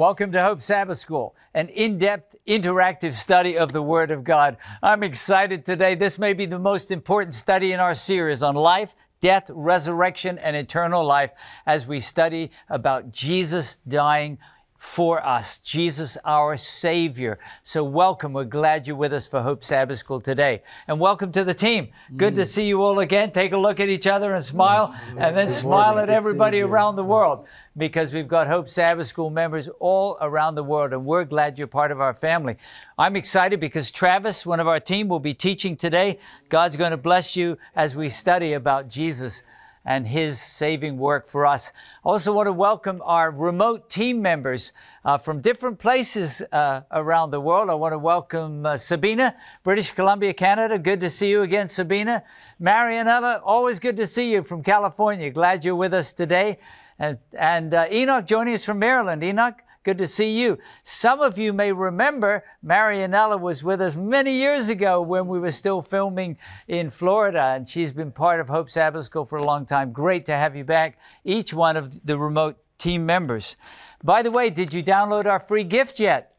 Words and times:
Welcome 0.00 0.32
to 0.32 0.42
Hope 0.42 0.62
Sabbath 0.62 0.96
School, 0.96 1.34
an 1.52 1.68
in 1.68 1.98
depth, 1.98 2.34
interactive 2.48 3.12
study 3.12 3.58
of 3.58 3.70
the 3.70 3.82
Word 3.82 4.10
of 4.10 4.24
God. 4.24 4.56
I'm 4.82 5.02
excited 5.02 5.66
today. 5.66 5.94
This 5.94 6.18
may 6.18 6.32
be 6.32 6.46
the 6.46 6.58
most 6.58 6.90
important 6.90 7.34
study 7.34 7.72
in 7.72 7.80
our 7.80 7.94
series 7.94 8.42
on 8.42 8.54
life, 8.54 8.94
death, 9.20 9.50
resurrection, 9.50 10.38
and 10.38 10.56
eternal 10.56 11.04
life 11.04 11.32
as 11.66 11.86
we 11.86 12.00
study 12.00 12.50
about 12.70 13.10
Jesus 13.10 13.76
dying 13.88 14.38
for 14.78 15.22
us, 15.22 15.58
Jesus 15.58 16.16
our 16.24 16.56
Savior. 16.56 17.38
So, 17.62 17.84
welcome. 17.84 18.32
We're 18.32 18.44
glad 18.44 18.86
you're 18.86 18.96
with 18.96 19.12
us 19.12 19.28
for 19.28 19.42
Hope 19.42 19.62
Sabbath 19.62 19.98
School 19.98 20.22
today. 20.22 20.62
And 20.88 20.98
welcome 20.98 21.30
to 21.32 21.44
the 21.44 21.52
team. 21.52 21.88
Good 22.16 22.34
to 22.36 22.40
mm. 22.40 22.46
see 22.46 22.66
you 22.66 22.82
all 22.82 23.00
again. 23.00 23.30
Take 23.30 23.52
a 23.52 23.58
look 23.58 23.78
at 23.78 23.90
each 23.90 24.06
other 24.06 24.32
and 24.32 24.42
smile, 24.42 24.98
and 25.18 25.36
then 25.36 25.48
Good 25.48 25.52
smile 25.52 25.96
morning. 25.96 26.04
at 26.04 26.06
Good 26.06 26.14
everybody 26.14 26.60
around 26.62 26.96
the 26.96 27.04
world 27.04 27.46
because 27.76 28.12
we've 28.12 28.28
got 28.28 28.46
Hope 28.46 28.68
Sabbath 28.68 29.06
School 29.06 29.30
members 29.30 29.68
all 29.78 30.18
around 30.20 30.54
the 30.54 30.64
world, 30.64 30.92
and 30.92 31.04
we're 31.04 31.24
glad 31.24 31.58
you're 31.58 31.66
part 31.66 31.92
of 31.92 32.00
our 32.00 32.14
family. 32.14 32.56
I'm 32.98 33.16
excited 33.16 33.60
because 33.60 33.92
Travis, 33.92 34.44
one 34.44 34.60
of 34.60 34.66
our 34.66 34.80
team, 34.80 35.08
will 35.08 35.20
be 35.20 35.34
teaching 35.34 35.76
today. 35.76 36.18
God's 36.48 36.76
going 36.76 36.90
to 36.90 36.96
bless 36.96 37.36
you 37.36 37.58
as 37.76 37.94
we 37.94 38.08
study 38.08 38.54
about 38.54 38.88
Jesus 38.88 39.42
and 39.84 40.06
his 40.06 40.40
saving 40.40 40.98
work 40.98 41.26
for 41.26 41.46
us. 41.46 41.72
I 42.04 42.08
also 42.08 42.32
want 42.32 42.46
to 42.48 42.52
welcome 42.52 43.00
our 43.04 43.30
remote 43.30 43.88
team 43.88 44.20
members 44.20 44.72
uh, 45.04 45.16
from 45.16 45.40
different 45.40 45.78
places 45.78 46.42
uh, 46.52 46.82
around 46.90 47.30
the 47.30 47.40
world. 47.40 47.70
I 47.70 47.74
want 47.74 47.92
to 47.92 47.98
welcome 47.98 48.66
uh, 48.66 48.76
Sabina, 48.76 49.34
British 49.62 49.92
Columbia, 49.92 50.34
Canada. 50.34 50.78
Good 50.78 51.00
to 51.00 51.08
see 51.08 51.30
you 51.30 51.42
again, 51.42 51.68
Sabina. 51.68 52.22
Marianella, 52.60 53.40
always 53.42 53.78
good 53.78 53.96
to 53.96 54.06
see 54.06 54.32
you 54.32 54.42
from 54.42 54.62
California. 54.62 55.30
Glad 55.30 55.64
you're 55.64 55.74
with 55.74 55.94
us 55.94 56.12
today. 56.12 56.58
And, 57.00 57.16
and 57.32 57.72
uh, 57.72 57.86
Enoch 57.90 58.26
joining 58.26 58.52
us 58.52 58.66
from 58.66 58.78
Maryland. 58.78 59.24
Enoch, 59.24 59.62
good 59.84 59.96
to 59.96 60.06
see 60.06 60.38
you. 60.38 60.58
Some 60.82 61.22
of 61.22 61.38
you 61.38 61.54
may 61.54 61.72
remember 61.72 62.44
Marianella 62.62 63.40
was 63.40 63.64
with 63.64 63.80
us 63.80 63.96
many 63.96 64.34
years 64.34 64.68
ago 64.68 65.00
when 65.00 65.26
we 65.26 65.40
were 65.40 65.50
still 65.50 65.80
filming 65.80 66.36
in 66.68 66.90
Florida, 66.90 67.54
and 67.56 67.66
she's 67.66 67.90
been 67.90 68.12
part 68.12 68.38
of 68.38 68.48
Hope 68.48 68.68
Sabbath 68.68 69.06
School 69.06 69.24
for 69.24 69.38
a 69.38 69.44
long 69.44 69.64
time. 69.64 69.92
Great 69.92 70.26
to 70.26 70.36
have 70.36 70.54
you 70.54 70.62
back, 70.62 70.98
each 71.24 71.54
one 71.54 71.78
of 71.78 72.04
the 72.04 72.18
remote 72.18 72.58
team 72.76 73.06
members. 73.06 73.56
By 74.04 74.22
the 74.22 74.30
way, 74.30 74.50
did 74.50 74.74
you 74.74 74.82
download 74.82 75.24
our 75.24 75.40
free 75.40 75.64
gift 75.64 76.00
yet? 76.00 76.36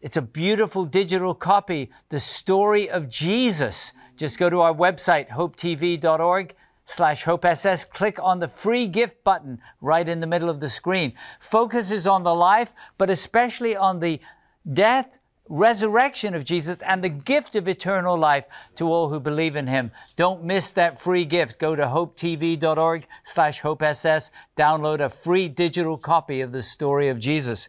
It's 0.00 0.16
a 0.16 0.22
beautiful 0.22 0.86
digital 0.86 1.34
copy, 1.34 1.90
The 2.08 2.18
Story 2.18 2.90
of 2.90 3.08
Jesus. 3.08 3.92
Just 4.16 4.38
go 4.40 4.50
to 4.50 4.60
our 4.60 4.74
website, 4.74 5.28
hopetv.org 5.28 6.54
slash 6.90 7.22
hopess. 7.24 7.84
Click 7.84 8.18
on 8.20 8.40
the 8.40 8.48
free 8.48 8.86
gift 8.86 9.22
button 9.22 9.60
right 9.80 10.08
in 10.08 10.20
the 10.20 10.26
middle 10.26 10.50
of 10.50 10.60
the 10.60 10.68
screen. 10.68 11.12
Focuses 11.38 12.06
on 12.06 12.24
the 12.24 12.34
life, 12.34 12.72
but 12.98 13.08
especially 13.08 13.76
on 13.76 14.00
the 14.00 14.20
death, 14.72 15.18
resurrection 15.48 16.34
of 16.34 16.44
Jesus 16.44 16.80
and 16.82 17.02
the 17.02 17.08
gift 17.08 17.56
of 17.56 17.66
eternal 17.66 18.16
life 18.16 18.44
to 18.76 18.86
all 18.86 19.08
who 19.08 19.18
believe 19.18 19.56
in 19.56 19.66
him. 19.66 19.90
Don't 20.16 20.44
miss 20.44 20.70
that 20.72 21.00
free 21.00 21.24
gift. 21.24 21.58
Go 21.58 21.74
to 21.74 21.82
hopetv.org 21.82 23.06
slash 23.24 23.60
hopess. 23.60 24.30
Download 24.56 25.00
a 25.00 25.08
free 25.08 25.48
digital 25.48 25.96
copy 25.96 26.40
of 26.40 26.52
the 26.52 26.62
story 26.62 27.08
of 27.08 27.18
Jesus. 27.18 27.68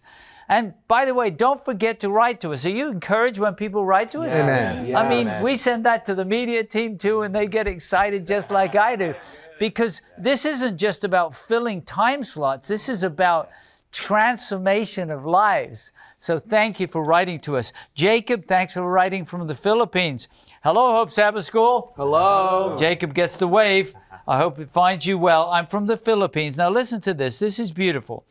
And 0.52 0.74
by 0.90 1.06
the 1.06 1.14
way, 1.14 1.30
don't 1.30 1.64
forget 1.64 2.02
to 2.02 2.10
write 2.10 2.42
to 2.42 2.52
us. 2.52 2.66
Are 2.66 2.70
you 2.70 2.90
encouraged 2.90 3.40
when 3.40 3.56
people 3.56 3.86
write 3.86 4.12
to 4.12 4.20
us? 4.20 4.34
Amen. 4.34 4.94
I 4.94 5.08
mean, 5.08 5.26
Yes. 5.26 5.42
we 5.42 5.56
send 5.56 5.86
that 5.86 6.04
to 6.06 6.14
the 6.14 6.26
media 6.26 6.62
team 6.62 6.98
too, 6.98 7.22
and 7.22 7.34
they 7.34 7.48
get 7.48 7.68
excited 7.68 8.28
just 8.28 8.52
like 8.52 8.76
I 8.76 8.98
do. 8.98 9.16
Because 9.60 10.02
this 10.18 10.46
isn't 10.46 10.78
just 10.78 11.06
about 11.06 11.34
filling 11.34 11.82
time 11.84 12.22
slots, 12.22 12.68
this 12.68 12.90
is 12.90 13.02
about 13.02 13.50
transformation 13.94 15.10
of 15.10 15.26
lives. 15.26 15.92
So 16.18 16.38
thank 16.38 16.82
you 16.82 16.88
for 16.88 17.02
writing 17.02 17.40
to 17.42 17.56
us. 17.56 17.72
Jacob, 17.96 18.46
thanks 18.46 18.74
for 18.74 18.82
writing 18.84 19.24
from 19.24 19.48
the 19.48 19.56
Philippines. 19.56 20.28
Hello, 20.66 20.92
Hope 20.96 21.14
Sabbath 21.14 21.46
School. 21.46 21.94
Hello. 21.96 22.76
Jacob 22.78 23.14
gets 23.14 23.38
the 23.38 23.48
wave. 23.48 23.94
I 24.28 24.38
hope 24.38 24.60
it 24.60 24.70
finds 24.70 25.06
you 25.06 25.18
well. 25.18 25.50
I'm 25.50 25.68
from 25.68 25.88
the 25.88 25.98
Philippines. 25.98 26.58
Now, 26.58 26.70
listen 26.70 27.00
to 27.02 27.14
this. 27.14 27.40
This 27.40 27.58
is 27.58 27.72
beautiful. 27.72 28.26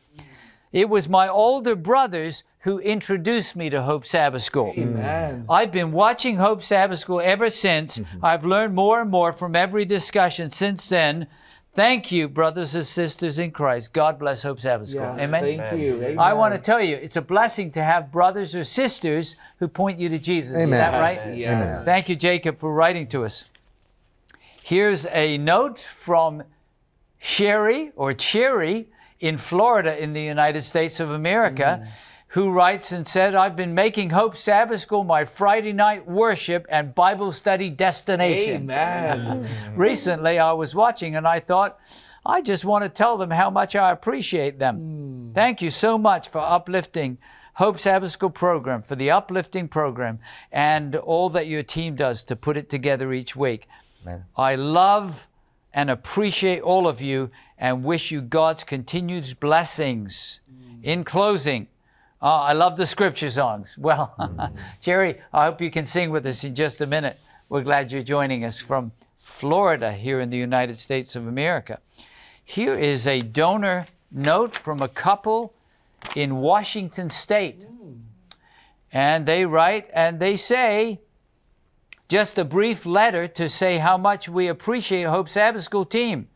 It 0.71 0.89
was 0.89 1.09
my 1.09 1.27
older 1.27 1.75
brothers 1.75 2.43
who 2.59 2.79
introduced 2.79 3.55
me 3.55 3.69
to 3.69 3.81
Hope 3.81 4.05
Sabbath 4.05 4.43
School. 4.43 4.73
Amen. 4.77 5.45
I've 5.49 5.71
been 5.71 5.91
watching 5.91 6.37
Hope 6.37 6.63
Sabbath 6.63 6.99
School 6.99 7.19
ever 7.19 7.49
since. 7.49 7.97
Mm-hmm. 7.97 8.25
I've 8.25 8.45
learned 8.45 8.75
more 8.75 9.01
and 9.01 9.09
more 9.09 9.33
from 9.33 9.55
every 9.55 9.83
discussion 9.83 10.49
since 10.49 10.87
then. 10.87 11.27
Thank 11.73 12.11
you, 12.11 12.27
brothers 12.27 12.75
and 12.75 12.85
sisters 12.85 13.39
in 13.39 13.51
Christ. 13.51 13.93
God 13.93 14.19
bless 14.19 14.43
Hope 14.43 14.59
Sabbath 14.59 14.89
School. 14.89 15.01
Yes, 15.01 15.21
Amen. 15.21 15.57
Thank 15.57 15.81
you. 15.81 15.95
Amen. 15.95 16.19
I 16.19 16.33
want 16.33 16.53
to 16.53 16.59
tell 16.59 16.81
you, 16.81 16.95
it's 16.97 17.15
a 17.15 17.21
blessing 17.21 17.71
to 17.71 17.83
have 17.83 18.11
brothers 18.11 18.55
or 18.55 18.63
sisters 18.63 19.35
who 19.59 19.67
point 19.67 19.97
you 19.97 20.09
to 20.09 20.19
Jesus. 20.19 20.53
Amen. 20.53 20.63
Is 20.63 20.73
Amen. 20.73 20.91
that 20.91 21.11
Yes, 21.11 21.25
right? 21.25 21.37
Yes. 21.37 21.85
Thank 21.85 22.09
you, 22.09 22.15
Jacob, 22.15 22.59
for 22.59 22.73
writing 22.73 23.07
to 23.07 23.25
us. 23.25 23.49
Here's 24.61 25.05
a 25.07 25.37
note 25.37 25.79
from 25.79 26.43
Sherry 27.19 27.91
or 27.95 28.13
Cherry 28.13 28.87
in 29.21 29.37
Florida 29.37 29.97
in 30.01 30.13
the 30.13 30.21
United 30.21 30.63
States 30.63 30.99
of 30.99 31.11
America, 31.11 31.79
mm-hmm. 31.81 31.91
who 32.29 32.51
writes 32.51 32.91
and 32.91 33.07
said, 33.07 33.35
I've 33.35 33.55
been 33.55 33.73
making 33.73 34.09
Hope 34.09 34.35
Sabbath 34.35 34.81
School 34.81 35.03
my 35.03 35.23
Friday 35.23 35.73
night 35.73 36.07
worship 36.07 36.65
and 36.69 36.93
Bible 36.93 37.31
study 37.31 37.69
destination. 37.69 38.63
Amen. 38.63 39.47
Recently, 39.75 40.39
I 40.39 40.51
was 40.51 40.75
watching 40.75 41.15
and 41.15 41.27
I 41.27 41.39
thought, 41.39 41.79
I 42.25 42.41
just 42.41 42.65
want 42.65 42.83
to 42.83 42.89
tell 42.89 43.17
them 43.17 43.31
how 43.31 43.49
much 43.49 43.75
I 43.75 43.91
appreciate 43.91 44.59
them. 44.59 45.31
Mm. 45.31 45.35
Thank 45.35 45.61
you 45.61 45.69
so 45.69 45.97
much 45.97 46.29
for 46.29 46.39
uplifting 46.39 47.19
Hope 47.53 47.79
Sabbath 47.79 48.11
School 48.11 48.29
program, 48.29 48.81
for 48.81 48.95
the 48.95 49.11
uplifting 49.11 49.67
program, 49.67 50.19
and 50.51 50.95
all 50.95 51.29
that 51.29 51.47
your 51.47 51.63
team 51.63 51.95
does 51.95 52.23
to 52.23 52.35
put 52.35 52.57
it 52.57 52.69
together 52.69 53.13
each 53.13 53.35
week. 53.35 53.67
I 54.35 54.55
love 54.55 55.27
and 55.73 55.89
appreciate 55.89 56.61
all 56.61 56.87
of 56.87 57.01
you 57.01 57.29
and 57.61 57.83
wish 57.83 58.11
you 58.11 58.21
God's 58.21 58.63
continued 58.63 59.39
blessings. 59.39 60.39
In 60.81 61.03
closing, 61.03 61.67
uh, 62.19 62.41
I 62.41 62.53
love 62.53 62.75
the 62.75 62.87
scripture 62.87 63.29
songs. 63.29 63.77
Well, 63.81 64.15
Jerry, 64.81 65.21
I 65.31 65.45
hope 65.45 65.61
you 65.61 65.69
can 65.69 65.85
sing 65.85 66.09
with 66.09 66.25
us 66.25 66.43
in 66.43 66.55
just 66.55 66.81
a 66.81 66.87
minute. 66.87 67.19
We're 67.49 67.61
glad 67.61 67.91
you're 67.91 68.01
joining 68.01 68.43
us 68.43 68.59
from 68.59 68.91
Florida 69.23 69.93
here 69.93 70.19
in 70.19 70.31
the 70.31 70.37
United 70.37 70.79
States 70.79 71.15
of 71.15 71.27
America. 71.27 71.79
Here 72.43 72.73
is 72.73 73.05
a 73.05 73.21
donor 73.21 73.85
note 74.11 74.57
from 74.57 74.81
a 74.81 74.87
couple 74.87 75.53
in 76.15 76.37
Washington 76.37 77.11
State. 77.11 77.63
And 78.91 79.27
they 79.27 79.45
write 79.45 79.87
and 79.93 80.19
they 80.19 80.35
say, 80.35 80.99
just 82.09 82.39
a 82.39 82.43
brief 82.43 82.87
letter 82.87 83.27
to 83.27 83.47
say 83.47 83.77
how 83.77 83.97
much 83.97 84.27
we 84.27 84.47
appreciate 84.47 85.03
Hope 85.03 85.29
Sabbath 85.29 85.63
School 85.63 85.85
team. 85.85 86.27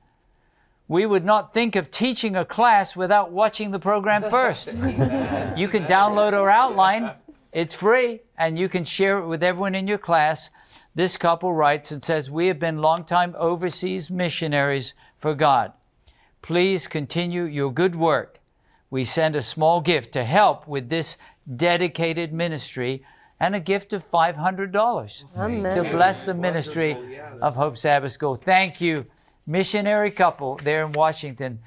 We 0.88 1.06
would 1.06 1.26
not 1.26 1.54
think 1.54 1.76
of 1.76 1.90
teaching 1.90 2.36
a 2.36 2.46
class 2.46 2.96
without 2.96 3.32
watching 3.32 3.72
the 3.72 3.80
program 3.80 4.22
first. 4.30 4.68
You 4.68 5.68
can 5.68 5.86
download 5.86 6.34
our 6.34 6.50
outline. 6.50 7.12
It's 7.52 7.74
free, 7.74 8.22
and 8.38 8.60
you 8.60 8.70
can 8.70 8.84
share 8.84 9.20
it 9.20 9.28
with 9.28 9.42
everyone 9.42 9.76
in 9.76 9.88
your 9.88 9.98
class. 9.98 10.50
This 10.94 11.18
couple 11.18 11.54
writes 11.54 11.92
and 11.92 12.04
says, 12.04 12.30
We 12.30 12.48
have 12.48 12.60
been 12.60 12.80
longtime 12.80 13.36
overseas 13.38 14.12
missionaries 14.12 14.94
for 15.18 15.34
God. 15.34 15.74
Please 16.42 16.88
continue 16.88 17.44
your 17.44 17.74
good 17.74 17.96
work. 17.96 18.40
We 18.90 19.04
send 19.04 19.36
a 19.36 19.42
small 19.42 19.82
gift 19.82 20.12
to 20.14 20.24
help 20.24 20.68
with 20.68 20.90
this 20.90 21.18
dedicated 21.56 22.32
ministry 22.32 23.04
and 23.40 23.56
a 23.56 23.60
gift 23.60 23.94
of 23.94 24.10
$500 24.10 25.76
to 25.76 25.84
bless 25.92 26.26
the 26.26 26.34
ministry 26.34 26.98
yes. 27.10 27.40
of 27.42 27.56
Hope 27.56 27.78
Sabbath 27.78 28.12
School. 28.12 28.36
Thank 28.36 28.80
you, 28.80 29.06
missionary 29.46 30.12
couple 30.12 30.60
there 30.64 30.86
in 30.86 30.92
Washington, 30.92 31.60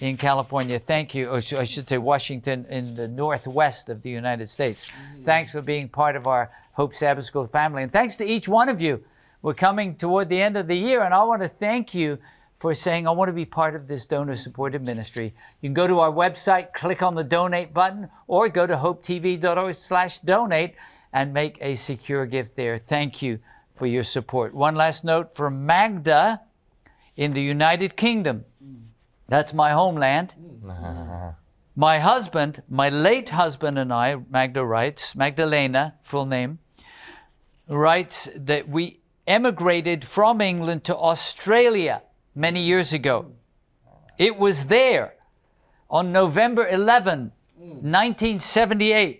in 0.00 0.16
California. 0.16 0.78
Thank 0.78 1.14
you, 1.14 1.28
or 1.28 1.36
I 1.36 1.64
should 1.64 1.88
say 1.88 1.98
Washington 1.98 2.66
in 2.68 2.94
the 2.94 3.08
northwest 3.08 3.88
of 3.88 4.02
the 4.02 4.10
United 4.10 4.48
States. 4.48 4.90
Thanks 5.24 5.52
for 5.52 5.62
being 5.62 5.88
part 5.88 6.16
of 6.16 6.26
our 6.26 6.50
Hope 6.72 6.94
Sabbath 6.94 7.24
School 7.24 7.46
family. 7.46 7.82
And 7.82 7.92
thanks 7.92 8.16
to 8.16 8.24
each 8.24 8.48
one 8.48 8.68
of 8.68 8.80
you. 8.80 9.04
We're 9.42 9.54
coming 9.54 9.94
toward 9.96 10.28
the 10.28 10.40
end 10.40 10.56
of 10.56 10.66
the 10.66 10.76
year, 10.76 11.02
and 11.02 11.14
I 11.14 11.22
want 11.22 11.42
to 11.42 11.48
thank 11.48 11.94
you 11.94 12.18
for 12.58 12.74
saying, 12.74 13.08
I 13.08 13.10
want 13.10 13.30
to 13.30 13.32
be 13.32 13.46
part 13.46 13.74
of 13.74 13.88
this 13.88 14.04
donor 14.04 14.36
supported 14.36 14.84
ministry. 14.84 15.32
You 15.62 15.68
can 15.68 15.74
go 15.74 15.86
to 15.86 16.00
our 16.00 16.12
website, 16.12 16.74
click 16.74 17.02
on 17.02 17.14
the 17.14 17.24
donate 17.24 17.72
button, 17.72 18.10
or 18.26 18.50
go 18.50 18.66
to 18.66 18.76
hopetv.org 18.76 19.74
slash 19.74 20.18
donate 20.18 20.74
and 21.14 21.32
make 21.32 21.56
a 21.62 21.74
secure 21.74 22.26
gift 22.26 22.56
there. 22.56 22.76
Thank 22.76 23.22
you 23.22 23.38
for 23.74 23.86
your 23.86 24.02
support. 24.02 24.54
One 24.54 24.74
last 24.74 25.04
note 25.04 25.34
from 25.34 25.64
Magda 25.64 26.42
in 27.20 27.34
the 27.34 27.42
United 27.42 27.96
Kingdom. 27.96 28.46
That's 29.28 29.52
my 29.52 29.72
homeland. 29.72 30.32
Mm-hmm. 30.40 31.28
My 31.76 31.98
husband, 31.98 32.62
my 32.66 32.88
late 32.88 33.28
husband, 33.28 33.78
and 33.78 33.92
I, 33.92 34.16
Magda 34.30 34.64
writes, 34.64 35.14
Magdalena, 35.14 35.96
full 36.02 36.24
name, 36.24 36.60
writes 37.68 38.26
that 38.34 38.70
we 38.70 39.00
emigrated 39.26 40.02
from 40.04 40.40
England 40.40 40.82
to 40.84 40.96
Australia 40.96 42.02
many 42.34 42.62
years 42.62 42.94
ago. 42.94 43.32
It 44.16 44.38
was 44.38 44.64
there 44.64 45.14
on 45.90 46.12
November 46.12 46.66
11, 46.66 47.32
1978, 47.58 49.19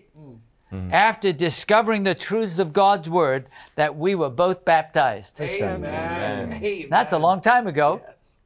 Mm-hmm. 0.71 0.93
after 0.93 1.33
discovering 1.33 2.03
the 2.03 2.15
truths 2.15 2.57
of 2.57 2.71
God's 2.71 3.09
Word, 3.09 3.49
that 3.75 3.97
we 3.97 4.15
were 4.15 4.29
both 4.29 4.63
baptized. 4.63 5.41
Amen. 5.41 6.53
Amen. 6.53 6.87
That's 6.89 7.11
a 7.11 7.17
long 7.17 7.41
time 7.41 7.67
ago. 7.67 8.01
Yes. 8.01 8.37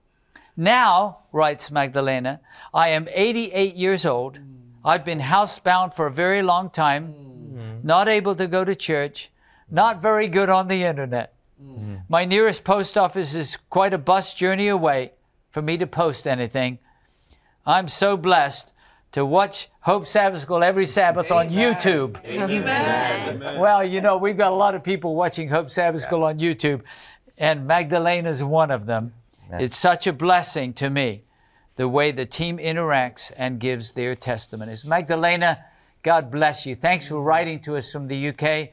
Now, 0.57 1.19
writes 1.31 1.69
Magdalena, 1.69 2.39
I 2.73 2.89
am 2.89 3.07
88 3.11 3.75
years 3.75 4.07
old. 4.07 4.39
Mm. 4.39 4.55
I've 4.83 5.05
been 5.05 5.19
housebound 5.19 5.95
for 5.95 6.07
a 6.07 6.11
very 6.11 6.41
long 6.41 6.71
time, 6.71 7.13
mm. 7.13 7.13
mm-hmm. 7.13 7.87
not 7.87 8.07
able 8.07 8.35
to 8.35 8.47
go 8.47 8.63
to 8.63 8.73
church, 8.73 9.29
not 9.69 10.01
very 10.01 10.27
good 10.27 10.49
on 10.49 10.67
the 10.67 10.83
internet. 10.83 11.35
Mm. 11.61 12.03
My 12.09 12.25
nearest 12.25 12.63
post 12.63 12.97
office 12.97 13.35
is 13.35 13.57
quite 13.69 13.93
a 13.93 13.97
bus 13.97 14.33
journey 14.33 14.67
away 14.67 15.11
for 15.51 15.61
me 15.61 15.77
to 15.77 15.85
post 15.85 16.25
anything. 16.25 16.79
I'm 17.65 17.87
so 17.87 18.17
blessed 18.17 18.73
to 19.15 19.25
watch 19.25 19.69
Hope 19.79 20.07
Sabbath 20.07 20.41
School 20.41 20.61
every 20.61 20.85
Sabbath 20.85 21.31
on 21.31 21.47
YouTube. 21.49 22.19
Amen. 22.25 23.57
Well, 23.57 23.87
you 23.87 24.01
know, 24.01 24.17
we've 24.17 24.35
got 24.35 24.51
a 24.51 24.55
lot 24.55 24.75
of 24.75 24.83
people 24.83 25.15
watching 25.15 25.47
Hope 25.47 25.71
Sabbath 25.71 26.01
School 26.01 26.25
on 26.25 26.37
YouTube, 26.37 26.81
and 27.37 27.65
Magdalena 27.65 28.29
is 28.29 28.43
one 28.43 28.71
of 28.71 28.85
them. 28.85 29.13
It's 29.53 29.77
such 29.77 30.05
a 30.05 30.11
blessing 30.11 30.73
to 30.73 30.89
me 30.89 31.23
the 31.77 31.87
way 31.87 32.11
the 32.11 32.25
team 32.25 32.57
interacts 32.57 33.31
and 33.37 33.57
gives 33.57 33.93
their 33.93 34.15
testimonies. 34.15 34.83
Magdalena, 34.83 35.63
God 36.03 36.29
bless 36.29 36.65
you. 36.65 36.75
Thanks 36.75 37.07
for 37.07 37.21
writing 37.21 37.61
to 37.61 37.77
us 37.77 37.93
from 37.93 38.09
the 38.09 38.27
UK. 38.29 38.71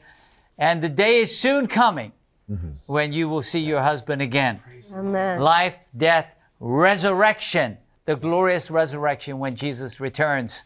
And 0.57 0.81
the 0.81 0.89
day 0.89 1.21
is 1.21 1.37
soon 1.37 1.67
coming 1.67 2.11
mm-hmm. 2.51 2.71
when 2.87 3.13
you 3.13 3.29
will 3.29 3.43
see 3.43 3.61
your 3.61 3.81
husband 3.81 4.21
again. 4.21 4.59
Amen. 4.93 5.39
Life, 5.39 5.75
death, 5.95 6.27
resurrection, 6.59 7.77
the 8.05 8.15
glorious 8.15 8.69
resurrection 8.69 9.39
when 9.39 9.55
Jesus 9.55 9.99
returns 9.99 10.63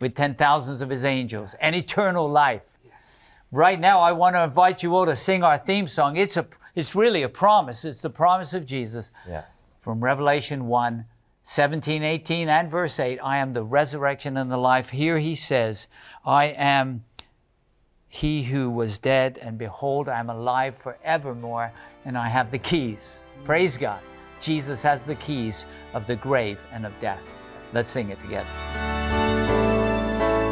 with 0.00 0.14
ten 0.14 0.34
thousands 0.34 0.80
of 0.80 0.88
his 0.88 1.04
angels, 1.04 1.54
and 1.60 1.74
eternal 1.74 2.30
life. 2.30 2.62
Right 3.50 3.80
now, 3.80 4.00
I 4.00 4.12
want 4.12 4.36
to 4.36 4.44
invite 4.44 4.82
you 4.82 4.94
all 4.94 5.06
to 5.06 5.16
sing 5.16 5.42
our 5.42 5.58
theme 5.58 5.86
song. 5.88 6.16
It's 6.16 6.36
a, 6.36 6.46
it's 6.74 6.94
really 6.94 7.22
a 7.22 7.28
promise. 7.28 7.84
It's 7.84 8.02
the 8.02 8.10
promise 8.10 8.52
of 8.54 8.66
Jesus 8.66 9.10
Yes. 9.26 9.76
from 9.80 10.04
Revelation 10.04 10.68
1, 10.68 11.04
17, 11.42 12.02
18, 12.04 12.48
and 12.48 12.70
verse 12.70 13.00
8. 13.00 13.18
I 13.24 13.38
am 13.38 13.54
the 13.54 13.64
resurrection 13.64 14.36
and 14.36 14.50
the 14.50 14.56
life. 14.58 14.90
Here 14.90 15.18
he 15.18 15.34
says, 15.34 15.86
I 16.24 16.46
am 16.46 17.04
he 18.06 18.42
who 18.42 18.70
was 18.70 18.98
dead, 18.98 19.38
and 19.40 19.58
behold, 19.58 20.08
I 20.08 20.20
am 20.20 20.30
alive 20.30 20.76
forevermore, 20.76 21.72
and 22.04 22.16
I 22.16 22.28
have 22.28 22.50
the 22.50 22.58
keys. 22.58 23.24
Praise 23.44 23.76
God. 23.78 24.00
Jesus 24.40 24.82
has 24.82 25.04
the 25.04 25.14
keys 25.16 25.66
of 25.94 26.06
the 26.06 26.16
grave 26.16 26.58
and 26.72 26.86
of 26.86 26.98
death. 27.00 27.22
Let's 27.72 27.90
sing 27.90 28.10
it 28.10 28.20
together. 28.20 28.48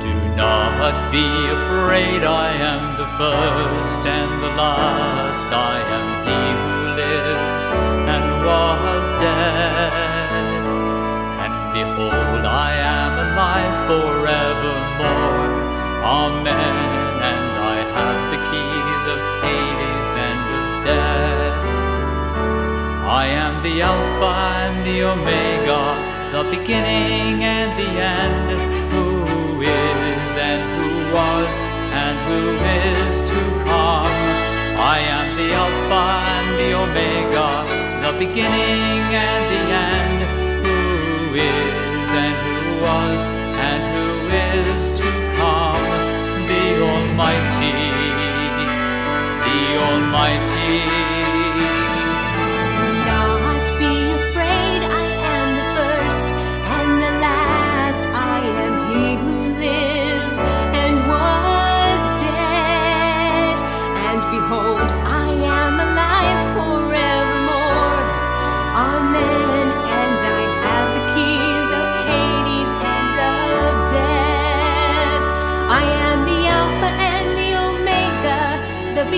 Do 0.00 0.12
not 0.36 1.10
be 1.10 1.24
afraid, 1.24 2.22
I 2.22 2.52
am 2.52 2.96
the 2.98 3.08
first 3.18 4.06
and 4.06 4.42
the 4.42 4.48
last. 4.48 5.44
I 5.46 5.80
am 5.96 6.06
he 6.26 6.40
who 6.62 6.76
lives 7.00 7.64
and 8.14 8.44
was 8.44 9.06
dead. 9.20 9.92
And 11.44 11.54
behold, 11.72 12.44
I 12.44 12.72
am 12.76 13.12
alive 13.26 13.76
forevermore. 13.88 15.48
Amen. 16.04 16.76
And 17.30 17.50
I 17.58 17.76
have 17.96 18.20
the 18.30 18.40
keys 18.50 19.04
of 19.14 19.18
Hades 19.42 20.08
and 20.28 20.44
of 20.58 20.84
death. 20.84 21.35
I 23.06 23.26
am 23.28 23.62
the 23.62 23.82
Alpha 23.82 24.34
and 24.66 24.84
the 24.84 25.04
Omega, 25.04 25.82
the 26.32 26.42
beginning 26.50 27.44
and 27.44 27.70
the 27.78 27.90
end, 28.02 28.58
who 28.90 29.62
is 29.62 30.26
and 30.50 30.62
who 30.74 31.14
was 31.14 31.50
and 32.02 32.16
who 32.26 32.42
is 32.66 33.30
to 33.30 33.40
come. 33.62 34.16
I 34.90 34.98
am 35.16 35.26
the 35.38 35.48
Alpha 35.54 36.02
and 36.34 36.48
the 36.58 36.70
Omega, 36.82 37.48
the 38.02 38.12
beginning 38.18 39.06
and 39.14 39.42
the 39.54 39.62
end, 39.86 40.18
who 40.66 41.34
is 41.36 42.10
and 42.26 42.36
who 42.42 42.58
was 42.82 43.18
and 43.70 43.82
who 43.94 44.10
is 44.34 44.78
to 44.98 45.10
come. 45.38 45.86
The 46.50 46.64
Almighty, 46.90 47.70
the 49.46 49.60
Almighty. 49.78 50.95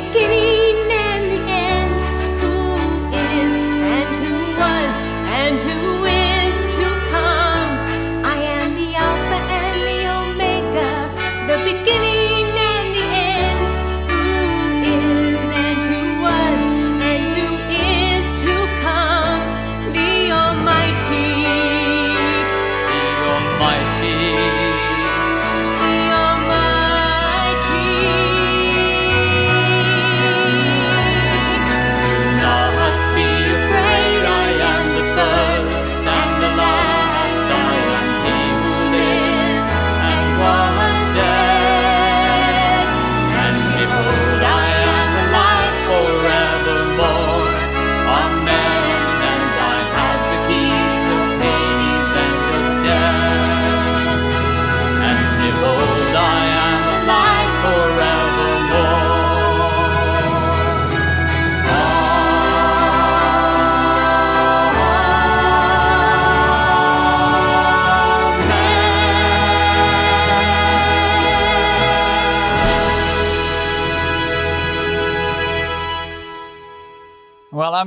Omega, 0.01 0.58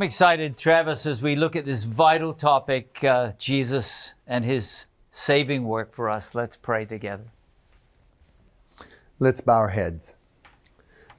I'm 0.01 0.05
excited, 0.05 0.57
Travis, 0.57 1.05
as 1.05 1.21
we 1.21 1.35
look 1.35 1.55
at 1.55 1.63
this 1.63 1.83
vital 1.83 2.33
topic, 2.33 3.03
uh, 3.03 3.33
Jesus 3.37 4.15
and 4.25 4.43
his 4.43 4.87
saving 5.11 5.63
work 5.63 5.93
for 5.93 6.09
us. 6.09 6.33
Let's 6.33 6.57
pray 6.57 6.85
together. 6.85 7.25
Let's 9.19 9.41
bow 9.41 9.57
our 9.57 9.69
heads. 9.69 10.15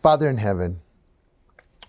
Father 0.01 0.29
in 0.29 0.39
heaven, 0.39 0.81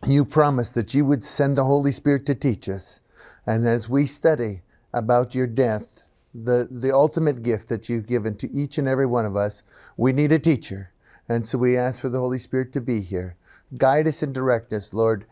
you 0.06 0.24
promised 0.24 0.76
that 0.76 0.94
you 0.94 1.04
would 1.04 1.26
send 1.26 1.58
the 1.58 1.64
Holy 1.64 1.92
Spirit 1.92 2.28
to 2.28 2.36
teach 2.36 2.70
us. 2.70 3.02
And 3.48 3.68
as 3.68 3.90
we 3.90 4.06
study 4.06 4.62
about 4.94 5.34
your 5.34 5.48
death, 5.48 6.04
the, 6.32 6.68
the 6.70 6.94
ultimate 6.94 7.42
gift 7.42 7.70
that 7.70 7.90
you've 7.90 8.06
given 8.06 8.36
to 8.38 8.52
each 8.52 8.78
and 8.78 8.88
every 8.88 9.08
one 9.08 9.26
of 9.26 9.36
us, 9.36 9.64
we 9.98 10.14
need 10.14 10.32
a 10.32 10.38
teacher. 10.38 10.92
And 11.28 11.48
so 11.48 11.58
we 11.58 11.76
ask 11.76 12.00
for 12.00 12.10
the 12.10 12.20
Holy 12.20 12.38
Spirit 12.38 12.72
to 12.74 12.82
be 12.82 13.02
here. 13.02 13.36
Guide 13.78 14.08
us 14.08 14.22
and 14.22 14.32
direct 14.32 14.72
us, 14.72 14.94
Lord. 14.94 15.26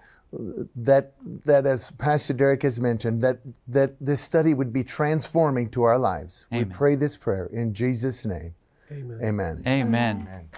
That, 0.76 1.14
that 1.46 1.66
as 1.66 1.92
Pastor 1.92 2.34
Derek 2.34 2.64
has 2.64 2.80
mentioned, 2.80 3.22
that, 3.22 3.40
that 3.68 3.96
this 4.00 4.22
study 4.22 4.54
would 4.54 4.72
be 4.72 4.84
transforming 4.84 5.70
to 5.72 5.84
our 5.84 6.00
lives. 6.00 6.48
Amen. 6.54 6.70
We 6.70 6.74
pray 6.74 6.96
this 6.96 7.18
prayer 7.18 7.48
in 7.48 7.74
Jesus' 7.74 8.26
name. 8.26 8.54
Amen. 8.92 9.20
Amen. 9.22 9.64
Amen. 9.68 10.50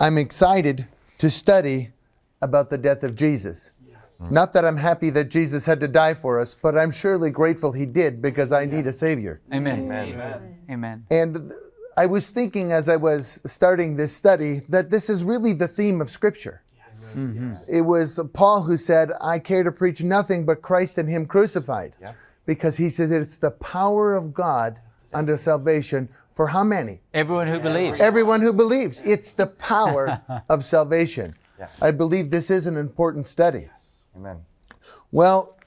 I'm 0.00 0.18
excited 0.18 0.86
to 1.18 1.30
study 1.30 1.90
about 2.42 2.68
the 2.68 2.78
death 2.78 3.04
of 3.04 3.14
Jesus. 3.14 3.70
Not 4.30 4.52
that 4.54 4.64
I'm 4.64 4.76
happy 4.76 5.10
that 5.10 5.30
Jesus 5.30 5.64
had 5.64 5.78
to 5.80 5.88
die 5.88 6.14
for 6.14 6.40
us, 6.40 6.54
but 6.54 6.76
I'm 6.76 6.90
surely 6.90 7.30
grateful 7.30 7.70
he 7.70 7.86
did 7.86 8.20
because 8.20 8.52
I 8.52 8.64
need 8.64 8.86
a 8.88 8.92
Savior. 8.92 9.40
Amen. 9.52 9.90
Amen. 9.92 10.58
Amen. 10.68 11.06
And 11.10 11.52
I 11.96 12.06
was 12.06 12.28
thinking 12.28 12.72
as 12.72 12.88
I 12.88 12.96
was 12.96 13.40
starting 13.46 13.96
this 13.96 14.12
study 14.12 14.60
that 14.68 14.90
this 14.90 15.08
is 15.08 15.22
really 15.22 15.52
the 15.52 15.68
theme 15.68 16.00
of 16.00 16.10
Scripture. 16.10 16.62
Mm-hmm. 17.14 17.52
It 17.68 17.82
was 17.82 18.20
Paul 18.32 18.62
who 18.62 18.76
said, 18.76 19.12
I 19.20 19.38
care 19.38 19.62
to 19.62 19.72
preach 19.72 20.02
nothing 20.02 20.44
but 20.44 20.62
Christ 20.62 20.98
and 20.98 21.08
Him 21.08 21.26
crucified. 21.26 21.94
Because 22.46 22.78
he 22.78 22.88
says 22.88 23.10
it's 23.10 23.36
the 23.36 23.50
power 23.50 24.16
of 24.16 24.32
God 24.32 24.80
unto 25.12 25.36
salvation 25.36 26.08
for 26.32 26.46
how 26.46 26.64
many? 26.64 27.00
Everyone 27.12 27.46
who 27.46 27.60
believes. 27.60 28.00
Everyone 28.00 28.40
who 28.40 28.52
believes. 28.52 29.00
It's 29.04 29.32
the 29.32 29.48
power 29.48 30.22
of 30.48 30.64
salvation. 30.64 31.34
I 31.82 31.90
believe 31.90 32.30
this 32.30 32.50
is 32.50 32.66
an 32.66 32.76
important 32.76 33.26
study. 33.26 33.68
Yes. 33.70 34.04
Amen. 34.16 34.38
Well, 35.10 35.58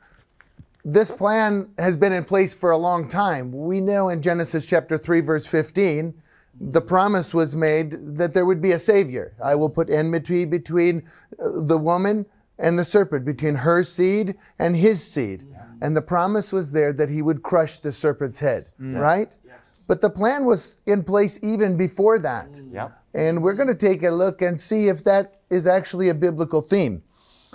this 0.85 1.11
plan 1.11 1.69
has 1.77 1.95
been 1.97 2.13
in 2.13 2.23
place 2.23 2.53
for 2.53 2.71
a 2.71 2.77
long 2.77 3.07
time. 3.09 3.51
We 3.51 3.81
know 3.81 4.09
in 4.09 4.21
Genesis 4.21 4.65
chapter 4.65 4.97
3, 4.97 5.21
verse 5.21 5.45
15, 5.45 6.13
the 6.59 6.81
promise 6.81 7.33
was 7.33 7.55
made 7.55 8.17
that 8.17 8.33
there 8.33 8.45
would 8.45 8.61
be 8.61 8.73
a 8.73 8.79
Savior. 8.79 9.33
I 9.43 9.55
will 9.55 9.69
put 9.69 9.89
enmity 9.89 10.45
between 10.45 11.03
uh, 11.39 11.61
the 11.61 11.77
woman 11.77 12.25
and 12.59 12.77
the 12.77 12.85
serpent, 12.85 13.25
between 13.25 13.55
her 13.55 13.83
seed 13.83 14.35
and 14.59 14.75
his 14.75 15.03
seed. 15.03 15.45
And 15.81 15.97
the 15.97 16.01
promise 16.01 16.53
was 16.53 16.71
there 16.71 16.93
that 16.93 17.09
he 17.09 17.23
would 17.23 17.41
crush 17.41 17.77
the 17.77 17.91
serpent's 17.91 18.37
head, 18.37 18.65
right? 18.77 19.35
Yes. 19.43 19.83
But 19.87 19.99
the 19.99 20.11
plan 20.11 20.45
was 20.45 20.79
in 20.85 21.03
place 21.03 21.39
even 21.41 21.75
before 21.75 22.19
that. 22.19 22.49
Yep. 22.71 22.91
And 23.15 23.41
we're 23.41 23.55
going 23.55 23.67
to 23.67 23.75
take 23.75 24.03
a 24.03 24.11
look 24.11 24.43
and 24.43 24.61
see 24.61 24.89
if 24.89 25.03
that 25.05 25.41
is 25.49 25.65
actually 25.65 26.09
a 26.09 26.13
biblical 26.13 26.61
theme. 26.61 27.01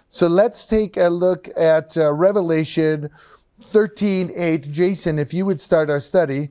So 0.09 0.27
let's 0.27 0.67
take 0.67 0.97
a 0.97 1.09
look 1.09 1.49
at 1.57 1.97
uh, 1.97 2.13
Revelation 2.13 3.11
13 3.65 4.33
8. 4.35 4.71
Jason, 4.73 5.19
if 5.19 5.33
you 5.33 5.47
would 5.47 5.61
start 5.61 5.89
our 5.89 6.01
study, 6.01 6.51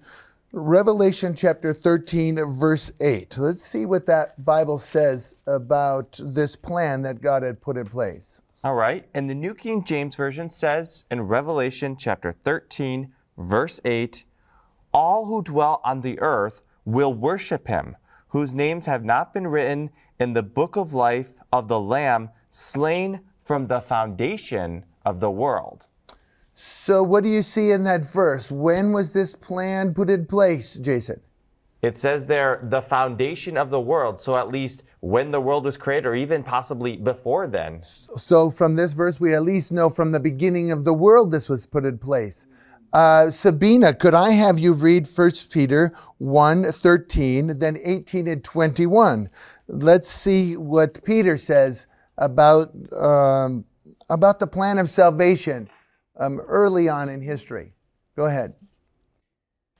Revelation 0.57 1.35
chapter 1.35 1.73
13, 1.73 2.39
verse 2.45 2.89
8. 3.01 3.37
Let's 3.37 3.65
see 3.65 3.85
what 3.85 4.05
that 4.05 4.45
Bible 4.45 4.79
says 4.79 5.35
about 5.45 6.17
this 6.23 6.55
plan 6.55 7.01
that 7.01 7.21
God 7.21 7.43
had 7.43 7.59
put 7.59 7.75
in 7.75 7.85
place. 7.85 8.41
All 8.63 8.73
right. 8.73 9.05
And 9.13 9.29
the 9.29 9.35
New 9.35 9.53
King 9.53 9.83
James 9.83 10.15
Version 10.15 10.49
says 10.49 11.03
in 11.11 11.23
Revelation 11.23 11.97
chapter 11.97 12.31
13, 12.31 13.11
verse 13.37 13.81
8 13.83 14.23
All 14.93 15.25
who 15.25 15.43
dwell 15.43 15.81
on 15.83 15.99
the 15.99 16.17
earth 16.21 16.61
will 16.85 17.13
worship 17.13 17.67
him, 17.67 17.97
whose 18.29 18.53
names 18.53 18.85
have 18.85 19.03
not 19.03 19.33
been 19.33 19.47
written 19.47 19.89
in 20.21 20.31
the 20.31 20.43
book 20.43 20.77
of 20.77 20.93
life 20.93 21.33
of 21.51 21.67
the 21.67 21.81
Lamb 21.81 22.29
slain 22.49 23.19
from 23.41 23.67
the 23.67 23.81
foundation 23.81 24.85
of 25.05 25.19
the 25.19 25.31
world. 25.31 25.87
So, 26.57 27.03
what 27.03 27.23
do 27.23 27.29
you 27.29 27.43
see 27.43 27.71
in 27.71 27.83
that 27.83 28.05
verse? 28.05 28.49
When 28.49 28.93
was 28.93 29.11
this 29.11 29.33
plan 29.35 29.93
put 29.93 30.09
in 30.09 30.25
place, 30.25 30.75
Jason? 30.75 31.19
It 31.81 31.97
says 31.97 32.27
there, 32.27 32.61
the 32.63 32.81
foundation 32.81 33.57
of 33.57 33.69
the 33.69 33.79
world. 33.81 34.21
So 34.21 34.37
at 34.37 34.47
least 34.47 34.83
when 35.01 35.31
the 35.31 35.41
world 35.41 35.65
was 35.65 35.75
created, 35.75 36.07
or 36.07 36.15
even 36.15 36.43
possibly 36.43 36.95
before 36.95 37.45
then. 37.47 37.83
So, 37.83 38.49
from 38.49 38.75
this 38.75 38.93
verse, 38.93 39.19
we 39.19 39.35
at 39.35 39.43
least 39.43 39.73
know 39.73 39.89
from 39.89 40.13
the 40.13 40.19
beginning 40.21 40.71
of 40.71 40.85
the 40.85 40.93
world 40.93 41.29
this 41.29 41.49
was 41.49 41.65
put 41.65 41.83
in 41.83 41.97
place. 41.97 42.47
Uh, 42.93 43.29
Sabina, 43.29 43.93
could 43.93 44.13
I 44.13 44.29
have 44.29 44.57
you 44.57 44.71
read 44.71 45.09
1 45.13 45.31
Peter 45.49 45.91
1 46.19 46.71
13, 46.71 47.59
then 47.59 47.77
18 47.83 48.29
and 48.29 48.41
21? 48.41 49.29
Let's 49.67 50.09
see 50.09 50.55
what 50.55 51.03
Peter 51.03 51.35
says 51.35 51.87
about, 52.17 52.71
um, 52.93 53.65
about 54.09 54.39
the 54.39 54.47
plan 54.47 54.77
of 54.77 54.89
salvation 54.89 55.69
um, 56.17 56.39
early 56.39 56.89
on 56.89 57.09
in 57.09 57.21
history. 57.21 57.73
Go 58.15 58.25
ahead. 58.25 58.53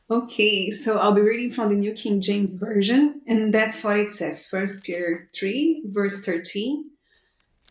Okay, 0.09 0.69
so 0.69 0.99
I'll 0.99 1.15
be 1.15 1.21
reading 1.21 1.49
from 1.49 1.69
the 1.69 1.75
New 1.75 1.93
King 1.93 2.21
James 2.21 2.57
Version, 2.59 3.21
and 3.25 3.51
that's 3.51 3.83
what 3.83 3.97
it 3.97 4.11
says. 4.11 4.45
First 4.45 4.83
Peter 4.83 5.29
3, 5.33 5.85
verse 5.87 6.23
13. 6.23 6.91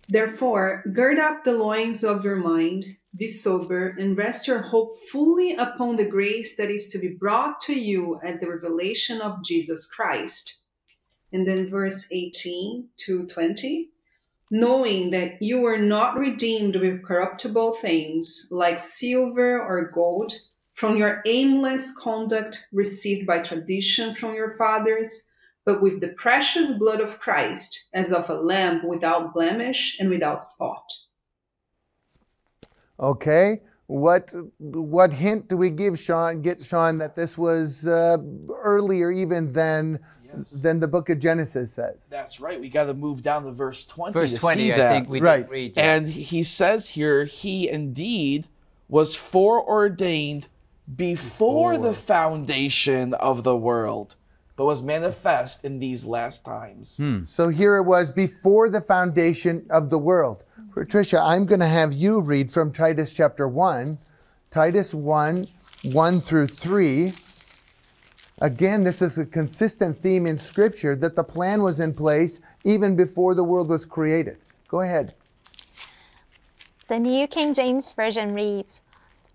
Therefore, 0.08 0.82
gird 0.92 1.20
up 1.20 1.44
the 1.44 1.52
loins 1.52 2.02
of 2.02 2.24
your 2.24 2.36
mind, 2.36 2.84
be 3.16 3.28
sober, 3.28 3.94
and 3.98 4.18
rest 4.18 4.48
your 4.48 4.58
hope 4.58 4.98
fully 5.12 5.54
upon 5.54 5.94
the 5.94 6.08
grace 6.08 6.56
that 6.56 6.70
is 6.70 6.88
to 6.88 6.98
be 6.98 7.08
brought 7.08 7.60
to 7.60 7.78
you 7.78 8.18
at 8.24 8.40
the 8.40 8.48
revelation 8.48 9.20
of 9.20 9.44
Jesus 9.44 9.86
Christ. 9.86 10.62
And 11.32 11.46
then 11.46 11.70
verse 11.70 12.08
18 12.12 12.88
to 13.06 13.26
20. 13.26 13.90
Knowing 14.54 15.10
that 15.10 15.42
you 15.42 15.60
were 15.60 15.76
not 15.76 16.16
redeemed 16.16 16.76
with 16.76 17.02
corruptible 17.02 17.72
things 17.72 18.46
like 18.52 18.78
silver 18.78 19.60
or 19.60 19.90
gold 19.92 20.32
from 20.74 20.96
your 20.96 21.20
aimless 21.26 21.98
conduct 21.98 22.68
received 22.72 23.26
by 23.26 23.40
tradition 23.40 24.14
from 24.14 24.32
your 24.32 24.56
fathers, 24.56 25.32
but 25.64 25.82
with 25.82 26.00
the 26.00 26.10
precious 26.10 26.72
blood 26.74 27.00
of 27.00 27.18
Christ, 27.18 27.88
as 27.94 28.12
of 28.12 28.30
a 28.30 28.34
lamb 28.34 28.86
without 28.86 29.34
blemish 29.34 29.98
and 29.98 30.08
without 30.08 30.44
spot. 30.44 30.84
Okay. 33.00 33.60
What 33.86 34.32
what 34.58 35.12
hint 35.12 35.48
do 35.48 35.56
we 35.56 35.70
give 35.70 35.98
Sean? 35.98 36.42
Get 36.42 36.62
Sean 36.62 36.98
that 36.98 37.16
this 37.16 37.36
was 37.36 37.88
uh, 37.88 38.18
earlier 38.62 39.10
even 39.10 39.48
than 39.48 39.98
than 40.52 40.80
the 40.80 40.86
Book 40.88 41.08
of 41.10 41.18
Genesis 41.18 41.72
says. 41.72 42.06
That's 42.10 42.40
right. 42.40 42.60
We 42.60 42.68
got 42.68 42.84
to 42.84 42.94
move 42.94 43.22
down 43.22 43.44
to 43.44 43.52
verse 43.52 43.84
20 43.84 44.12
Verse 44.12 44.32
to 44.32 44.38
20, 44.38 44.60
see 44.62 44.72
I 44.72 44.76
that. 44.78 44.90
think 44.90 45.08
we 45.08 45.20
Right. 45.20 45.46
did 45.48 45.52
read. 45.52 45.72
yeah. 45.76 45.94
and 45.94 46.08
he 46.08 46.42
says 46.42 46.90
here, 46.90 47.24
he 47.24 47.68
indeed 47.68 48.46
was 48.88 49.14
foreordained 49.14 50.48
before, 50.96 51.78
the 51.78 51.94
foundation 51.94 53.14
of 53.14 53.42
the 53.42 53.56
world, 53.56 54.16
but 54.56 54.66
was 54.66 54.82
manifest 54.82 55.64
in 55.64 55.78
these 55.78 56.04
last 56.04 56.44
times. 56.44 56.98
Hmm. 56.98 57.24
So 57.26 57.48
here 57.48 57.76
it 57.76 57.82
was 57.84 58.10
before 58.10 58.68
the 58.68 58.80
foundation 58.82 59.66
of 59.70 59.88
the 59.90 59.98
world. 59.98 60.44
Patricia, 60.72 61.20
I'm 61.20 61.46
going 61.46 61.60
to 61.60 61.66
have 61.68 61.92
you 61.94 62.20
read 62.20 62.50
from 62.52 62.70
Titus 62.72 63.12
chapter 63.14 63.48
1, 63.48 63.96
Titus 64.50 64.92
1, 64.92 65.46
1 65.84 66.20
through 66.20 66.48
3. 66.48 67.12
Again, 68.44 68.84
this 68.84 69.00
is 69.00 69.16
a 69.16 69.24
consistent 69.24 70.02
theme 70.02 70.26
in 70.26 70.38
Scripture 70.38 70.94
that 70.96 71.16
the 71.16 71.24
plan 71.24 71.62
was 71.62 71.80
in 71.80 71.94
place 71.94 72.40
even 72.62 72.94
before 72.94 73.34
the 73.34 73.42
world 73.42 73.70
was 73.70 73.86
created. 73.86 74.36
Go 74.68 74.82
ahead. 74.82 75.14
The 76.88 76.98
New 76.98 77.26
King 77.26 77.54
James 77.54 77.90
Version 77.92 78.34
reads 78.34 78.82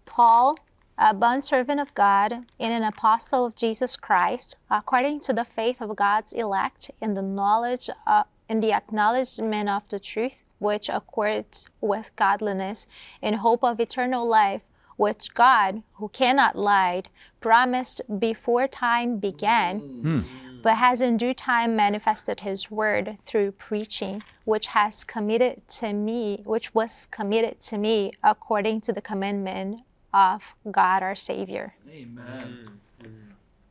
Paul, 0.05 0.59
a 0.95 1.15
bondservant 1.15 1.79
of 1.79 1.91
God 1.95 2.33
and 2.59 2.71
an 2.71 2.83
apostle 2.83 3.47
of 3.47 3.55
Jesus 3.55 3.95
Christ, 3.95 4.55
according 4.69 5.21
to 5.21 5.33
the 5.33 5.43
faith 5.43 5.81
of 5.81 5.95
God's 5.95 6.31
elect 6.31 6.91
in 7.01 7.15
the 7.15 7.23
knowledge 7.23 7.89
uh, 8.05 8.25
in 8.47 8.59
the 8.59 8.73
acknowledgement 8.73 9.69
of 9.69 9.89
the 9.89 9.99
truth, 9.99 10.43
which 10.59 10.87
accords 10.87 11.67
with 11.81 12.11
godliness, 12.15 12.85
in 13.23 13.33
hope 13.35 13.63
of 13.63 13.79
eternal 13.79 14.27
life, 14.27 14.68
which 14.99 15.33
God, 15.33 15.81
who 15.93 16.09
cannot 16.09 16.57
lie, 16.57 17.03
promised 17.39 18.01
before 18.19 18.67
time 18.67 19.17
began 19.17 19.79
hmm. 19.79 20.19
but 20.61 20.75
has 20.75 20.99
in 20.99 21.15
due 21.15 21.33
time 21.33 21.73
manifested 21.73 22.41
his 22.41 22.69
word 22.69 23.17
through 23.23 23.53
preaching, 23.53 24.21
which 24.43 24.67
has 24.67 25.05
committed 25.05 25.65
to 25.69 25.93
me, 25.93 26.41
which 26.43 26.75
was 26.75 27.07
committed 27.11 27.61
to 27.61 27.77
me 27.77 28.11
according 28.21 28.81
to 28.81 28.91
the 28.91 29.01
commandment 29.01 29.79
of 30.13 30.53
God 30.69 31.01
our 31.01 31.15
Savior. 31.15 31.75
Amen. 31.89 32.67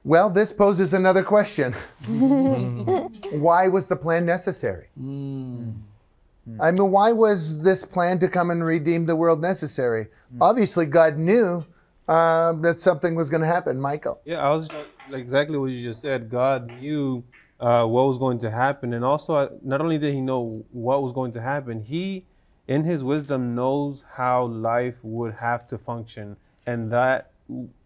Well, 0.05 0.31
this 0.31 0.51
poses 0.51 0.95
another 0.95 1.23
question. 1.23 1.75
why 2.09 3.69
was 3.69 3.87
the 3.87 3.97
plan 3.97 4.25
necessary? 4.25 4.87
Hmm. 4.99 5.73
I 6.61 6.71
mean, 6.71 6.91
why 6.91 7.13
was 7.13 7.59
this 7.59 7.85
plan 7.85 8.19
to 8.21 8.29
come 8.29 8.51
and 8.51 8.65
redeem 8.65 9.05
the 9.05 9.17
world 9.17 9.41
necessary? 9.41 10.09
Obviously, 10.41 10.87
God 10.87 11.17
knew 11.17 11.65
uh, 12.09 12.53
that 12.55 12.81
something 12.81 13.15
was 13.15 13.29
going 13.31 13.43
to 13.43 13.47
happen. 13.47 13.81
Michael. 13.81 14.21
Yeah, 14.25 14.39
I 14.39 14.51
was 14.51 14.69
like 15.11 15.21
exactly 15.21 15.59
what 15.59 15.71
you 15.71 15.83
just 15.83 16.01
said. 16.01 16.31
God 16.31 16.71
knew 16.81 17.23
uh, 17.61 17.85
what 17.85 18.07
was 18.07 18.19
going 18.19 18.39
to 18.39 18.51
happen, 18.51 18.95
and 18.95 19.05
also 19.05 19.35
uh, 19.35 19.49
not 19.63 19.81
only 19.81 19.99
did 19.99 20.15
He 20.15 20.21
know 20.21 20.65
what 20.73 21.03
was 21.03 21.13
going 21.13 21.33
to 21.33 21.41
happen, 21.41 21.81
He, 21.81 22.25
in 22.67 22.85
His 22.85 23.05
wisdom, 23.05 23.55
knows 23.55 24.05
how 24.15 24.47
life 24.47 24.97
would 25.03 25.35
have 25.35 25.67
to 25.69 25.79
function, 25.79 26.37
and 26.67 26.91
that 26.93 27.31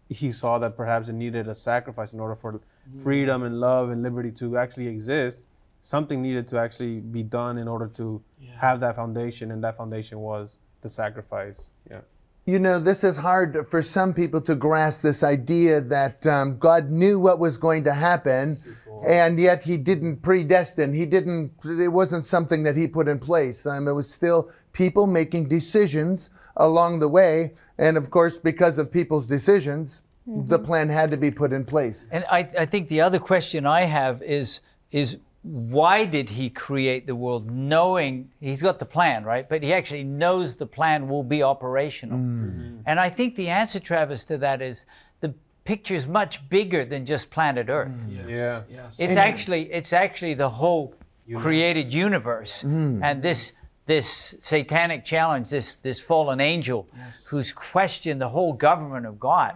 He 0.09 0.31
saw 0.31 0.59
that 0.59 0.77
perhaps 0.77 1.09
it 1.09 1.13
needed 1.13 1.47
a 1.47 1.55
sacrifice 1.55 2.13
in 2.13 2.19
order 2.19 2.35
for 2.35 2.61
freedom 3.01 3.43
and 3.43 3.59
love 3.59 3.89
and 3.89 4.03
liberty 4.03 4.31
to 4.31 4.57
actually 4.57 4.87
exist. 4.87 5.41
Something 5.81 6.21
needed 6.21 6.47
to 6.49 6.57
actually 6.59 6.99
be 6.99 7.23
done 7.23 7.57
in 7.57 7.67
order 7.67 7.87
to 7.95 8.21
have 8.57 8.79
that 8.79 8.95
foundation, 8.95 9.51
and 9.51 9.63
that 9.63 9.77
foundation 9.77 10.19
was 10.19 10.57
the 10.81 10.89
sacrifice. 10.89 11.69
Yeah. 11.89 12.01
You 12.45 12.59
know, 12.59 12.77
this 12.77 13.05
is 13.05 13.15
hard 13.15 13.65
for 13.67 13.81
some 13.81 14.13
people 14.13 14.41
to 14.41 14.55
grasp 14.55 15.01
this 15.01 15.23
idea 15.23 15.79
that 15.79 16.27
um, 16.27 16.57
God 16.57 16.89
knew 16.89 17.17
what 17.17 17.39
was 17.39 17.57
going 17.57 17.85
to 17.85 17.93
happen, 17.93 18.61
and 19.07 19.39
yet 19.39 19.63
He 19.63 19.77
didn't 19.77 20.21
predestine. 20.21 20.93
He 20.93 21.05
didn't. 21.05 21.53
It 21.63 21.87
wasn't 21.87 22.25
something 22.25 22.63
that 22.63 22.75
He 22.75 22.87
put 22.87 23.07
in 23.07 23.17
place. 23.17 23.65
Um, 23.65 23.87
it 23.87 23.93
was 23.93 24.11
still 24.11 24.51
people 24.73 25.07
making 25.07 25.47
decisions 25.47 26.29
along 26.57 26.99
the 26.99 27.07
way, 27.07 27.53
and 27.77 27.95
of 27.95 28.09
course, 28.11 28.37
because 28.37 28.77
of 28.77 28.91
people's 28.91 29.25
decisions, 29.25 30.03
the 30.25 30.59
plan 30.59 30.89
had 30.89 31.11
to 31.11 31.17
be 31.17 31.31
put 31.31 31.51
in 31.51 31.65
place. 31.65 32.05
And 32.11 32.25
I, 32.29 32.49
I 32.59 32.65
think 32.65 32.87
the 32.87 33.01
other 33.01 33.19
question 33.19 33.65
I 33.65 33.83
have 33.83 34.21
is 34.21 34.59
is 34.91 35.17
why 35.43 36.05
did 36.05 36.29
he 36.29 36.49
create 36.49 37.05
the 37.05 37.15
world 37.15 37.51
knowing 37.51 38.31
he's 38.39 38.61
got 38.61 38.79
the 38.79 38.85
plan, 38.85 39.25
right? 39.25 39.47
But 39.47 39.61
he 39.61 39.73
actually 39.73 40.05
knows 40.05 40.55
the 40.55 40.65
plan 40.65 41.09
will 41.09 41.23
be 41.23 41.43
operational. 41.43 42.17
Mm. 42.17 42.45
Mm-hmm. 42.45 42.77
And 42.85 42.99
I 42.99 43.09
think 43.09 43.35
the 43.35 43.49
answer, 43.49 43.79
Travis, 43.79 44.23
to 44.25 44.37
that 44.37 44.61
is 44.61 44.85
the 45.19 45.33
picture 45.65 45.95
is 45.95 46.07
much 46.07 46.47
bigger 46.49 46.85
than 46.85 47.05
just 47.05 47.29
planet 47.29 47.67
Earth. 47.69 48.07
Mm. 48.07 48.29
Yeah. 48.29 48.61
Yes. 48.71 48.99
It's 48.99 49.17
actually 49.17 49.71
it's 49.71 49.91
actually 49.91 50.33
the 50.33 50.49
whole 50.49 50.95
created 51.35 51.93
universe, 51.93 52.63
mm. 52.63 53.01
and 53.03 53.21
this 53.21 53.51
this 53.85 54.35
satanic 54.39 55.03
challenge, 55.03 55.49
this 55.49 55.75
this 55.75 55.99
fallen 55.99 56.39
angel, 56.39 56.87
who's 57.27 57.51
questioned 57.51 58.21
the 58.21 58.29
whole 58.29 58.53
government 58.53 59.05
of 59.05 59.19
God. 59.19 59.55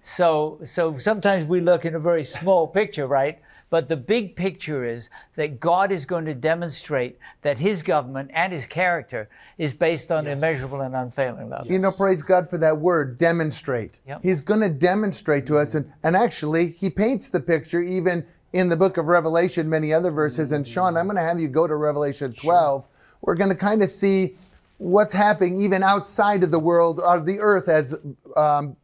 So 0.00 0.60
so 0.64 0.96
sometimes 0.96 1.46
we 1.46 1.60
look 1.60 1.84
in 1.84 1.94
a 1.94 2.00
very 2.00 2.24
small 2.24 2.66
picture, 2.66 3.06
right? 3.06 3.38
But 3.70 3.88
the 3.88 3.96
big 3.96 4.34
picture 4.34 4.84
is 4.84 5.08
that 5.36 5.60
God 5.60 5.92
is 5.92 6.04
going 6.04 6.24
to 6.24 6.34
demonstrate 6.34 7.18
that 7.42 7.56
His 7.56 7.82
government 7.82 8.30
and 8.34 8.52
His 8.52 8.66
character 8.66 9.28
is 9.58 9.72
based 9.72 10.10
on 10.10 10.26
immeasurable 10.26 10.80
and 10.80 10.94
unfailing 10.94 11.48
love. 11.48 11.70
You 11.70 11.78
know, 11.78 11.92
praise 11.92 12.22
God 12.22 12.50
for 12.50 12.58
that 12.58 12.76
word, 12.76 13.16
demonstrate. 13.16 13.98
Yep. 14.08 14.22
He's 14.22 14.40
going 14.40 14.60
to 14.60 14.68
demonstrate 14.68 15.46
to 15.46 15.58
us. 15.58 15.76
And, 15.76 15.90
and 16.02 16.16
actually, 16.16 16.68
he 16.68 16.90
paints 16.90 17.28
the 17.28 17.40
picture 17.40 17.80
even 17.80 18.26
in 18.52 18.68
the 18.68 18.76
book 18.76 18.96
of 18.96 19.06
Revelation, 19.06 19.70
many 19.70 19.92
other 19.92 20.10
verses. 20.10 20.50
And 20.50 20.66
Sean, 20.66 20.96
I'm 20.96 21.06
going 21.06 21.16
to 21.16 21.22
have 21.22 21.38
you 21.38 21.46
go 21.46 21.68
to 21.68 21.76
Revelation 21.76 22.32
12. 22.32 22.86
We're 23.22 23.36
going 23.36 23.50
to 23.50 23.56
kind 23.56 23.82
of 23.84 23.88
see 23.88 24.34
what's 24.78 25.14
happening 25.14 25.60
even 25.60 25.82
outside 25.82 26.42
of 26.42 26.50
the 26.50 26.58
world, 26.58 27.00
of 27.00 27.26
the 27.26 27.38
earth 27.38 27.68
as, 27.68 27.94
um, 28.36 28.76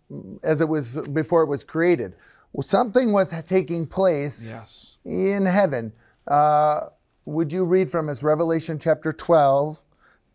as 0.45 0.61
it 0.61 0.69
was 0.69 0.99
before 1.13 1.43
it 1.43 1.47
was 1.47 1.65
created. 1.65 2.15
Something 2.63 3.13
was 3.13 3.35
taking 3.45 3.87
place 3.87 4.49
Yes. 4.51 4.97
in 5.05 5.47
heaven. 5.47 5.93
Uh, 6.27 6.89
would 7.25 7.53
you 7.53 7.65
read 7.65 7.91
from 7.91 8.09
us 8.09 8.23
Revelation 8.23 8.79
chapter 8.79 9.13
12, 9.13 9.83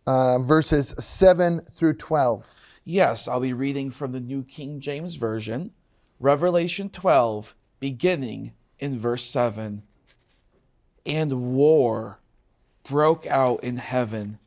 uh, 0.06 0.40
verses 0.40 0.94
7 1.00 1.62
through 1.72 1.94
12? 1.94 2.46
Yes, 2.84 3.28
I'll 3.28 3.40
be 3.40 3.54
reading 3.54 3.92
from 3.92 4.12
the 4.12 4.20
New 4.20 4.44
King 4.44 4.80
James 4.80 5.16
Version, 5.16 5.72
Revelation 6.20 6.90
12, 6.90 7.56
beginning 7.80 8.54
in 8.80 9.00
verse 9.00 9.24
7. 9.24 9.84
And 11.06 11.54
war 11.56 12.20
broke 12.84 13.25
out 13.28 13.63
in 13.63 13.78
heaven. 13.78 14.38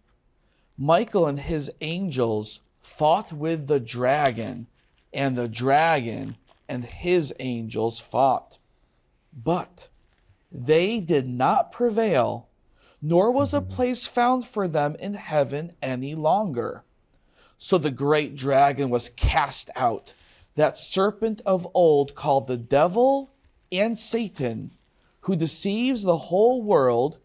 Michael 0.76 1.26
and 1.26 1.38
his 1.40 1.70
angels 1.80 2.60
fought 2.82 3.32
with 3.32 3.66
the 3.68 3.80
dragon, 3.80 4.66
and 5.12 5.36
the 5.38 5.48
dragon 5.48 6.36
and 6.68 6.84
his 6.84 7.34
angels 7.38 8.00
fought. 8.00 8.58
But 9.32 9.88
they 10.50 11.00
did 11.00 11.28
not 11.28 11.72
prevail, 11.72 12.48
nor 13.02 13.30
was 13.30 13.52
a 13.52 13.60
place 13.60 14.06
found 14.06 14.46
for 14.46 14.68
them 14.68 14.96
in 14.98 15.14
heaven 15.14 15.72
any 15.82 16.14
longer. 16.14 16.84
So 17.58 17.78
the 17.78 17.90
great 17.90 18.36
dragon 18.36 18.90
was 18.90 19.10
cast 19.10 19.70
out, 19.76 20.14
that 20.54 20.78
serpent 20.78 21.40
of 21.44 21.66
old 21.74 22.14
called 22.14 22.46
the 22.46 22.56
devil 22.56 23.32
and 23.72 23.98
Satan, 23.98 24.72
who 25.22 25.34
deceives 25.34 26.02
the 26.02 26.16
whole 26.16 26.62
world. 26.62 27.18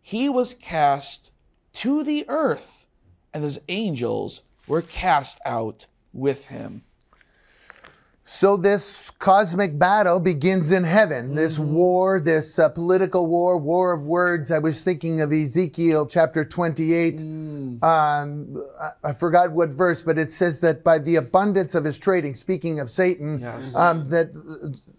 He 0.00 0.28
was 0.28 0.54
cast 0.54 1.30
to 1.74 2.02
the 2.02 2.24
earth, 2.28 2.86
and 3.32 3.44
his 3.44 3.60
angels 3.68 4.42
were 4.66 4.82
cast 4.82 5.38
out 5.44 5.86
with 6.12 6.46
him. 6.46 6.82
So 8.26 8.56
this 8.56 9.10
cosmic 9.18 9.78
battle 9.78 10.18
begins 10.18 10.72
in 10.72 10.82
heaven. 10.82 11.34
This 11.34 11.58
war, 11.58 12.18
this 12.18 12.58
uh, 12.58 12.70
political 12.70 13.26
war, 13.26 13.58
war 13.58 13.92
of 13.92 14.06
words. 14.06 14.50
I 14.50 14.58
was 14.58 14.80
thinking 14.80 15.20
of 15.20 15.30
Ezekiel 15.30 16.06
chapter 16.06 16.42
28. 16.42 17.20
Um, 17.20 17.82
I, 17.82 18.90
I 19.04 19.12
forgot 19.12 19.52
what 19.52 19.68
verse, 19.68 20.00
but 20.02 20.16
it 20.18 20.32
says 20.32 20.60
that 20.60 20.82
by 20.82 20.98
the 20.98 21.16
abundance 21.16 21.74
of 21.74 21.84
his 21.84 21.98
trading, 21.98 22.34
speaking 22.34 22.80
of 22.80 22.88
Satan, 22.88 23.40
Yes. 23.40 23.74
um, 23.76 24.08
that 24.08 24.30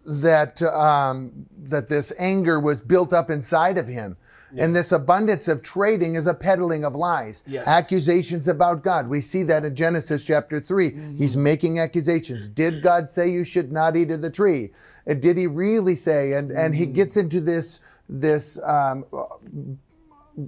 that 0.05 0.61
um, 0.61 1.31
that 1.63 1.88
this 1.88 2.13
anger 2.19 2.59
was 2.59 2.79
built 2.79 3.11
up 3.11 3.31
inside 3.31 3.79
of 3.79 3.88
him. 3.88 4.17
And 4.57 4.75
this 4.75 4.91
abundance 4.91 5.47
of 5.47 5.61
trading 5.61 6.15
is 6.15 6.27
a 6.27 6.33
peddling 6.33 6.83
of 6.83 6.95
lies, 6.95 7.43
Yes. 7.47 7.67
accusations 7.67 8.47
about 8.47 8.83
God. 8.83 9.07
We 9.07 9.21
see 9.21 9.43
that 9.43 9.65
in 9.65 9.75
Genesis 9.75 10.23
chapter 10.23 10.59
3. 10.59 11.15
He's 11.17 11.35
making 11.35 11.79
accusations. 11.79 12.47
Did 12.47 12.81
God 12.81 13.09
say 13.09 13.29
you 13.29 13.43
should 13.43 13.71
not 13.71 13.95
eat 13.95 14.11
of 14.11 14.21
the 14.21 14.29
tree? 14.29 14.71
And 15.07 15.21
did 15.21 15.37
he 15.37 15.47
really 15.47 15.95
say? 15.95 16.33
And, 16.33 16.51
and 16.51 16.75
he 16.75 16.85
gets 16.85 17.17
into 17.17 17.41
this, 17.41 17.79
this 18.09 18.57
um, 18.63 19.05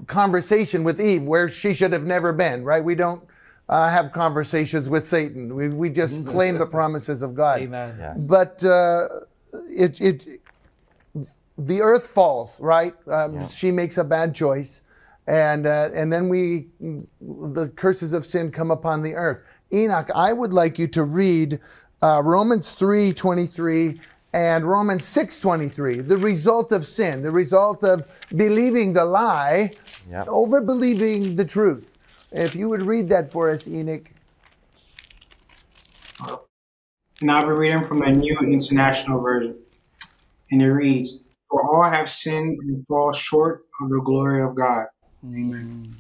conversation 0.07 0.83
with 0.83 0.99
Eve 0.99 1.23
where 1.23 1.49
she 1.49 1.73
should 1.73 1.93
have 1.93 2.05
never 2.05 2.33
been, 2.33 2.63
right? 2.63 2.83
We 2.83 2.95
don't 2.95 3.23
uh, 3.69 3.89
have 3.89 4.11
conversations 4.11 4.89
with 4.89 5.05
Satan. 5.05 5.53
We, 5.55 5.69
we 5.69 5.89
just 5.89 6.25
claim 6.25 6.57
the 6.57 6.65
promises 6.79 7.21
of 7.23 7.35
God. 7.35 7.61
Amen. 7.61 7.95
Yes. 7.99 8.27
But 8.27 8.63
uh, 8.63 9.07
it, 9.69 9.99
it, 10.01 10.41
the 11.57 11.81
earth 11.81 12.07
falls, 12.07 12.59
right? 12.61 12.93
Um, 13.07 13.47
She 13.49 13.71
makes 13.71 13.97
a 13.97 14.03
bad 14.03 14.35
choice, 14.35 14.81
and 15.27 15.65
uh, 15.65 15.89
and 15.93 16.11
then 16.11 16.29
we, 16.29 16.67
the 17.21 17.67
curses 17.75 18.13
of 18.13 18.25
sin 18.25 18.51
come 18.51 18.71
upon 18.71 19.01
the 19.01 19.15
earth. 19.15 19.43
Enoch, 19.73 20.09
I 20.15 20.33
would 20.33 20.53
like 20.53 20.79
you 20.79 20.87
to 20.89 21.03
read 21.03 21.59
uh, 22.01 22.21
Romans 22.23 22.69
three 22.71 23.13
twenty 23.13 23.47
three 23.47 23.99
and 24.33 24.65
Romans 24.65 25.05
six 25.05 25.39
twenty 25.39 25.67
three. 25.67 25.99
The 25.99 26.17
result 26.17 26.71
of 26.71 26.85
sin, 26.85 27.21
the 27.23 27.31
result 27.31 27.83
of 27.83 28.07
believing 28.35 28.93
the 28.93 29.05
lie 29.05 29.71
Yep. 30.09 30.27
over 30.29 30.61
believing 30.61 31.35
the 31.35 31.43
truth. 31.43 31.91
If 32.31 32.55
you 32.55 32.69
would 32.69 32.81
read 32.81 33.09
that 33.09 33.29
for 33.29 33.49
us, 33.51 33.67
Enoch. 33.67 34.09
And 37.19 37.31
I'll 37.31 37.45
be 37.45 37.51
reading 37.51 37.83
from 37.83 37.99
the 37.99 38.11
New 38.11 38.37
International 38.39 39.19
Version. 39.19 39.57
And 40.51 40.61
it 40.61 40.71
reads, 40.71 41.25
For 41.49 41.63
all 41.63 41.89
have 41.89 42.10
sinned 42.10 42.57
and 42.62 42.86
fall 42.88 43.12
short 43.13 43.62
of 43.81 43.89
the 43.89 44.01
glory 44.03 44.41
of 44.41 44.55
God. 44.55 44.86
Amen. 45.23 45.95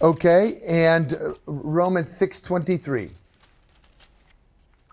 Okay, 0.00 0.60
and 0.66 1.12
uh, 1.14 1.34
Romans 1.46 2.16
six 2.16 2.40
twenty 2.40 2.76
three. 2.76 3.10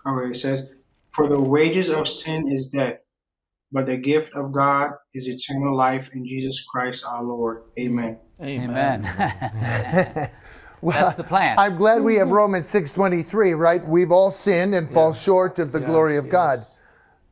Okay, 0.06 0.30
it 0.30 0.36
says, 0.36 0.72
For 1.12 1.28
the 1.28 1.40
wages 1.40 1.90
of 1.90 2.08
sin 2.08 2.48
is 2.48 2.68
death, 2.68 2.98
but 3.72 3.86
the 3.86 3.96
gift 3.96 4.34
of 4.34 4.52
God 4.52 4.90
is 5.14 5.28
eternal 5.28 5.76
life 5.76 6.10
in 6.14 6.26
Jesus 6.26 6.64
Christ 6.64 7.04
our 7.06 7.22
Lord. 7.22 7.62
Amen. 7.78 8.18
Amen. 8.40 9.04
Amen. 9.54 10.30
That's 10.82 11.16
the 11.16 11.24
plan. 11.24 11.58
I'm 11.58 11.76
glad 11.76 12.02
we 12.02 12.16
have 12.16 12.30
Romans 12.42 12.72
6:23, 12.72 13.58
right? 13.58 13.86
We've 13.86 14.12
all 14.12 14.30
sinned 14.30 14.74
and 14.74 14.88
fall 14.88 15.12
short 15.12 15.58
of 15.58 15.72
the 15.72 15.80
glory 15.80 16.14
Yes, 16.14 16.24
of 16.24 16.30
God. 16.30 16.58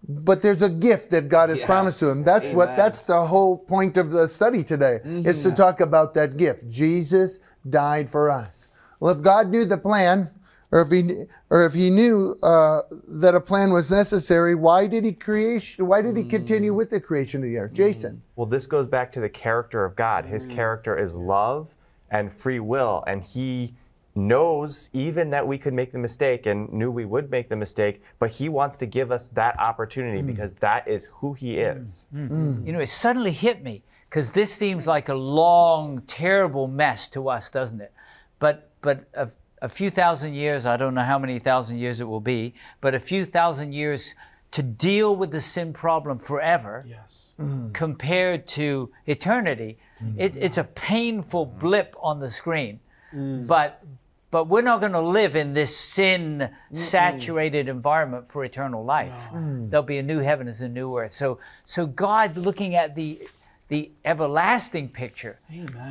Yes. 0.09 0.19
But 0.25 0.43
there's 0.43 0.63
a 0.63 0.69
gift 0.69 1.11
that 1.11 1.29
God 1.29 1.49
has 1.51 1.59
Yes. 1.59 1.67
promised 1.67 1.99
to 2.01 2.11
him. 2.11 2.23
That's 2.23 2.51
what 2.51 2.77
that's 2.77 3.03
the 3.03 3.25
whole 3.25 3.59
point 3.59 3.97
of 3.97 4.11
the 4.11 4.27
study 4.27 4.63
today. 4.63 5.01
Is 5.05 5.43
to 5.43 5.49
mm-hmm. 5.49 5.57
talk 5.57 5.81
about 5.81 6.15
that 6.15 6.37
gift. 6.37 6.69
Jesus 6.69 7.41
died 7.69 8.09
for 8.09 8.31
us. 8.31 8.69
Well, 9.01 9.15
if 9.15 9.23
God 9.23 9.51
knew 9.51 9.65
the 9.65 9.79
plan, 9.79 10.31
or 10.73 10.81
if 10.81 10.91
he 10.91 11.25
or 11.51 11.65
if 11.65 11.75
he 11.75 11.91
knew 11.91 12.37
uh, 12.43 12.83
that 13.09 13.35
a 13.35 13.41
plan 13.41 13.73
was 13.73 13.91
necessary, 13.91 14.55
why 14.55 14.87
did 14.87 15.05
he 15.05 15.13
create? 15.13 15.77
Why 15.79 16.03
did 16.03 16.17
he 16.17 16.25
continue 16.25 16.73
mm. 16.73 16.77
with 16.77 16.91
the 16.91 17.01
creation 17.01 17.43
of 17.43 17.49
the 17.49 17.59
earth? 17.59 17.73
Jason. 17.73 18.17
Mm. 18.17 18.21
Well, 18.37 18.47
this 18.47 18.67
goes 18.67 18.87
back 18.87 19.13
to 19.13 19.21
the 19.21 19.29
character 19.29 19.85
of 19.85 19.97
God. 19.97 20.27
His 20.27 20.47
mm. 20.47 20.51
character 20.51 20.99
is 20.99 21.17
love 21.17 21.77
and 22.11 22.33
free 22.33 22.61
will, 22.61 23.05
and 23.07 23.23
He 23.23 23.75
knows 24.17 24.91
even 24.93 25.31
that 25.31 25.47
we 25.47 25.59
could 25.59 25.75
make 25.75 25.93
the 25.93 25.99
mistake 25.99 26.47
and 26.47 26.73
knew 26.73 26.91
we 26.91 27.05
would 27.05 27.31
make 27.31 27.49
the 27.49 27.57
mistake, 27.57 28.03
but 28.19 28.31
He 28.31 28.49
wants 28.49 28.77
to 28.79 28.87
give 28.87 29.13
us 29.13 29.29
that 29.31 29.59
opportunity 29.59 30.23
mm. 30.23 30.27
because 30.27 30.55
that 30.55 30.89
is 30.89 31.07
who 31.07 31.35
He 31.35 31.57
mm. 31.57 31.83
is. 31.83 32.09
Mm. 32.15 32.67
You 32.67 32.73
know, 32.73 32.81
it 32.81 32.89
suddenly 32.89 33.33
hit 33.33 33.63
me 33.63 33.83
because 34.09 34.31
this 34.31 34.53
seems 34.53 34.87
like 34.87 35.09
a 35.09 35.15
long, 35.15 36.01
terrible 36.07 36.69
mess 36.69 37.09
to 37.09 37.29
us, 37.29 37.51
doesn't 37.51 37.81
it? 37.81 37.93
But 38.39 38.71
but 38.83 39.05
a, 39.15 39.29
a 39.63 39.69
few 39.69 39.91
thousand 39.91 40.35
years, 40.35 40.67
I 40.67 40.77
don't 40.77 40.95
know 40.95 41.03
how 41.03 41.19
many 41.19 41.39
thousand 41.39 41.79
years 41.79 42.01
it 42.01 42.05
will 42.05 42.21
be, 42.21 42.55
but 42.81 42.95
a 42.95 43.01
few 43.01 43.25
thousand 43.25 43.73
years 43.73 44.15
to 44.53 44.63
deal 44.63 45.17
with 45.17 45.31
the 45.33 45.41
sin 45.41 45.73
problem 45.73 46.19
forever 46.19 46.85
Yes. 46.89 47.35
compared 47.73 48.47
to 48.47 48.91
eternity, 49.07 49.77
it, 50.17 50.37
it's 50.37 50.57
a 50.57 50.65
painful 50.65 51.47
blip 51.47 51.97
on 52.01 52.21
the 52.21 52.29
screen. 52.29 52.81
But 53.13 53.83
but 54.31 54.49
we're 54.49 54.63
not 54.63 54.81
going 54.81 54.93
to 54.93 55.01
live 55.01 55.37
in 55.37 55.55
this 55.55 55.77
sin 55.77 56.51
saturated 56.73 57.69
environment 57.69 58.31
for 58.31 58.45
eternal 58.45 58.85
life. 58.85 59.29
There'll 59.33 59.83
be 59.85 59.99
a 59.99 60.03
new 60.03 60.19
heaven 60.19 60.49
and 60.49 60.61
a 60.61 60.69
new 60.69 60.97
earth. 60.99 61.13
So 61.13 61.39
so 61.65 61.87
God 61.87 62.37
looking 62.37 62.75
at 62.75 62.95
the 62.95 63.29
the 63.69 63.91
everlasting 64.05 64.89
picture 64.89 65.41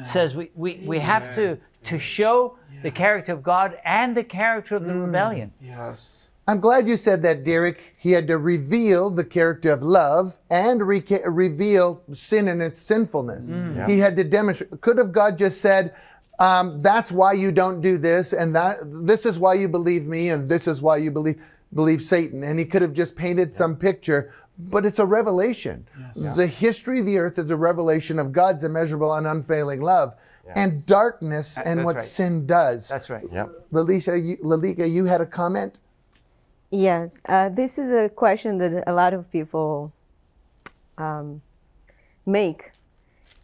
says 0.06 0.36
we, 0.36 0.50
we, 0.56 0.82
we 0.86 1.00
have 1.00 1.34
to 1.36 1.58
to 1.84 2.00
show 2.00 2.58
the 2.84 2.92
character 2.92 3.34
of 3.34 3.44
God 3.44 3.78
and 3.86 4.16
the 4.16 4.24
character 4.24 4.76
of 4.76 4.86
the 4.86 4.94
rebellion. 4.94 5.52
Yes. 5.62 6.30
I'm 6.48 6.60
glad 6.60 6.88
you 6.88 6.96
said 6.96 7.24
that, 7.24 7.44
Derek. 7.44 7.96
He 7.98 8.12
had 8.12 8.28
to 8.28 8.38
reveal 8.38 9.10
the 9.10 9.24
character 9.24 9.72
of 9.72 9.82
love 9.82 10.38
and 10.52 10.86
re- 10.86 11.04
reveal 11.26 12.04
sin 12.14 12.48
and 12.50 12.62
its 12.62 12.80
sinfulness. 12.80 13.50
Mm. 13.50 13.76
Yeah. 13.76 13.88
He 13.88 13.98
had 13.98 14.16
to 14.18 14.24
demonstrate. 14.24 14.80
Could 14.82 15.00
have 15.00 15.12
God 15.12 15.40
just 15.40 15.60
said, 15.60 15.96
um, 16.40 16.80
"That's 16.82 17.12
why 17.12 17.34
you 17.34 17.52
don't 17.52 17.82
do 17.82 17.98
this, 17.98 18.34
and 18.34 18.56
that 18.56 18.78
this 18.84 19.26
is 19.26 19.40
why 19.40 19.56
you 19.56 19.68
believe 19.68 20.08
me, 20.08 20.30
and 20.30 20.50
this 20.50 20.68
is 20.68 20.82
why 20.82 20.98
you 20.98 21.12
believe 21.12 21.42
believe 21.74 22.02
Satan," 22.02 22.44
and 22.44 22.60
he 22.60 22.66
could 22.66 22.82
have 22.82 22.94
just 22.94 23.16
painted 23.16 23.54
some 23.54 23.76
picture. 23.76 24.34
But 24.58 24.86
it's 24.86 25.00
a 25.00 25.06
revelation. 25.06 25.86
The 26.16 26.48
history 26.48 27.02
of 27.02 27.06
the 27.06 27.18
earth 27.18 27.38
is 27.38 27.52
a 27.52 27.58
revelation 27.58 28.20
of 28.20 28.32
God's 28.32 28.64
immeasurable 28.64 29.14
and 29.14 29.28
unfailing 29.28 29.82
love, 29.82 30.14
and 30.56 30.86
darkness 30.86 31.58
and 31.66 31.84
what 31.84 31.98
right. 31.98 32.06
sin 32.06 32.46
does. 32.46 32.88
That's 32.88 33.10
right. 33.10 33.26
Yep. 33.32 33.68
Lalicia, 33.74 34.16
you, 34.24 34.38
Lalika, 34.38 34.90
you 34.90 35.06
had 35.06 35.22
a 35.22 35.26
comment. 35.26 35.80
Yes, 36.72 37.20
uh, 37.28 37.50
this 37.50 37.78
is 37.78 37.92
a 37.92 38.10
question 38.10 38.58
that 38.58 38.84
a 38.88 38.94
lot 38.94 39.14
of 39.14 39.30
people 39.32 39.94
um, 40.98 41.42
make, 42.26 42.72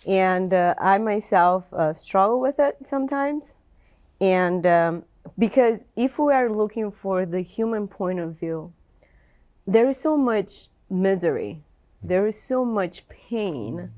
and 0.08 0.54
uh, 0.54 0.76
I 0.80 0.98
myself 0.98 1.72
uh, 1.74 1.94
struggle 1.94 2.40
with 2.40 2.60
it 2.60 2.78
sometimes. 2.84 3.56
And 4.20 4.66
um, 4.66 5.04
because 5.38 5.86
if 5.96 6.20
we 6.20 6.34
are 6.34 6.50
looking 6.50 6.92
for 6.92 7.26
the 7.26 7.42
human 7.42 7.88
point 7.88 8.20
of 8.20 8.40
view, 8.40 8.74
there 9.68 9.88
is 9.88 9.98
so 9.98 10.18
much 10.18 10.68
misery, 10.90 11.64
there 12.04 12.26
is 12.28 12.42
so 12.42 12.66
much 12.66 13.08
pain 13.08 13.92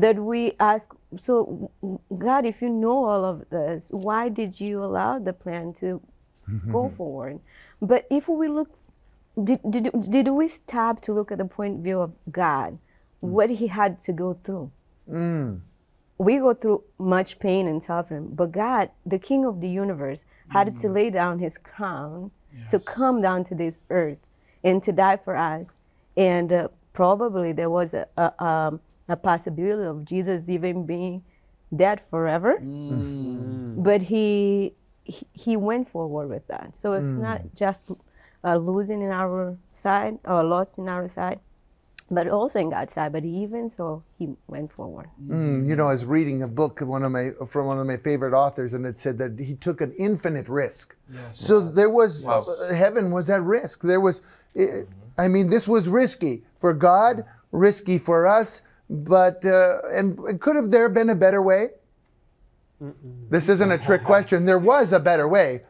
that 0.00 0.16
we 0.16 0.52
ask. 0.60 0.94
So, 1.16 1.70
God, 2.16 2.44
if 2.46 2.62
you 2.62 2.68
know 2.70 3.04
all 3.04 3.24
of 3.24 3.48
this, 3.50 3.88
why 3.90 4.28
did 4.28 4.60
you 4.60 4.82
allow 4.84 5.18
the 5.18 5.32
plan 5.32 5.72
to 5.74 6.00
go 6.70 6.88
forward? 6.96 7.40
But 7.82 8.06
if 8.10 8.28
we 8.28 8.48
look, 8.48 8.70
did, 9.42 9.60
did, 9.68 9.90
did 10.10 10.28
we 10.28 10.48
stop 10.48 11.00
to 11.02 11.12
look 11.12 11.32
at 11.32 11.38
the 11.38 11.44
point 11.44 11.76
of 11.78 11.84
view 11.84 12.00
of 12.00 12.12
God, 12.30 12.78
what 13.20 13.50
He 13.50 13.66
had 13.68 14.00
to 14.00 14.12
go 14.12 14.38
through? 14.44 14.70
We 16.18 16.38
go 16.38 16.52
through 16.54 16.84
much 16.98 17.38
pain 17.38 17.66
and 17.66 17.82
suffering, 17.82 18.28
but 18.34 18.52
God, 18.52 18.90
the 19.06 19.18
King 19.18 19.44
of 19.46 19.60
the 19.60 19.68
universe, 19.70 20.24
had 20.48 20.66
to 20.76 20.88
lay 20.88 21.08
down 21.10 21.38
his 21.38 21.56
crown 21.58 22.30
to 22.68 22.78
come 22.78 23.22
down 23.22 23.44
to 23.44 23.54
this 23.54 23.82
earth 23.90 24.18
and 24.62 24.82
to 24.82 24.92
die 24.92 25.16
for 25.16 25.34
us. 25.36 25.78
And 26.16 26.52
uh, 26.52 26.68
probably 26.92 27.52
there 27.52 27.70
was 27.70 27.94
a, 27.94 28.06
a, 28.18 28.44
um, 28.44 28.80
a 29.08 29.16
possibility 29.16 29.86
of 29.88 30.04
Jesus 30.04 30.48
even 30.48 30.84
being 30.84 31.22
dead 31.74 32.00
forever. 32.00 32.58
But 33.82 34.02
he, 34.02 34.74
he 35.04 35.26
he 35.32 35.56
went 35.56 35.88
forward 35.88 36.28
with 36.28 36.46
that. 36.48 36.76
So 36.76 36.92
it's 36.94 37.08
not 37.22 37.40
just 37.54 37.86
uh, 38.44 38.56
losing 38.56 39.00
in 39.00 39.10
our 39.10 39.56
side 39.70 40.18
or 40.24 40.42
lost 40.44 40.76
in 40.78 40.88
our 40.88 41.08
side, 41.08 41.40
but 42.10 42.28
also 42.28 42.58
in 42.58 42.70
God's 42.70 42.92
side. 42.92 43.12
But 43.12 43.24
even 43.24 43.68
so, 43.68 44.02
he 44.18 44.28
went 44.48 44.72
forward. 44.72 45.08
Mm, 45.26 45.66
you 45.66 45.76
know, 45.76 45.88
I 45.88 45.92
was 45.92 46.04
reading 46.04 46.42
a 46.42 46.48
book 46.48 46.80
one 46.80 47.04
of 47.04 47.12
my 47.12 47.30
from 47.46 47.66
one 47.66 47.78
of 47.78 47.86
my 47.86 47.96
favorite 47.96 48.34
authors, 48.34 48.74
and 48.74 48.84
it 48.84 48.98
said 48.98 49.18
that 49.18 49.38
he 49.38 49.54
took 49.54 49.80
an 49.80 49.92
infinite 49.98 50.48
risk. 50.48 50.96
Yes. 51.12 51.38
So 51.38 51.60
there 51.60 51.90
was 51.90 52.24
uh, 52.24 52.74
heaven 52.74 53.12
was 53.12 53.30
at 53.30 53.42
risk. 53.42 53.82
There 53.82 54.00
was, 54.00 54.22
eh, 54.56 54.82
I 55.16 55.28
mean, 55.28 55.50
this 55.50 55.68
was 55.68 55.88
risky 55.88 56.42
for 56.58 56.74
God, 56.74 57.24
risky 57.52 57.98
for 57.98 58.26
us, 58.26 58.62
but 58.88 59.44
uh, 59.46 59.78
and 59.92 60.40
could 60.40 60.56
have 60.56 60.70
there 60.70 60.88
been 60.88 61.10
a 61.10 61.14
better 61.14 61.42
way? 61.42 61.70
This 63.28 63.48
isn't 63.50 63.70
a 63.70 63.78
trick 63.78 64.04
question. 64.04 64.46
There 64.46 64.58
was 64.58 64.92
a 64.94 65.00
better 65.00 65.28
way. 65.28 65.62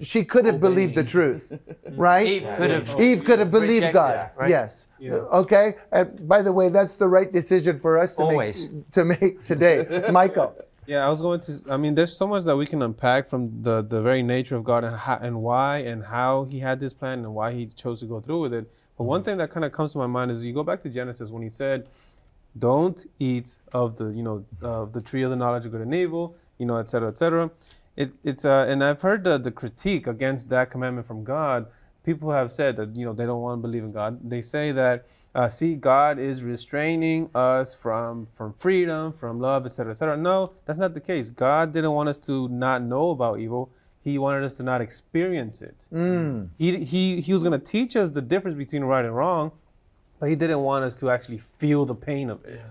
She 0.00 0.24
could 0.24 0.46
have 0.46 0.56
oh, 0.56 0.58
believed 0.58 0.94
the 0.94 1.02
truth, 1.02 1.52
right? 1.90 2.26
Eve 2.26 2.48
could 2.56 2.70
have 2.70 3.00
Eve 3.00 3.24
could 3.24 3.38
have 3.40 3.50
believed 3.50 3.92
God. 3.92 4.14
that, 4.14 4.34
right? 4.36 4.48
Yes. 4.48 4.86
Okay. 5.02 5.74
And 5.90 6.28
by 6.28 6.40
the 6.40 6.52
way, 6.52 6.68
that's 6.68 6.94
the 6.94 7.08
right 7.08 7.32
decision 7.32 7.78
for 7.80 7.98
us 7.98 8.14
to 8.14 8.22
Always. 8.22 8.68
make 8.68 8.90
to 8.92 9.04
make 9.04 9.44
today. 9.44 10.08
Michael. 10.12 10.54
Yeah, 10.86 11.06
I 11.06 11.10
was 11.10 11.20
going 11.20 11.40
to. 11.40 11.60
I 11.68 11.76
mean, 11.76 11.94
there's 11.94 12.16
so 12.16 12.26
much 12.26 12.44
that 12.44 12.56
we 12.56 12.66
can 12.66 12.82
unpack 12.82 13.28
from 13.28 13.62
the 13.62 13.82
the 13.82 14.00
very 14.00 14.22
nature 14.22 14.56
of 14.56 14.62
God 14.64 14.84
and 14.84 14.96
how, 14.96 15.18
and 15.20 15.42
why 15.42 15.78
and 15.78 16.04
how 16.04 16.44
He 16.44 16.60
had 16.60 16.78
this 16.80 16.92
plan 16.92 17.20
and 17.20 17.34
why 17.34 17.52
He 17.52 17.66
chose 17.66 18.00
to 18.00 18.06
go 18.06 18.20
through 18.20 18.40
with 18.40 18.54
it. 18.54 18.70
But 18.96 19.04
one 19.04 19.20
mm-hmm. 19.20 19.24
thing 19.24 19.38
that 19.38 19.50
kind 19.50 19.64
of 19.64 19.72
comes 19.72 19.92
to 19.92 19.98
my 19.98 20.06
mind 20.06 20.30
is 20.30 20.44
you 20.44 20.52
go 20.52 20.62
back 20.62 20.80
to 20.82 20.88
Genesis 20.88 21.30
when 21.30 21.42
He 21.42 21.50
said, 21.50 21.88
"Don't 22.58 23.04
eat 23.18 23.56
of 23.72 23.96
the 23.96 24.10
you 24.10 24.22
know 24.22 24.44
of 24.60 24.92
the 24.92 25.00
tree 25.00 25.22
of 25.22 25.30
the 25.30 25.36
knowledge 25.36 25.66
of 25.66 25.72
good 25.72 25.82
and 25.82 25.94
evil," 25.94 26.36
you 26.58 26.66
know, 26.66 26.76
et 26.76 26.88
cetera, 26.90 27.08
et 27.08 27.18
cetera. 27.18 27.50
It, 27.96 28.12
it's 28.24 28.44
uh, 28.44 28.66
and 28.68 28.82
I've 28.82 29.00
heard 29.02 29.24
the, 29.24 29.38
the 29.38 29.50
critique 29.50 30.06
against 30.06 30.48
that 30.48 30.70
commandment 30.70 31.06
from 31.06 31.24
God. 31.24 31.66
People 32.04 32.32
have 32.32 32.50
said 32.50 32.76
that 32.76 32.96
you 32.96 33.04
know 33.04 33.12
they 33.12 33.26
don't 33.26 33.42
want 33.42 33.58
to 33.58 33.62
believe 33.62 33.84
in 33.84 33.92
God. 33.92 34.18
They 34.28 34.42
say 34.42 34.72
that 34.72 35.06
uh, 35.34 35.48
see 35.48 35.74
God 35.74 36.18
is 36.18 36.42
restraining 36.42 37.30
us 37.34 37.74
from 37.74 38.26
from 38.34 38.54
freedom, 38.54 39.12
from 39.12 39.38
love, 39.40 39.66
etc., 39.66 39.92
etc. 39.92 40.16
No, 40.16 40.52
that's 40.64 40.78
not 40.78 40.94
the 40.94 41.00
case. 41.00 41.28
God 41.28 41.72
didn't 41.72 41.92
want 41.92 42.08
us 42.08 42.18
to 42.18 42.48
not 42.48 42.82
know 42.82 43.10
about 43.10 43.38
evil. 43.40 43.70
He 44.02 44.18
wanted 44.18 44.42
us 44.42 44.56
to 44.56 44.64
not 44.64 44.80
experience 44.80 45.62
it. 45.62 45.86
He, 46.58 46.84
he, 46.84 47.20
he 47.20 47.32
was 47.32 47.44
going 47.44 47.52
to 47.52 47.64
teach 47.64 47.94
us 47.94 48.10
the 48.10 48.20
difference 48.20 48.56
between 48.58 48.82
right 48.82 49.04
and 49.04 49.14
wrong, 49.14 49.52
but 50.18 50.28
he 50.28 50.34
didn't 50.34 50.58
want 50.58 50.84
us 50.84 50.96
to 50.96 51.08
actually 51.08 51.38
feel 51.58 51.86
the 51.86 51.94
pain 51.94 52.28
of 52.28 52.44
it. 52.44 52.62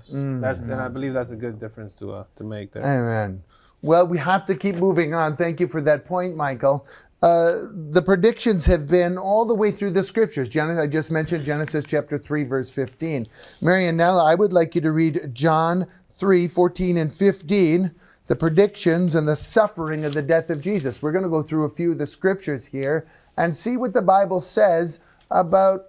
That's 0.42 0.62
and 0.68 0.82
I 0.82 0.90
believe 0.90 1.14
that's 1.14 1.32
a 1.32 1.38
good 1.38 1.58
difference 1.58 1.96
to 2.00 2.12
uh, 2.12 2.24
to 2.36 2.44
make 2.44 2.74
there. 2.74 2.84
Amen. 2.84 3.44
Well, 3.82 4.08
we 4.08 4.18
have 4.20 4.46
to 4.46 4.56
keep 4.56 4.76
moving 4.76 5.14
on. 5.14 5.36
Thank 5.36 5.60
you 5.60 5.68
for 5.68 5.82
that 5.82 6.06
point, 6.06 6.36
Michael. 6.36 6.86
Uh, 7.22 7.68
the 7.92 8.02
predictions 8.02 8.66
have 8.66 8.88
been 8.88 9.18
all 9.18 9.46
the 9.46 9.54
way 9.54 9.72
through 9.72 9.92
the 9.92 10.04
scriptures. 10.04 10.50
Genesis, 10.50 10.82
I 10.82 10.88
just 10.88 11.12
mentioned 11.12 11.46
Genesis 11.46 11.84
chapter 11.88 12.18
3, 12.18 12.44
verse 12.44 12.72
15. 12.72 13.28
Marianella, 13.62 14.28
I 14.28 14.36
would 14.36 14.54
like 14.54 14.74
you 14.74 14.82
to 14.82 14.92
read 14.92 15.32
John 15.34 15.86
3, 16.12 16.48
14 16.48 16.98
and 16.98 17.14
15, 17.14 17.94
the 18.28 18.36
predictions 18.36 19.16
and 19.16 19.28
the 19.28 19.36
suffering 19.36 20.04
of 20.04 20.14
the 20.14 20.22
death 20.22 20.50
of 20.50 20.62
Jesus. 20.62 21.02
We're 21.02 21.12
going 21.12 21.24
to 21.24 21.30
go 21.30 21.44
through 21.44 21.66
a 21.66 21.70
few 21.70 21.92
of 21.92 22.00
the 22.00 22.08
scriptures 22.08 22.66
here 22.66 23.06
and 23.38 23.56
see 23.58 23.78
what 23.78 23.94
the 23.94 24.02
Bible 24.02 24.40
says 24.40 25.00
about, 25.30 25.88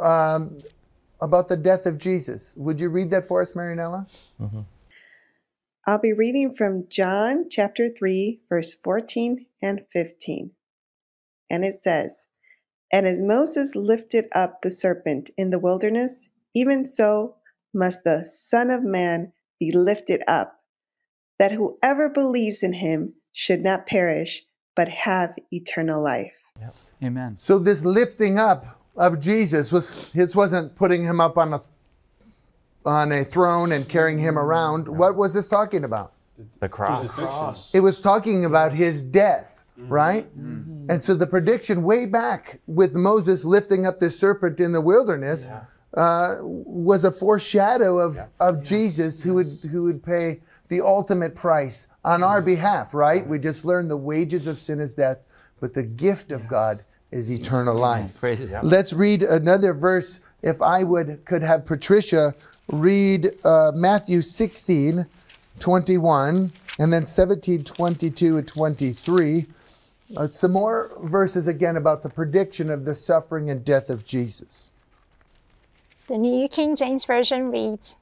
um, 0.00 0.58
about 1.20 1.48
the 1.48 1.56
death 1.56 1.86
of 1.86 1.98
Jesus. 1.98 2.56
Would 2.56 2.80
you 2.80 2.88
read 2.88 3.10
that 3.10 3.24
for 3.24 3.42
us, 3.42 3.52
Marianella? 3.52 4.06
I'll 5.88 5.96
be 5.96 6.12
reading 6.12 6.54
from 6.54 6.84
John 6.90 7.46
chapter 7.50 7.88
3, 7.88 8.42
verse 8.50 8.74
14 8.84 9.46
and 9.62 9.80
15. 9.90 10.50
And 11.48 11.64
it 11.64 11.82
says, 11.82 12.26
And 12.92 13.06
as 13.08 13.22
Moses 13.22 13.74
lifted 13.74 14.26
up 14.34 14.60
the 14.60 14.70
serpent 14.70 15.30
in 15.38 15.48
the 15.48 15.58
wilderness, 15.58 16.28
even 16.54 16.84
so 16.84 17.36
must 17.72 18.04
the 18.04 18.26
Son 18.26 18.68
of 18.68 18.82
Man 18.82 19.32
be 19.58 19.72
lifted 19.72 20.22
up, 20.28 20.60
that 21.38 21.52
whoever 21.52 22.10
believes 22.10 22.62
in 22.62 22.74
him 22.74 23.14
should 23.32 23.62
not 23.62 23.86
perish, 23.86 24.42
but 24.76 24.88
have 24.88 25.34
eternal 25.52 26.04
life. 26.04 26.36
Amen. 27.02 27.38
So 27.40 27.58
this 27.58 27.82
lifting 27.82 28.38
up 28.38 28.78
of 28.94 29.20
Jesus 29.20 29.72
was 29.72 30.14
it 30.14 30.36
wasn't 30.36 30.76
putting 30.76 31.02
him 31.02 31.18
up 31.18 31.38
on 31.38 31.54
a 31.54 31.60
on 32.88 33.12
a 33.12 33.22
throne 33.24 33.72
and 33.72 33.88
carrying 33.88 34.18
him 34.18 34.38
around. 34.38 34.88
What 34.88 35.16
was 35.16 35.34
this 35.34 35.46
talking 35.46 35.84
about? 35.84 36.14
The 36.60 36.68
cross. 36.68 37.20
Cross. 37.20 37.74
It 37.74 37.80
was 37.80 38.00
talking 38.00 38.44
about 38.44 38.72
his 38.72 39.02
death, 39.02 39.62
right? 39.76 40.26
And 40.88 41.04
so 41.04 41.14
the 41.14 41.26
prediction 41.26 41.82
way 41.82 42.06
back 42.06 42.60
with 42.66 42.94
Moses 42.94 43.44
lifting 43.44 43.86
up 43.86 44.00
the 44.00 44.10
serpent 44.10 44.58
in 44.60 44.72
the 44.72 44.80
wilderness 44.80 45.48
uh, 45.94 46.36
was 46.40 47.04
a 47.04 47.10
foreshadow 47.12 47.98
of, 47.98 48.18
of 48.40 48.62
Jesus 48.62 49.22
who 49.22 49.34
would 49.34 49.46
who 49.70 49.82
would 49.84 50.02
pay 50.02 50.40
the 50.68 50.80
ultimate 50.80 51.34
price 51.34 51.86
on 52.04 52.22
our 52.22 52.42
behalf, 52.42 52.94
right? 52.94 53.26
We 53.26 53.38
just 53.38 53.64
learned 53.64 53.90
the 53.90 53.96
wages 53.96 54.46
of 54.46 54.58
sin 54.58 54.80
is 54.80 54.94
death, 54.94 55.18
but 55.60 55.74
the 55.74 55.82
gift 55.82 56.30
of 56.30 56.46
God 56.46 56.76
is 57.10 57.30
eternal 57.30 57.74
life. 57.74 58.20
Praise 58.20 58.40
it. 58.40 58.52
Let's 58.62 58.92
read 58.92 59.22
another 59.22 59.72
verse. 59.72 60.20
If 60.42 60.62
I 60.62 60.84
would 60.84 61.24
could 61.24 61.42
have 61.42 61.64
Patricia 61.64 62.34
read 62.68 63.34
uh, 63.44 63.72
Matthew 63.74 64.22
16, 64.22 65.06
21, 65.58 66.52
and 66.78 66.92
then 66.92 67.06
17, 67.06 67.64
22, 67.64 68.38
and 68.38 68.46
23. 68.48 69.46
Uh, 70.16 70.28
some 70.28 70.52
more 70.52 70.90
verses 71.02 71.48
again 71.48 71.76
about 71.76 72.02
the 72.02 72.08
prediction 72.08 72.70
of 72.70 72.84
the 72.84 72.94
suffering 72.94 73.50
and 73.50 73.64
death 73.64 73.90
of 73.90 74.04
Jesus. 74.04 74.70
The 76.06 76.16
New 76.16 76.48
King 76.48 76.74
James 76.74 77.04
Version 77.04 77.50
reads 77.50 77.96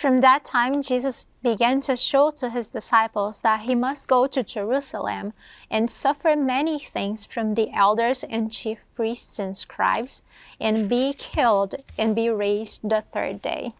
From 0.00 0.22
that 0.22 0.46
time, 0.46 0.80
Jesus 0.80 1.26
began 1.42 1.82
to 1.82 1.94
show 1.94 2.30
to 2.30 2.48
his 2.48 2.70
disciples 2.70 3.40
that 3.40 3.60
he 3.68 3.74
must 3.74 4.08
go 4.08 4.26
to 4.28 4.42
Jerusalem 4.42 5.34
and 5.70 5.90
suffer 5.90 6.34
many 6.34 6.78
things 6.78 7.26
from 7.26 7.52
the 7.52 7.70
elders 7.74 8.24
and 8.24 8.50
chief 8.50 8.86
priests 8.94 9.38
and 9.38 9.54
scribes, 9.54 10.22
and 10.58 10.88
be 10.88 11.12
killed 11.12 11.74
and 11.98 12.16
be 12.16 12.30
raised 12.30 12.80
the 12.88 13.04
third 13.12 13.42
day. 13.42 13.74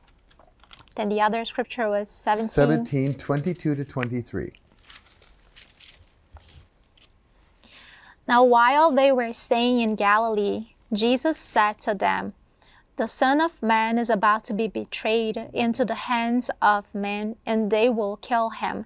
Then 0.94 1.08
the 1.08 1.22
other 1.22 1.46
scripture 1.46 1.88
was 1.88 2.10
17. 2.10 2.50
17, 2.50 3.14
22 3.14 3.74
to 3.76 3.82
23. 3.82 4.52
Now, 8.28 8.44
while 8.44 8.90
they 8.90 9.10
were 9.10 9.32
staying 9.32 9.80
in 9.80 9.94
Galilee, 9.94 10.74
Jesus 10.92 11.38
said 11.38 11.78
to 11.78 11.94
them, 11.94 12.34
The 13.00 13.08
Son 13.08 13.40
of 13.40 13.62
Man 13.62 13.96
is 13.96 14.10
about 14.10 14.44
to 14.44 14.52
be 14.52 14.68
betrayed 14.68 15.48
into 15.54 15.86
the 15.86 15.94
hands 15.94 16.50
of 16.60 16.84
men, 16.94 17.36
and 17.46 17.70
they 17.70 17.88
will 17.88 18.18
kill 18.18 18.50
him. 18.50 18.84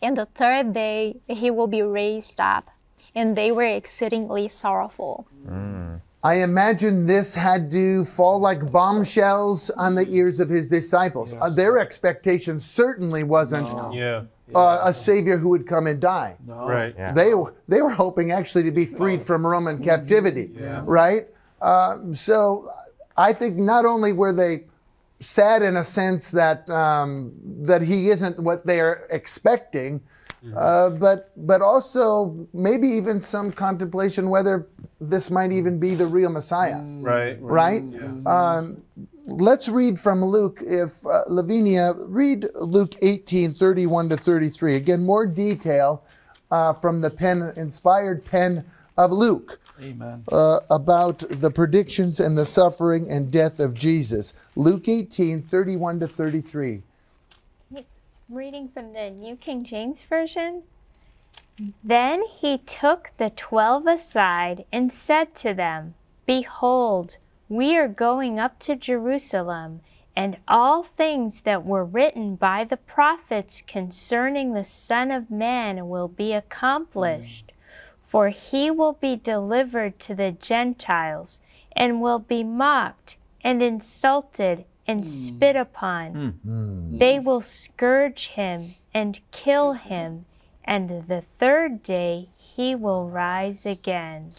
And 0.00 0.16
the 0.16 0.26
third 0.26 0.72
day 0.72 1.16
he 1.26 1.50
will 1.50 1.66
be 1.66 1.82
raised 1.82 2.40
up. 2.40 2.70
And 3.12 3.34
they 3.34 3.50
were 3.50 3.64
exceedingly 3.64 4.46
sorrowful. 4.46 5.26
I 6.22 6.34
imagine 6.42 7.06
this 7.06 7.34
had 7.34 7.68
to 7.72 8.04
fall 8.04 8.38
like 8.38 8.70
bombshells 8.70 9.70
on 9.70 9.96
the 9.96 10.08
ears 10.10 10.38
of 10.38 10.48
his 10.48 10.68
disciples. 10.68 11.34
Uh, 11.34 11.50
their 11.50 11.80
expectation 11.80 12.60
certainly 12.60 13.24
wasn't 13.24 13.66
Yeah. 13.92 14.22
uh, 14.54 14.82
a 14.84 14.94
savior 14.94 15.38
who 15.38 15.48
would 15.48 15.66
come 15.66 15.88
and 15.88 15.98
die. 15.98 16.36
Right. 16.46 16.94
Yeah. 16.96 17.10
They 17.10 17.34
they 17.66 17.82
were 17.82 17.90
hoping 18.04 18.30
actually 18.30 18.62
to 18.62 18.70
be 18.70 18.86
freed 18.86 19.24
from 19.24 19.44
Roman 19.44 19.82
captivity, 19.82 20.52
right? 20.84 21.26
Um, 21.60 22.14
so 22.14 22.70
I 23.16 23.32
think 23.32 23.56
not 23.56 23.84
only 23.84 24.12
were 24.12 24.32
they 24.32 24.64
sad 25.20 25.62
in 25.62 25.76
a 25.76 25.84
sense 25.84 26.30
that 26.30 26.68
um, 26.68 27.32
that 27.62 27.82
he 27.82 28.10
isn't 28.10 28.38
what 28.38 28.66
they're 28.66 29.06
expecting, 29.10 30.00
uh, 30.56 30.90
but 30.90 31.32
but 31.36 31.62
also 31.62 32.46
maybe 32.52 32.86
even 32.88 33.20
some 33.20 33.50
contemplation 33.50 34.28
whether 34.30 34.68
this 35.00 35.30
might 35.30 35.52
even 35.52 35.78
be 35.78 35.94
the 35.94 36.06
real 36.06 36.30
Messiah 36.30 36.80
Right. 37.02 37.36
right? 37.40 37.82
Um, 38.26 38.82
let's 39.26 39.68
read 39.68 39.98
from 39.98 40.24
Luke. 40.24 40.62
If 40.64 41.04
uh, 41.06 41.24
Lavinia, 41.26 41.94
read 41.98 42.48
Luke 42.54 42.94
18, 43.02 43.54
31 43.54 44.08
to 44.10 44.16
33. 44.16 44.76
Again, 44.76 45.04
more 45.04 45.26
detail 45.26 46.04
uh, 46.50 46.72
from 46.72 47.00
the 47.00 47.10
pen, 47.10 47.52
inspired 47.56 48.24
pen 48.24 48.64
of 48.96 49.12
Luke 49.12 49.58
Amen. 49.80 50.24
uh, 50.32 50.60
about 50.70 51.22
the 51.28 51.50
predictions 51.50 52.20
and 52.20 52.36
the 52.36 52.46
suffering 52.46 53.10
and 53.10 53.30
death 53.30 53.60
of 53.60 53.74
Jesus. 53.74 54.34
Luke 54.54 54.88
18, 54.88 55.42
31 55.42 56.00
to 56.00 56.08
33. 56.08 56.82
Reading 58.28 58.68
from 58.68 58.92
the 58.92 59.10
New 59.10 59.36
King 59.36 59.64
James 59.64 60.02
Version. 60.02 60.64
Then 61.82 62.24
he 62.24 62.58
took 62.58 63.10
the 63.18 63.30
twelve 63.30 63.86
aside 63.86 64.64
and 64.72 64.92
said 64.92 65.34
to 65.36 65.54
them, 65.54 65.94
Behold, 66.26 67.16
we 67.48 67.76
are 67.76 67.88
going 67.88 68.38
up 68.40 68.58
to 68.60 68.74
Jerusalem, 68.74 69.80
and 70.16 70.38
all 70.48 70.82
things 70.82 71.42
that 71.42 71.64
were 71.64 71.84
written 71.84 72.34
by 72.34 72.64
the 72.64 72.76
prophets 72.76 73.62
concerning 73.66 74.52
the 74.52 74.64
Son 74.64 75.10
of 75.10 75.30
Man 75.30 75.88
will 75.88 76.08
be 76.08 76.32
accomplished. 76.32 77.45
For 78.16 78.30
he 78.30 78.70
will 78.70 78.94
be 78.94 79.14
delivered 79.16 80.00
to 80.00 80.14
the 80.14 80.30
Gentiles, 80.32 81.40
and 81.72 82.00
will 82.00 82.18
be 82.18 82.42
mocked, 82.42 83.16
and 83.44 83.62
insulted, 83.62 84.64
and 84.86 85.04
hmm. 85.04 85.10
spit 85.10 85.54
upon. 85.54 86.14
Hmm. 86.14 86.28
Hmm. 86.48 86.96
They 86.96 87.18
will 87.18 87.42
scourge 87.42 88.28
him 88.28 88.76
and 88.94 89.20
kill 89.32 89.74
him, 89.74 90.24
and 90.64 91.06
the 91.06 91.24
third 91.38 91.82
day 91.82 92.30
he 92.38 92.74
will 92.74 93.06
rise 93.06 93.66
again. 93.66 94.30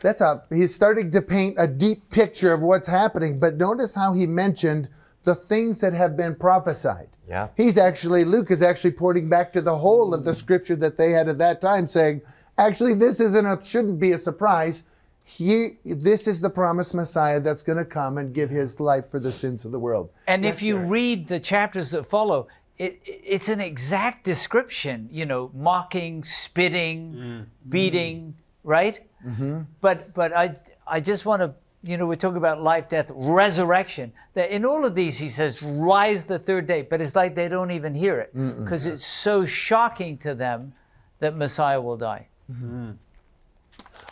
That's 0.00 0.20
a, 0.20 0.42
he's 0.50 0.74
starting 0.74 1.12
to 1.12 1.22
paint 1.22 1.54
a 1.56 1.68
deep 1.68 2.10
picture 2.10 2.52
of 2.52 2.62
what's 2.62 2.88
happening, 2.88 3.38
but 3.38 3.58
notice 3.58 3.94
how 3.94 4.12
he 4.14 4.26
mentioned 4.26 4.88
the 5.22 5.36
things 5.36 5.80
that 5.82 5.92
have 5.92 6.16
been 6.16 6.34
prophesied. 6.34 7.10
Yeah. 7.28 7.48
He's 7.56 7.76
actually, 7.76 8.24
Luke 8.24 8.50
is 8.50 8.62
actually 8.62 8.92
pointing 8.92 9.28
back 9.28 9.52
to 9.52 9.60
the 9.60 9.76
whole 9.76 10.14
of 10.14 10.24
the 10.24 10.32
scripture 10.32 10.76
that 10.76 10.96
they 10.96 11.10
had 11.12 11.28
at 11.28 11.38
that 11.38 11.60
time, 11.60 11.86
saying, 11.86 12.22
actually, 12.56 12.94
this 12.94 13.20
isn't 13.20 13.44
a, 13.44 13.62
shouldn't 13.62 14.00
be 14.00 14.12
a 14.12 14.18
surprise. 14.18 14.82
He, 15.24 15.76
this 15.84 16.26
is 16.26 16.40
the 16.40 16.48
promised 16.48 16.94
Messiah 16.94 17.38
that's 17.38 17.62
going 17.62 17.76
to 17.76 17.84
come 17.84 18.16
and 18.16 18.32
give 18.32 18.48
his 18.48 18.80
life 18.80 19.10
for 19.10 19.20
the 19.20 19.30
sins 19.30 19.66
of 19.66 19.72
the 19.72 19.78
world. 19.78 20.08
And 20.26 20.46
if 20.46 20.62
you 20.62 20.78
read 20.78 21.28
the 21.28 21.38
chapters 21.38 21.90
that 21.90 22.06
follow, 22.06 22.48
it, 22.78 22.98
it's 23.04 23.50
an 23.50 23.60
exact 23.60 24.24
description, 24.24 25.08
you 25.12 25.26
know, 25.26 25.50
mocking, 25.52 26.24
spitting, 26.24 27.12
mm. 27.12 27.46
beating, 27.68 28.28
mm. 28.28 28.34
right? 28.64 29.06
Mm-hmm. 29.26 29.62
But 29.80 30.14
but 30.14 30.32
I 30.32 30.54
I 30.86 31.00
just 31.00 31.26
want 31.26 31.42
to, 31.42 31.52
you 31.82 31.96
know, 31.96 32.06
we're 32.06 32.16
talking 32.16 32.38
about 32.38 32.60
life, 32.62 32.88
death, 32.88 33.10
resurrection. 33.14 34.12
That 34.34 34.50
in 34.50 34.64
all 34.64 34.84
of 34.84 34.94
these, 34.94 35.16
he 35.16 35.28
says, 35.28 35.62
rise 35.62 36.24
the 36.24 36.38
third 36.38 36.66
day. 36.66 36.82
But 36.82 37.00
it's 37.00 37.14
like 37.14 37.34
they 37.34 37.48
don't 37.48 37.70
even 37.70 37.94
hear 37.94 38.18
it 38.18 38.32
because 38.34 38.86
it's 38.86 39.06
so 39.06 39.44
shocking 39.44 40.18
to 40.18 40.34
them 40.34 40.72
that 41.20 41.36
Messiah 41.36 41.80
will 41.80 41.96
die. 41.96 42.28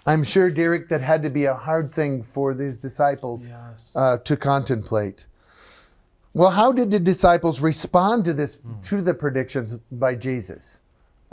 I'm 0.08 0.22
sure, 0.22 0.50
Derek, 0.50 0.88
that 0.88 1.00
had 1.00 1.22
to 1.24 1.30
be 1.30 1.46
a 1.46 1.54
hard 1.54 1.92
thing 1.92 2.22
for 2.22 2.54
these 2.54 2.78
disciples 2.78 3.46
Yes. 3.46 3.92
uh, 3.96 4.18
to 4.18 4.36
contemplate. 4.36 5.26
Well, 6.32 6.50
how 6.50 6.70
did 6.70 6.90
the 6.90 7.00
disciples 7.00 7.60
respond 7.60 8.24
to 8.26 8.34
this, 8.34 8.58
to 8.82 9.00
the 9.00 9.14
predictions 9.14 9.78
by 9.90 10.14
Jesus? 10.14 10.80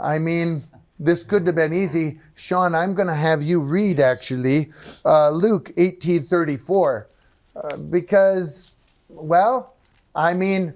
I 0.00 0.18
mean, 0.18 0.64
this 0.98 1.22
couldn't 1.24 1.46
have 1.46 1.56
been 1.56 1.74
easy. 1.74 2.20
Sean, 2.34 2.74
I'm 2.74 2.94
going 2.94 3.08
to 3.08 3.14
have 3.14 3.42
you 3.42 3.60
read 3.60 4.00
actually 4.00 4.70
uh, 5.04 5.30
Luke 5.30 5.72
18:34, 5.76 7.06
uh, 7.56 7.76
because, 7.76 8.72
well, 9.08 9.74
I 10.14 10.34
mean, 10.34 10.72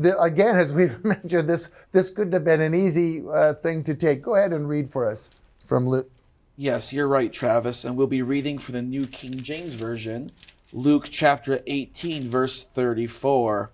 the, 0.00 0.20
again, 0.20 0.56
as 0.56 0.72
we've 0.72 1.02
mentioned, 1.04 1.48
this 1.48 1.68
this 1.92 2.10
couldn't 2.10 2.32
have 2.32 2.44
been 2.44 2.60
an 2.60 2.74
easy 2.74 3.24
uh, 3.28 3.54
thing 3.54 3.82
to 3.84 3.94
take. 3.94 4.22
Go 4.22 4.36
ahead 4.36 4.52
and 4.52 4.68
read 4.68 4.88
for 4.88 5.08
us 5.08 5.30
from 5.64 5.88
Luke. 5.88 6.10
Yes, 6.56 6.92
you're 6.92 7.08
right, 7.08 7.32
Travis. 7.32 7.84
And 7.84 7.96
we'll 7.96 8.08
be 8.08 8.22
reading 8.22 8.58
from 8.58 8.74
the 8.74 8.82
New 8.82 9.06
King 9.06 9.36
James 9.40 9.74
Version, 9.74 10.32
Luke 10.72 11.06
chapter 11.10 11.60
18, 11.66 12.28
verse 12.28 12.64
34. 12.64 13.70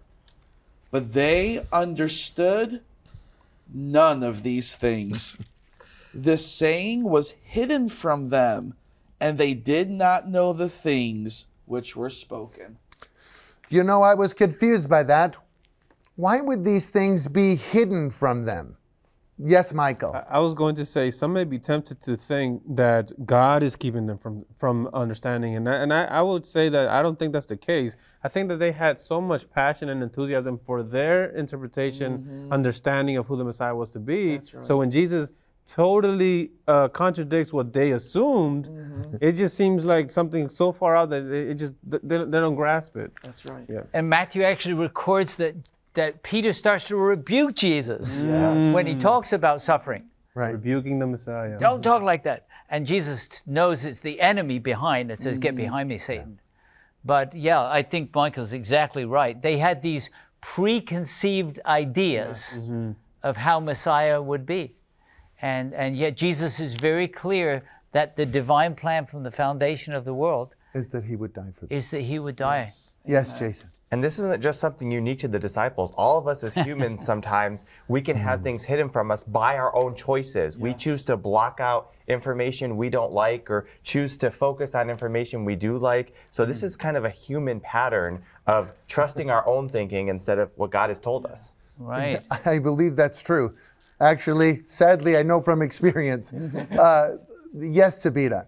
But 0.91 1.15
they 1.15 1.65
understood 1.73 2.83
none 3.73 4.23
of 4.23 4.43
these 4.43 4.77
things. 4.77 5.37
this 6.15 6.51
saying 6.51 7.05
was 7.05 7.35
hidden 7.43 7.89
from 7.89 8.29
them, 8.29 8.75
and 9.21 9.39
they 9.39 9.55
did 9.55 9.91
not 9.91 10.29
know 10.29 10.53
the 10.53 10.69
things 10.69 11.47
which 11.67 11.97
were 11.97 12.11
spoken. 12.11 12.79
You 13.69 13.83
know, 13.83 14.03
I 14.03 14.15
was 14.15 14.33
confused 14.33 14.89
by 14.89 15.03
that. 15.05 15.37
Why 16.17 16.41
would 16.41 16.65
these 16.65 16.91
things 16.91 17.27
be 17.27 17.57
hidden 17.57 18.11
from 18.11 18.45
them? 18.45 18.77
Yes, 19.39 19.75
Michael. 19.75 20.13
I- 20.15 20.37
I 20.37 20.39
was 20.39 20.55
going 20.55 20.75
to 20.77 20.87
say 20.87 21.11
some 21.11 21.33
may 21.33 21.45
be 21.45 21.59
tempted 21.59 22.01
to 22.03 22.17
think 22.17 22.63
that 22.77 23.11
God 23.27 23.63
is 23.65 23.75
keeping 23.77 24.07
them 24.07 24.17
from 24.19 24.45
from 24.59 24.89
understanding, 24.95 25.57
and 25.57 25.69
I, 25.69 25.75
and 25.83 25.93
I, 25.93 26.05
I 26.05 26.23
would 26.23 26.47
say 26.47 26.69
that 26.69 26.89
I 26.89 27.03
don't 27.03 27.19
think 27.19 27.33
that's 27.33 27.47
the 27.47 27.57
case. 27.57 27.97
I 28.23 28.29
think 28.29 28.49
that 28.49 28.59
they 28.59 28.71
had 28.73 28.99
so 29.01 29.21
much 29.21 29.51
passion 29.51 29.89
and 29.89 30.03
enthusiasm 30.03 30.59
for 30.67 30.83
their 30.83 31.27
interpretation, 31.37 32.49
understanding 32.53 33.17
of 33.17 33.27
who 33.27 33.37
the 33.37 33.45
Messiah 33.45 33.75
was 33.75 33.91
to 33.91 33.99
be. 33.99 34.41
So 34.63 34.77
when 34.79 34.91
Jesus 34.91 35.33
totally 35.67 36.51
uh, 36.69 36.89
contradicts 36.89 37.53
what 37.53 37.73
they 37.73 37.93
assumed, 37.93 38.71
it 39.21 39.33
just 39.33 39.57
seems 39.57 39.85
like 39.85 40.11
something 40.11 40.49
so 40.49 40.71
far 40.73 40.95
out 40.95 41.11
that 41.11 41.23
it 41.25 41.49
it 41.51 41.55
just 41.55 41.75
they, 41.83 41.99
they 42.19 42.19
don't 42.45 42.55
grasp 42.55 42.97
it. 42.97 43.11
That's 43.23 43.45
right. 43.47 43.65
Yeah. 43.69 43.81
And 43.97 44.09
Matthew 44.09 44.43
actually 44.45 44.75
records 44.75 45.37
that 45.37 45.55
that 45.95 46.23
Peter 46.23 46.53
starts 46.53 46.87
to 46.89 46.97
rebuke 46.97 47.55
Jesus 47.55 48.25
when 48.25 48.87
he 48.87 48.95
talks 48.95 49.33
about 49.33 49.63
suffering. 49.63 50.05
Right. 50.35 50.53
Rebuking 50.53 50.99
the 50.99 51.07
Messiah. 51.07 51.59
Don't 51.59 51.83
talk 51.83 52.03
like 52.03 52.25
that. 52.25 52.47
And 52.69 52.85
Jesus 52.85 53.43
knows 53.47 53.85
it's 53.85 54.01
the 54.01 54.21
enemy 54.21 54.59
behind 54.59 55.11
that 55.11 55.21
says, 55.21 55.39
Get 55.39 55.55
mm. 55.55 55.59
behind 55.59 55.89
me, 55.89 55.97
Satan. 55.97 56.41
But 57.05 57.35
yeah, 57.35 57.63
I 57.63 57.83
think 57.83 58.15
Michael's 58.15 58.53
exactly 58.53 59.05
right. 59.05 59.41
They 59.41 59.59
had 59.59 59.81
these 59.83 60.11
preconceived 60.41 61.61
ideas 61.67 62.57
mm-hmm. 62.59 62.93
of 63.23 63.37
how 63.37 63.61
Messiah 63.61 64.21
would 64.21 64.45
be. 64.45 64.75
And, 65.41 65.73
and 65.75 65.95
yet 65.95 66.17
Jesus 66.17 66.59
is 66.59 66.75
very 66.75 67.07
clear 67.07 67.63
that 67.93 68.17
the 68.17 68.27
divine 68.27 68.75
plan 68.75 69.07
from 69.07 69.23
the 69.23 69.31
foundation 69.31 69.93
of 69.93 70.05
the 70.05 70.15
world 70.15 70.55
Is 70.75 70.89
that 70.89 71.05
he 71.05 71.17
would 71.17 71.33
die 71.33 71.53
for 71.55 71.67
them. 71.67 71.77
is 71.77 71.91
that 71.91 72.01
he 72.01 72.19
would 72.19 72.37
die. 72.37 72.69
Yes, 73.07 73.39
Jason. 73.39 73.71
And 73.91 74.03
this 74.03 74.19
isn't 74.19 74.43
just 74.43 74.61
something 74.61 74.91
unique 74.91 75.21
to 75.21 75.29
the 75.29 75.39
disciples. 75.39 75.93
All 75.97 76.19
of 76.19 76.27
us 76.27 76.43
as 76.43 76.55
humans, 76.67 77.05
sometimes 77.05 77.65
we 77.87 78.01
can 78.01 78.17
have 78.17 78.43
things 78.43 78.65
hidden 78.65 78.89
from 78.89 79.11
us 79.11 79.23
by 79.23 79.57
our 79.57 79.75
own 79.77 79.95
choices. 79.95 80.59
We 80.59 80.75
choose 80.75 81.03
to 81.05 81.17
block 81.17 81.61
out 81.61 81.93
information 82.09 82.77
we 82.77 82.91
don't 82.91 83.13
like 83.13 83.51
or 83.51 83.67
choose 83.83 84.17
to 84.19 84.31
focus 84.31 84.75
on 84.75 84.91
information 84.91 85.45
we 85.45 85.57
do 85.57 85.79
like. 85.79 86.15
So, 86.31 86.45
this 86.45 86.63
is 86.63 86.77
kind 86.77 86.97
of 86.97 87.05
a 87.05 87.11
human 87.11 87.61
pattern 87.61 88.23
of 88.47 88.73
trusting 88.89 89.31
our 89.31 89.47
own 89.47 89.69
thinking 89.69 90.09
instead 90.09 90.39
of 90.39 90.53
what 90.57 90.71
God 90.71 90.91
has 90.91 91.01
told 91.01 91.27
us. 91.27 91.57
Right. 91.79 92.23
I 92.45 92.59
believe 92.59 92.97
that's 92.97 93.23
true. 93.23 93.55
Actually, 94.01 94.63
sadly, 94.67 95.17
I 95.17 95.23
know 95.23 95.41
from 95.41 95.63
experience. 95.63 96.33
Uh, 96.75 97.17
yes, 97.55 98.03
Sabita. 98.03 98.47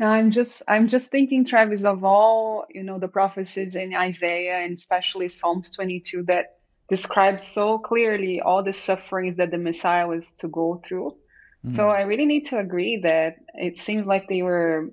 No, 0.00 0.06
I'm 0.06 0.30
just 0.30 0.62
I'm 0.66 0.88
just 0.88 1.10
thinking, 1.10 1.44
Travis, 1.44 1.84
of 1.84 2.02
all 2.04 2.64
you 2.70 2.82
know 2.82 2.98
the 2.98 3.08
prophecies 3.08 3.74
in 3.74 3.94
Isaiah 3.94 4.64
and 4.64 4.76
especially 4.76 5.28
Psalms 5.28 5.70
22 5.70 6.24
that 6.24 6.56
describes 6.88 7.46
so 7.46 7.78
clearly 7.78 8.40
all 8.40 8.64
the 8.64 8.72
sufferings 8.72 9.36
that 9.36 9.50
the 9.50 9.58
Messiah 9.58 10.08
was 10.08 10.32
to 10.40 10.48
go 10.48 10.82
through. 10.84 11.14
So 11.76 11.90
I 11.90 12.02
really 12.02 12.24
need 12.24 12.46
to 12.46 12.58
agree 12.58 12.96
that 13.02 13.36
it 13.54 13.76
seems 13.76 14.06
like 14.06 14.28
they 14.28 14.40
were 14.40 14.90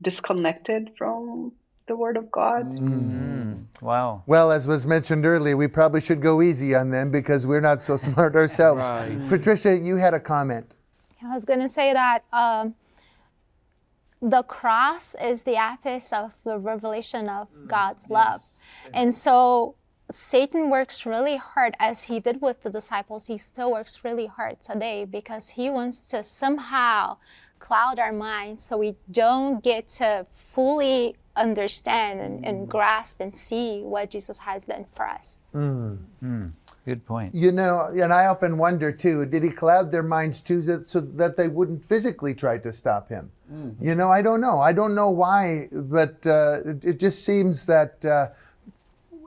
disconnected 0.00 0.92
from 0.96 1.52
the 1.88 1.96
Word 1.96 2.16
of 2.16 2.30
God. 2.30 2.70
Mm. 2.70 3.64
Wow. 3.82 4.22
Well, 4.26 4.52
as 4.52 4.68
was 4.68 4.86
mentioned 4.86 5.26
earlier, 5.26 5.56
we 5.56 5.66
probably 5.66 6.00
should 6.00 6.22
go 6.22 6.42
easy 6.42 6.76
on 6.76 6.90
them 6.90 7.10
because 7.10 7.44
we're 7.44 7.60
not 7.60 7.82
so 7.82 7.96
smart 8.06 8.36
ourselves. 8.36 8.84
Right. 8.84 9.18
Patricia, 9.28 9.76
you 9.76 9.96
had 9.96 10.14
a 10.14 10.20
comment. 10.20 10.76
I 11.24 11.34
was 11.34 11.44
going 11.44 11.60
to 11.60 11.68
say 11.68 11.92
that 11.92 12.22
um, 12.32 12.76
the 14.20 14.42
cross 14.42 15.14
is 15.22 15.42
the 15.42 15.52
apex 15.52 16.12
of 16.12 16.34
the 16.44 16.58
revelation 16.58 17.28
of 17.28 17.48
mm, 17.52 17.68
God's 17.68 18.08
love. 18.08 18.42
And 18.94 19.14
so 19.14 19.74
Satan 20.10 20.70
works 20.70 21.04
really 21.04 21.36
hard, 21.36 21.74
as 21.78 22.04
he 22.04 22.20
did 22.20 22.40
with 22.40 22.62
the 22.62 22.70
disciples. 22.70 23.26
He 23.26 23.38
still 23.38 23.72
works 23.72 24.04
really 24.04 24.26
hard 24.26 24.60
today 24.60 25.04
because 25.04 25.50
he 25.50 25.68
wants 25.68 26.08
to 26.10 26.22
somehow 26.22 27.18
cloud 27.58 27.98
our 27.98 28.12
minds 28.12 28.62
so 28.62 28.76
we 28.76 28.96
don't 29.10 29.62
get 29.62 29.88
to 29.88 30.26
fully 30.32 31.16
understand 31.34 32.20
and, 32.20 32.46
and 32.46 32.66
mm. 32.66 32.68
grasp 32.68 33.20
and 33.20 33.34
see 33.34 33.82
what 33.82 34.10
Jesus 34.10 34.38
has 34.38 34.66
done 34.66 34.86
for 34.94 35.06
us. 35.06 35.40
Mm. 35.54 35.98
Good 36.86 37.04
point. 37.04 37.34
You 37.34 37.50
know, 37.50 37.92
and 38.00 38.12
I 38.12 38.26
often 38.26 38.58
wonder 38.58 38.92
too, 38.92 39.26
did 39.26 39.42
he 39.42 39.50
cloud 39.50 39.90
their 39.90 40.04
minds 40.04 40.40
too 40.40 40.62
that, 40.62 40.88
so 40.88 41.00
that 41.00 41.36
they 41.36 41.48
wouldn't 41.48 41.84
physically 41.84 42.32
try 42.32 42.58
to 42.58 42.72
stop 42.72 43.08
him? 43.08 43.28
You 43.80 43.96
know, 43.96 44.10
I 44.10 44.22
don't 44.22 44.40
know. 44.40 44.60
I 44.60 44.72
don't 44.72 44.94
know 44.94 45.10
why, 45.10 45.68
but 45.72 46.24
uh, 46.24 46.60
it, 46.64 46.84
it 46.84 47.00
just 47.00 47.24
seems 47.24 47.66
that 47.66 48.04
uh, 48.04 48.28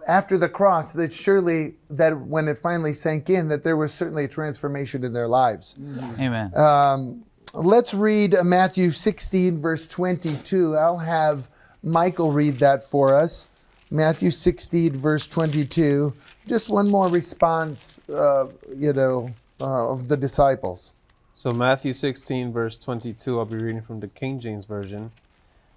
after 0.07 0.37
the 0.37 0.47
cross, 0.47 0.93
that 0.93 1.11
surely 1.11 1.75
that 1.89 2.17
when 2.17 2.47
it 2.47 2.57
finally 2.57 2.93
sank 2.93 3.29
in, 3.29 3.49
that 3.49 3.65
there 3.65 3.75
was 3.75 3.93
certainly 3.93 4.23
a 4.23 4.27
transformation 4.29 5.03
in 5.03 5.11
their 5.11 5.27
lives. 5.27 5.75
Amen. 6.21 6.55
Um, 6.55 7.25
let's 7.53 7.93
read 7.93 8.35
uh, 8.35 8.43
Matthew 8.43 8.91
16, 8.91 9.59
verse 9.59 9.85
22. 9.85 10.77
I'll 10.77 10.97
have 10.97 11.49
Michael 11.83 12.31
read 12.31 12.59
that 12.59 12.83
for 12.83 13.13
us. 13.13 13.47
Matthew 13.91 14.31
16, 14.31 14.95
verse 14.95 15.27
22. 15.27 16.13
Just 16.49 16.67
one 16.67 16.89
more 16.89 17.07
response, 17.07 18.01
uh, 18.09 18.47
you 18.75 18.91
know, 18.91 19.29
uh, 19.61 19.91
of 19.91 20.07
the 20.07 20.17
disciples. 20.17 20.95
So 21.35 21.51
Matthew 21.51 21.93
16, 21.93 22.51
verse 22.51 22.75
22, 22.75 23.37
I'll 23.37 23.45
be 23.45 23.55
reading 23.55 23.83
from 23.83 23.99
the 23.99 24.07
King 24.07 24.39
James 24.39 24.65
Version. 24.65 25.11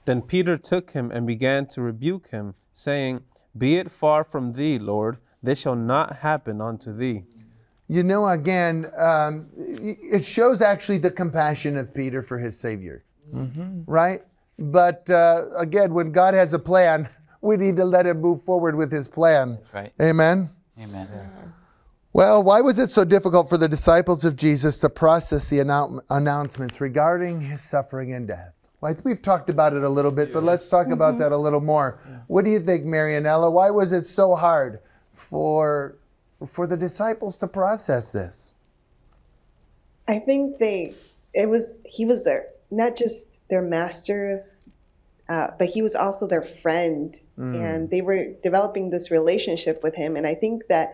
Then 0.06 0.22
Peter 0.22 0.56
took 0.56 0.92
him 0.92 1.10
and 1.10 1.26
began 1.26 1.66
to 1.66 1.82
rebuke 1.82 2.30
him, 2.30 2.54
saying, 2.72 3.20
Be 3.56 3.76
it 3.76 3.90
far 3.90 4.24
from 4.24 4.54
thee, 4.54 4.78
Lord, 4.78 5.18
this 5.42 5.58
shall 5.58 5.76
not 5.76 6.16
happen 6.16 6.62
unto 6.62 6.96
thee. 6.96 7.24
You 7.88 8.02
know, 8.02 8.26
again, 8.26 8.90
um, 8.96 9.48
it 9.58 10.24
shows 10.24 10.62
actually 10.62 10.98
the 10.98 11.10
compassion 11.10 11.76
of 11.76 11.92
Peter 11.92 12.22
for 12.22 12.38
his 12.38 12.58
Savior, 12.58 13.04
right? 13.86 14.22
But 14.58 15.10
uh, 15.10 15.48
again, 15.54 15.92
when 15.92 16.12
God 16.12 16.32
has 16.32 16.54
a 16.54 16.58
plan, 16.58 17.10
we 17.42 17.58
need 17.58 17.76
to 17.76 17.84
let 17.84 18.06
him 18.06 18.22
move 18.22 18.42
forward 18.42 18.74
with 18.74 18.90
his 18.90 19.06
plan. 19.06 19.58
Right. 19.74 19.92
Amen. 20.00 20.48
Amen. 20.78 21.08
Well, 22.12 22.42
why 22.42 22.60
was 22.60 22.78
it 22.78 22.90
so 22.90 23.04
difficult 23.04 23.48
for 23.48 23.56
the 23.56 23.68
disciples 23.68 24.24
of 24.24 24.36
Jesus 24.36 24.78
to 24.78 24.88
process 24.88 25.48
the 25.48 25.58
annou- 25.58 26.00
announcements 26.10 26.80
regarding 26.80 27.40
his 27.40 27.62
suffering 27.62 28.12
and 28.12 28.26
death? 28.26 28.52
Well, 28.80 28.90
I 28.90 28.94
think 28.94 29.04
we've 29.04 29.22
talked 29.22 29.48
about 29.48 29.74
it 29.74 29.82
a 29.82 29.88
little 29.88 30.10
bit, 30.10 30.32
but 30.32 30.42
let's 30.42 30.68
talk 30.68 30.88
about 30.88 31.14
mm-hmm. 31.14 31.22
that 31.22 31.32
a 31.32 31.36
little 31.36 31.60
more. 31.60 32.00
What 32.26 32.44
do 32.44 32.50
you 32.50 32.60
think, 32.60 32.84
Marianella? 32.84 33.50
Why 33.50 33.70
was 33.70 33.92
it 33.92 34.06
so 34.06 34.34
hard 34.34 34.80
for 35.12 35.96
for 36.46 36.66
the 36.66 36.76
disciples 36.76 37.36
to 37.38 37.46
process 37.46 38.10
this? 38.10 38.54
I 40.08 40.18
think 40.18 40.58
they, 40.58 40.94
it 41.32 41.48
was, 41.48 41.78
he 41.84 42.04
was 42.04 42.24
their, 42.24 42.46
not 42.70 42.96
just 42.96 43.40
their 43.48 43.62
master, 43.62 44.44
uh, 45.32 45.50
but 45.58 45.68
he 45.68 45.80
was 45.80 45.94
also 45.94 46.26
their 46.26 46.42
friend. 46.42 47.18
And 47.38 47.90
they 47.90 48.02
were 48.02 48.22
developing 48.42 48.90
this 48.90 49.10
relationship 49.10 49.82
with 49.82 49.94
him. 49.94 50.16
And 50.16 50.26
I 50.26 50.34
think 50.34 50.66
that 50.68 50.88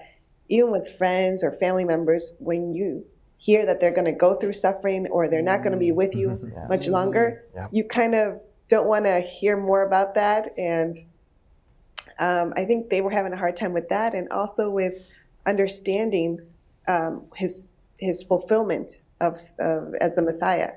even 0.49 0.71
with 0.71 0.97
friends 0.97 1.43
or 1.43 1.51
family 1.53 1.85
members, 1.85 2.31
when 2.39 2.73
you 2.73 3.05
hear 3.37 3.67
that 3.67 3.81
they're 3.81 3.97
going 4.01 4.05
to 4.15 4.19
go 4.27 4.35
through 4.37 4.55
suffering 4.55 5.07
or 5.09 5.29
they're 5.29 5.43
not 5.53 5.59
going 5.65 5.73
to 5.73 5.79
be 5.79 5.93
with 5.93 6.15
you 6.15 6.29
much 6.69 6.87
longer, 6.87 7.45
Yeah. 7.55 7.67
you 7.71 7.85
kind 7.85 8.15
of 8.15 8.41
don't 8.69 8.87
want 8.87 9.05
to 9.07 9.21
hear 9.21 9.57
more 9.57 9.83
about 9.83 10.15
that. 10.15 10.55
And 10.57 11.05
um, 12.19 12.53
I 12.57 12.65
think 12.65 12.89
they 12.89 13.01
were 13.01 13.11
having 13.11 13.33
a 13.33 13.37
hard 13.37 13.57
time 13.57 13.73
with 13.73 13.89
that, 13.91 14.15
and 14.15 14.29
also 14.31 14.71
with 14.71 14.95
understanding 15.47 16.41
um, 16.87 17.23
his 17.35 17.69
his 17.99 18.23
fulfillment 18.23 18.97
of, 19.21 19.41
of 19.59 19.95
as 20.01 20.15
the 20.15 20.23
Messiah. 20.23 20.73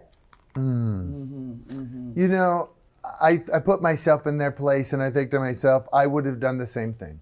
You 2.22 2.28
know, 2.28 2.70
I, 3.04 3.40
I 3.54 3.60
put 3.60 3.82
myself 3.82 4.28
in 4.28 4.38
their 4.38 4.52
place 4.52 4.94
and 4.94 5.02
I 5.02 5.10
think 5.10 5.32
to 5.32 5.40
myself, 5.40 5.88
I 5.92 6.08
would 6.08 6.26
have 6.26 6.40
done 6.40 6.58
the 6.58 6.68
same 6.68 6.94
thing. 6.94 7.20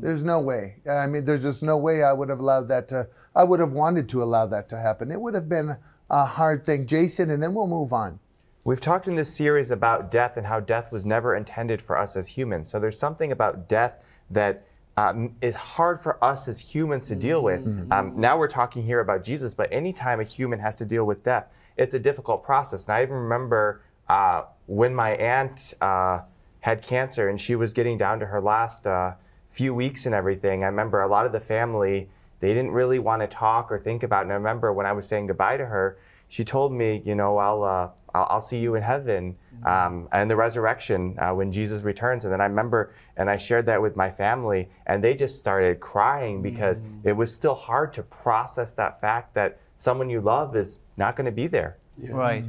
There's 0.00 0.22
no 0.24 0.40
way. 0.40 0.76
I 0.90 1.06
mean, 1.06 1.24
there's 1.24 1.42
just 1.42 1.62
no 1.62 1.76
way 1.76 2.02
I 2.02 2.12
would 2.12 2.28
have 2.28 2.40
allowed 2.40 2.68
that 2.68 2.88
to, 2.88 3.06
I 3.36 3.44
would 3.44 3.60
have 3.60 3.72
wanted 3.74 4.08
to 4.08 4.22
allow 4.22 4.46
that 4.46 4.68
to 4.70 4.78
happen. 4.78 5.12
It 5.12 5.20
would 5.20 5.34
have 5.34 5.48
been 5.48 5.76
a 6.10 6.24
hard 6.24 6.66
thing. 6.66 6.86
Jason, 6.86 7.30
and 7.30 7.42
then 7.42 7.54
we'll 7.54 7.68
move 7.68 7.92
on. 7.92 8.18
We've 8.64 8.80
talked 8.80 9.06
in 9.06 9.14
this 9.14 9.32
series 9.32 9.70
about 9.70 10.10
death 10.10 10.36
and 10.36 10.46
how 10.46 10.60
death 10.60 10.90
was 10.90 11.04
never 11.04 11.36
intended 11.36 11.80
for 11.80 11.96
us 11.96 12.16
as 12.16 12.28
humans. 12.28 12.70
So 12.70 12.80
there's 12.80 12.98
something 12.98 13.30
about 13.30 13.68
death 13.68 14.04
that 14.30 14.66
um, 14.96 15.36
is 15.40 15.54
hard 15.54 16.00
for 16.00 16.22
us 16.22 16.48
as 16.48 16.60
humans 16.60 17.08
to 17.08 17.16
deal 17.16 17.42
with. 17.42 17.60
Um, 17.92 18.14
now 18.16 18.36
we're 18.36 18.48
talking 18.48 18.82
here 18.84 19.00
about 19.00 19.24
Jesus, 19.24 19.54
but 19.54 19.72
anytime 19.72 20.20
a 20.20 20.24
human 20.24 20.58
has 20.58 20.76
to 20.78 20.84
deal 20.84 21.04
with 21.04 21.22
death, 21.22 21.46
it's 21.76 21.94
a 21.94 21.98
difficult 21.98 22.44
process. 22.44 22.86
And 22.86 22.94
I 22.94 23.02
even 23.02 23.14
remember 23.14 23.82
uh, 24.08 24.42
when 24.72 24.94
my 24.94 25.10
aunt 25.16 25.74
uh, 25.82 26.20
had 26.60 26.80
cancer 26.80 27.28
and 27.28 27.38
she 27.38 27.54
was 27.54 27.74
getting 27.74 27.98
down 27.98 28.18
to 28.18 28.26
her 28.26 28.40
last 28.40 28.86
uh, 28.86 29.12
few 29.50 29.74
weeks 29.74 30.06
and 30.06 30.14
everything. 30.14 30.64
I 30.64 30.66
remember 30.66 31.02
a 31.02 31.08
lot 31.08 31.26
of 31.26 31.32
the 31.32 31.40
family 31.40 32.08
they 32.40 32.48
didn't 32.48 32.70
really 32.72 32.98
want 32.98 33.20
to 33.20 33.28
talk 33.28 33.70
or 33.70 33.78
think 33.78 34.02
about. 34.02 34.20
it. 34.20 34.22
And 34.24 34.32
I 34.32 34.36
remember 34.36 34.72
when 34.72 34.86
I 34.86 34.92
was 34.92 35.06
saying 35.06 35.26
goodbye 35.26 35.58
to 35.58 35.66
her, 35.66 35.98
she 36.26 36.42
told 36.42 36.72
me, 36.72 37.02
you 37.04 37.14
know, 37.14 37.36
I'll 37.36 37.62
uh, 37.62 37.90
I'll, 38.14 38.26
I'll 38.30 38.40
see 38.40 38.58
you 38.60 38.74
in 38.74 38.82
heaven 38.82 39.36
um, 39.64 40.08
and 40.10 40.30
the 40.30 40.36
resurrection 40.36 41.16
uh, 41.18 41.34
when 41.34 41.52
Jesus 41.52 41.82
returns. 41.82 42.24
And 42.24 42.32
then 42.32 42.40
I 42.40 42.46
remember, 42.46 42.94
and 43.18 43.28
I 43.28 43.36
shared 43.36 43.66
that 43.66 43.80
with 43.80 43.94
my 43.94 44.10
family, 44.10 44.70
and 44.86 45.04
they 45.04 45.14
just 45.14 45.38
started 45.38 45.80
crying 45.80 46.40
because 46.40 46.80
it 47.04 47.12
was 47.12 47.32
still 47.32 47.54
hard 47.54 47.92
to 47.92 48.02
process 48.04 48.72
that 48.74 49.00
fact 49.00 49.34
that 49.34 49.60
someone 49.76 50.08
you 50.08 50.22
love 50.22 50.56
is 50.56 50.80
not 50.96 51.14
going 51.14 51.26
to 51.26 51.32
be 51.32 51.46
there. 51.46 51.76
Right. 51.98 52.44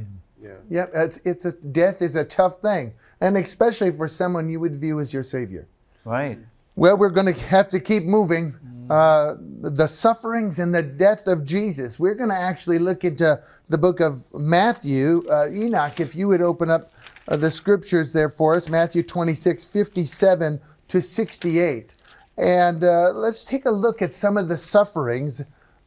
Yep, 0.70 0.90
it's, 0.94 1.16
it's 1.24 1.44
a, 1.44 1.52
death 1.52 2.02
is 2.02 2.16
a 2.16 2.24
tough 2.24 2.60
thing, 2.60 2.92
and 3.20 3.36
especially 3.36 3.90
for 3.90 4.08
someone 4.08 4.48
you 4.48 4.60
would 4.60 4.76
view 4.76 5.00
as 5.00 5.12
your 5.12 5.24
Savior. 5.24 5.66
Right. 6.04 6.38
Well, 6.76 6.96
we're 6.96 7.10
going 7.10 7.32
to 7.32 7.40
have 7.44 7.68
to 7.70 7.80
keep 7.80 8.04
moving. 8.04 8.54
Uh, 8.90 9.36
the 9.62 9.86
sufferings 9.86 10.58
and 10.58 10.74
the 10.74 10.82
death 10.82 11.26
of 11.26 11.42
Jesus. 11.42 11.98
We're 11.98 12.14
going 12.14 12.28
to 12.28 12.36
actually 12.36 12.78
look 12.78 13.02
into 13.04 13.40
the 13.70 13.78
book 13.78 14.00
of 14.00 14.32
Matthew. 14.34 15.24
Uh, 15.30 15.48
Enoch, 15.50 16.00
if 16.00 16.14
you 16.14 16.28
would 16.28 16.42
open 16.42 16.68
up 16.68 16.92
uh, 17.28 17.38
the 17.38 17.50
scriptures 17.50 18.12
there 18.12 18.28
for 18.28 18.54
us, 18.54 18.68
Matthew 18.68 19.02
26, 19.02 19.64
57 19.64 20.60
to 20.88 21.00
68. 21.00 21.94
And 22.36 22.84
uh, 22.84 23.12
let's 23.14 23.42
take 23.42 23.64
a 23.64 23.70
look 23.70 24.02
at 24.02 24.12
some 24.12 24.36
of 24.36 24.48
the 24.48 24.56
sufferings 24.56 25.42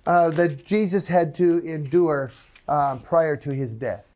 uh, 0.07 0.31
that 0.31 0.65
Jesus 0.65 1.07
had 1.07 1.36
to 1.36 1.59
endure 1.59 2.31
uh, 2.67 2.95
prior 2.95 3.38
to 3.38 3.51
his 3.51 3.75
death. 3.75 4.06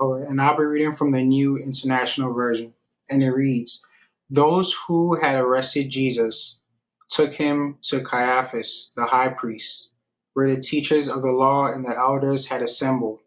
Oh, 0.00 0.14
and 0.14 0.40
I'll 0.40 0.56
be 0.56 0.62
reading 0.62 0.92
from 0.92 1.10
the 1.10 1.22
New 1.22 1.56
International 1.56 2.32
Version. 2.32 2.72
And 3.10 3.20
it 3.22 3.32
reads 3.32 3.84
Those 4.30 4.76
who 4.86 5.16
had 5.16 5.34
arrested 5.34 5.90
Jesus 5.90 6.62
took 7.08 7.34
him 7.34 7.78
to 7.82 8.00
Caiaphas, 8.00 8.92
the 8.94 9.06
high 9.06 9.30
priest, 9.30 9.92
where 10.34 10.54
the 10.54 10.60
teachers 10.60 11.08
of 11.08 11.22
the 11.22 11.32
law 11.32 11.66
and 11.66 11.84
the 11.84 11.96
elders 11.96 12.46
had 12.46 12.62
assembled. 12.62 13.20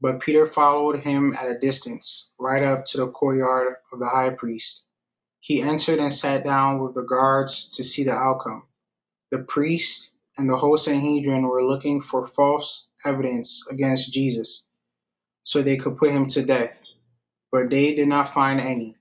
But 0.00 0.20
Peter 0.20 0.46
followed 0.46 1.00
him 1.00 1.36
at 1.38 1.50
a 1.50 1.58
distance, 1.58 2.30
right 2.38 2.62
up 2.62 2.86
to 2.86 2.96
the 2.96 3.08
courtyard 3.08 3.76
of 3.92 3.98
the 3.98 4.08
high 4.08 4.30
priest. 4.30 4.86
He 5.40 5.60
entered 5.60 5.98
and 5.98 6.12
sat 6.12 6.44
down 6.44 6.82
with 6.82 6.94
the 6.94 7.02
guards 7.02 7.68
to 7.76 7.84
see 7.84 8.04
the 8.04 8.14
outcome. 8.14 8.62
The 9.30 9.38
priest 9.38 10.14
and 10.38 10.48
the 10.48 10.56
whole 10.56 10.78
Sanhedrin 10.78 11.42
were 11.42 11.64
looking 11.64 12.00
for 12.00 12.26
false 12.26 12.88
evidence 13.04 13.68
against 13.70 14.12
Jesus 14.14 14.66
so 15.44 15.62
they 15.62 15.76
could 15.76 15.96
put 15.96 16.10
him 16.10 16.26
to 16.28 16.42
death. 16.42 16.82
But 17.52 17.70
they 17.70 17.94
did 17.94 18.08
not 18.08 18.34
find 18.34 18.60
any. 18.60 18.96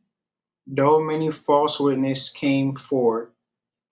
Though 0.67 1.01
many 1.01 1.31
false 1.31 1.79
witnesses 1.79 2.29
came 2.29 2.75
forward, 2.75 3.31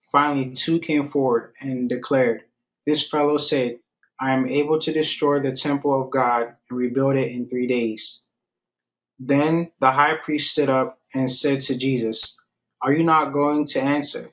finally 0.04 0.52
two 0.52 0.80
came 0.80 1.10
forward 1.10 1.54
and 1.60 1.90
declared, 1.90 2.44
This 2.86 3.08
fellow 3.08 3.38
said, 3.38 3.80
I 4.20 4.32
am 4.32 4.46
able 4.46 4.78
to 4.80 4.94
destroy 4.94 5.40
the 5.40 5.52
temple 5.52 6.00
of 6.00 6.12
God 6.12 6.56
and 6.70 6.78
rebuild 6.78 7.16
it 7.16 7.32
in 7.32 7.48
three 7.48 7.66
days. 7.66 8.28
Then 9.20 9.72
the 9.80 9.92
high 9.92 10.16
priest 10.16 10.52
stood 10.52 10.70
up 10.70 11.00
and 11.14 11.30
said 11.30 11.62
to 11.62 11.78
Jesus, 11.78 12.40
Are 12.82 12.94
you 12.94 13.04
not 13.04 13.34
going 13.34 13.66
to 13.68 13.82
answer? 13.82 14.32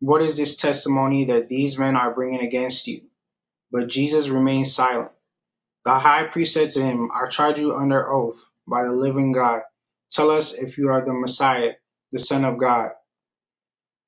What 0.00 0.22
is 0.22 0.36
this 0.36 0.56
testimony 0.56 1.24
that 1.24 1.48
these 1.48 1.78
men 1.78 1.96
are 1.96 2.14
bringing 2.14 2.40
against 2.40 2.86
you? 2.86 3.02
But 3.72 3.88
Jesus 3.88 4.28
remained 4.28 4.68
silent. 4.68 5.10
The 5.84 5.98
high 5.98 6.24
priest 6.24 6.54
said 6.54 6.70
to 6.70 6.82
him, 6.82 7.10
I 7.12 7.28
charge 7.28 7.58
you 7.58 7.74
under 7.74 8.10
oath 8.10 8.50
by 8.66 8.84
the 8.84 8.92
living 8.92 9.32
God. 9.32 9.62
Tell 10.10 10.30
us 10.30 10.54
if 10.54 10.78
you 10.78 10.88
are 10.88 11.04
the 11.04 11.12
Messiah, 11.12 11.72
the 12.10 12.18
Son 12.18 12.44
of 12.44 12.58
God. 12.58 12.90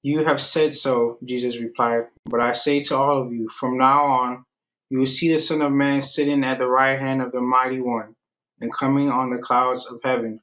You 0.02 0.24
have 0.24 0.40
said 0.40 0.72
so, 0.72 1.18
Jesus 1.24 1.58
replied. 1.58 2.04
But 2.24 2.40
I 2.40 2.52
say 2.52 2.80
to 2.84 2.96
all 2.96 3.22
of 3.22 3.32
you, 3.32 3.48
from 3.48 3.76
now 3.76 4.04
on, 4.04 4.44
you 4.88 5.00
will 5.00 5.06
see 5.06 5.30
the 5.32 5.38
Son 5.38 5.60
of 5.60 5.72
Man 5.72 6.00
sitting 6.00 6.44
at 6.44 6.58
the 6.58 6.66
right 6.66 6.98
hand 6.98 7.20
of 7.20 7.32
the 7.32 7.40
Mighty 7.40 7.80
One 7.80 8.14
and 8.60 8.72
coming 8.72 9.10
on 9.10 9.30
the 9.30 9.38
clouds 9.38 9.86
of 9.90 10.00
heaven. 10.02 10.40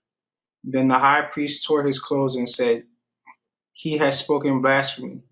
Then 0.64 0.90
the 0.90 1.00
high 1.00 1.22
priest 1.22 1.66
tore 1.66 1.84
his 1.84 2.00
clothes 2.00 2.36
and 2.36 2.48
said, 2.48 2.84
He 3.72 3.98
has 3.98 4.20
spoken 4.20 4.62
blasphemy. 4.62 5.24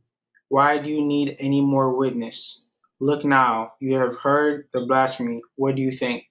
Why 0.47 0.79
do 0.79 0.89
you 0.89 1.01
need 1.01 1.35
any 1.39 1.61
more 1.61 1.95
witness? 1.95 2.65
Look 3.01 3.25
now, 3.25 3.73
you 3.79 3.97
have 3.97 4.17
heard 4.17 4.67
the 4.73 4.81
blasphemy. 4.81 5.41
What 5.55 5.75
do 5.75 5.81
you 5.81 5.91
think? 5.91 6.25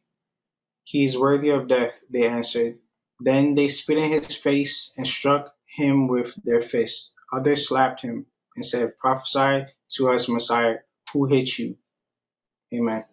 He 0.85 1.05
is 1.05 1.19
worthy 1.19 1.49
of 1.51 1.67
death, 1.67 2.01
they 2.09 2.25
answered. 2.29 2.79
Then 3.19 3.57
they 3.57 3.67
spit 3.67 3.99
in 3.99 4.13
his 4.13 4.37
face 4.37 4.95
and 4.97 5.05
struck 5.05 5.53
him 5.77 6.07
with 6.07 6.37
their 6.45 6.63
fists. 6.63 7.17
Others 7.33 7.69
slapped 7.69 8.03
him 8.03 8.27
and 8.55 8.65
said, 8.65 8.97
Prophesy 8.99 9.67
to 9.97 10.11
us, 10.11 10.29
Messiah, 10.29 10.77
who 11.13 11.27
hit 11.27 11.59
you? 11.59 11.77
Amen. 12.73 13.05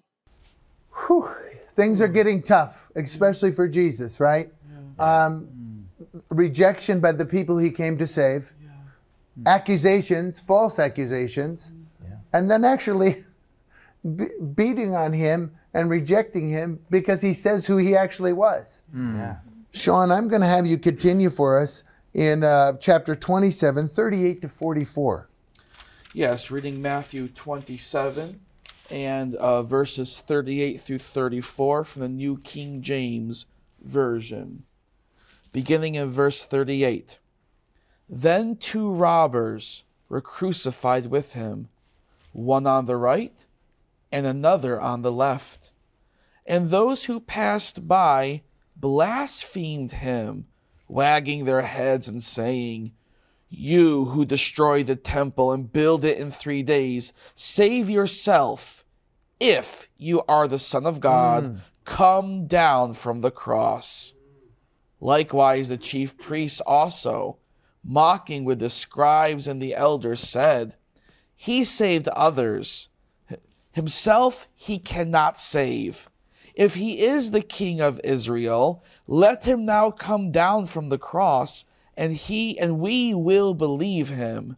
Whew. 1.07 1.27
Things 1.75 1.99
are 1.99 2.07
getting 2.07 2.43
tough, 2.43 2.87
especially 2.95 3.51
for 3.51 3.67
Jesus, 3.67 4.19
right? 4.19 4.51
Um, 4.99 5.87
rejection 6.29 6.99
by 6.99 7.11
the 7.11 7.25
people 7.25 7.57
he 7.57 7.71
came 7.71 7.97
to 7.97 8.05
save, 8.05 8.53
accusations, 9.47 10.39
false 10.39 10.77
accusations, 10.77 11.71
and 12.33 12.51
then 12.51 12.63
actually 12.63 13.23
be- 14.15 14.29
beating 14.55 14.95
on 14.95 15.13
him 15.13 15.51
and 15.73 15.89
rejecting 15.89 16.49
him 16.49 16.79
because 16.89 17.21
he 17.21 17.33
says 17.33 17.65
who 17.65 17.77
he 17.77 17.95
actually 17.95 18.33
was. 18.33 18.83
Sean, 19.73 20.11
I'm 20.11 20.27
going 20.27 20.41
to 20.41 20.47
have 20.47 20.65
you 20.65 20.77
continue 20.77 21.29
for 21.29 21.59
us 21.59 21.83
in 22.13 22.43
uh, 22.43 22.73
chapter 22.79 23.15
27, 23.15 23.87
38 23.89 24.41
to 24.41 24.49
44. 24.49 25.29
Yes, 26.13 26.49
reading 26.49 26.81
Matthew 26.81 27.27
27 27.27 28.39
and 28.89 29.35
uh, 29.35 29.61
verses 29.61 30.19
38 30.25 30.79
through 30.79 30.97
34 30.97 31.83
from 31.83 32.01
the 32.01 32.09
New 32.09 32.37
King 32.37 32.81
James 32.81 33.45
Version. 33.83 34.63
Beginning 35.51 35.95
in 35.95 36.09
verse 36.09 36.43
38. 36.43 37.19
Then 38.09 38.55
two 38.55 38.89
robbers 38.89 39.83
were 40.09 40.21
crucified 40.21 41.07
with 41.07 41.33
him, 41.33 41.67
one 42.31 42.65
on 42.65 42.85
the 42.85 42.95
right 42.95 43.45
and 44.11 44.25
another 44.25 44.79
on 44.79 45.01
the 45.01 45.11
left. 45.11 45.71
And 46.45 46.69
those 46.69 47.05
who 47.05 47.19
passed 47.19 47.87
by 47.87 48.43
blasphemed 48.75 49.91
him, 49.91 50.47
wagging 50.87 51.45
their 51.45 51.61
heads 51.61 52.07
and 52.07 52.23
saying, 52.23 52.93
You 53.49 54.05
who 54.05 54.25
destroy 54.25 54.83
the 54.83 54.95
temple 54.95 55.51
and 55.51 55.71
build 55.71 56.05
it 56.05 56.17
in 56.17 56.31
three 56.31 56.63
days, 56.63 57.11
save 57.35 57.89
yourself. 57.89 58.85
If 59.39 59.89
you 59.97 60.23
are 60.27 60.47
the 60.47 60.59
Son 60.59 60.85
of 60.85 60.99
God, 60.99 61.43
hmm. 61.43 61.55
come 61.85 62.47
down 62.47 62.93
from 62.93 63.21
the 63.21 63.31
cross. 63.31 64.13
Likewise, 64.99 65.69
the 65.69 65.77
chief 65.77 66.17
priests 66.17 66.61
also, 66.61 67.37
mocking 67.83 68.45
with 68.45 68.59
the 68.59 68.69
scribes 68.69 69.47
and 69.47 69.61
the 69.61 69.75
elders, 69.75 70.19
said, 70.19 70.75
He 71.35 71.63
saved 71.63 72.07
others. 72.09 72.89
Himself 73.77 74.47
he 74.55 74.79
cannot 74.79 75.39
save. 75.39 76.09
If 76.55 76.73
he 76.73 76.99
is 76.99 77.29
the 77.29 77.43
king 77.43 77.79
of 77.79 78.01
Israel, 78.03 78.83
let 79.05 79.45
him 79.45 79.67
now 79.67 79.91
come 79.91 80.31
down 80.31 80.65
from 80.65 80.89
the 80.89 80.97
cross, 80.97 81.63
and 81.95 82.13
he 82.13 82.57
and 82.57 82.79
we 82.79 83.13
will 83.13 83.53
believe 83.53 84.09
him. 84.09 84.57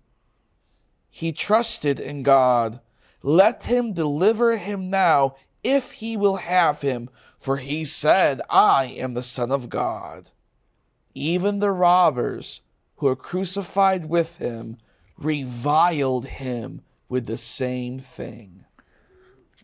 He 1.09 1.34
trusted 1.34 1.99
in 1.99 2.24
God. 2.24 2.80
Let 3.22 3.65
him 3.65 3.91
deliver 3.91 4.55
him 4.55 4.89
now, 4.89 5.36
if 5.65 5.91
he 5.91 6.15
will 6.15 6.38
have 6.38 6.80
him, 6.80 7.09
for 7.38 7.57
he 7.57 7.84
said, 7.84 8.39
I 8.49 8.86
am 8.86 9.15
the 9.15 9.22
Son 9.22 9.51
of 9.51 9.67
God. 9.67 10.32
Even 11.13 11.59
the 11.59 11.74
robbers 11.74 12.61
who 12.95 13.07
were 13.07 13.17
crucified 13.17 14.05
with 14.05 14.38
him 14.38 14.78
reviled 15.17 16.28
him 16.28 16.84
with 17.09 17.26
the 17.26 17.38
same 17.38 17.99
thing. 17.99 18.63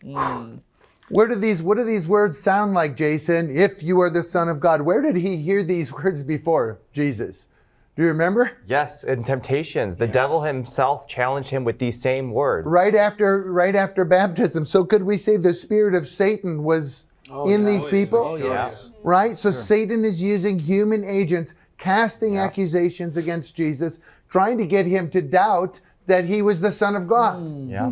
Mm. 0.04 0.60
Where 1.08 1.28
do 1.28 1.34
these 1.36 1.62
what 1.62 1.76
do 1.76 1.84
these 1.84 2.08
words 2.08 2.38
sound 2.38 2.74
like, 2.74 2.96
Jason? 2.96 3.56
If 3.56 3.82
you 3.82 4.00
are 4.00 4.10
the 4.10 4.22
Son 4.22 4.48
of 4.48 4.60
God. 4.60 4.82
Where 4.82 5.00
did 5.02 5.16
he 5.16 5.36
hear 5.36 5.62
these 5.62 5.92
words 5.92 6.22
before, 6.22 6.78
Jesus? 6.92 7.46
Do 7.94 8.02
you 8.02 8.08
remember? 8.08 8.52
Yes, 8.66 9.04
in 9.04 9.22
temptations, 9.24 9.96
the 9.96 10.06
devil 10.06 10.42
himself 10.42 11.08
challenged 11.08 11.48
him 11.48 11.64
with 11.64 11.78
these 11.78 11.98
same 12.00 12.30
words. 12.30 12.66
Right 12.66 12.94
after 12.94 13.50
right 13.50 13.74
after 13.74 14.04
baptism. 14.04 14.66
So 14.66 14.84
could 14.84 15.02
we 15.02 15.16
say 15.16 15.36
the 15.36 15.54
spirit 15.54 15.94
of 15.94 16.06
Satan 16.06 16.62
was 16.62 17.04
Oh, 17.28 17.48
in 17.48 17.62
yeah. 17.64 17.70
these 17.70 17.84
people? 17.88 18.20
Oh, 18.20 18.36
yes. 18.36 18.92
Right? 19.02 19.36
So 19.36 19.50
Satan 19.50 20.04
is 20.04 20.22
using 20.22 20.58
human 20.60 21.04
agents 21.08 21.54
casting 21.78 22.38
accusations 22.38 23.16
against 23.16 23.54
Jesus, 23.54 23.98
trying 24.30 24.58
to 24.58 24.66
get 24.66 24.86
him 24.86 25.10
to 25.10 25.20
doubt 25.20 25.80
that 26.06 26.24
he 26.24 26.40
was 26.42 26.60
the 26.60 26.70
Son 26.70 26.94
of 26.94 27.08
God. 27.08 27.68
Yeah. 27.68 27.90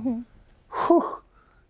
Whew. 0.86 1.18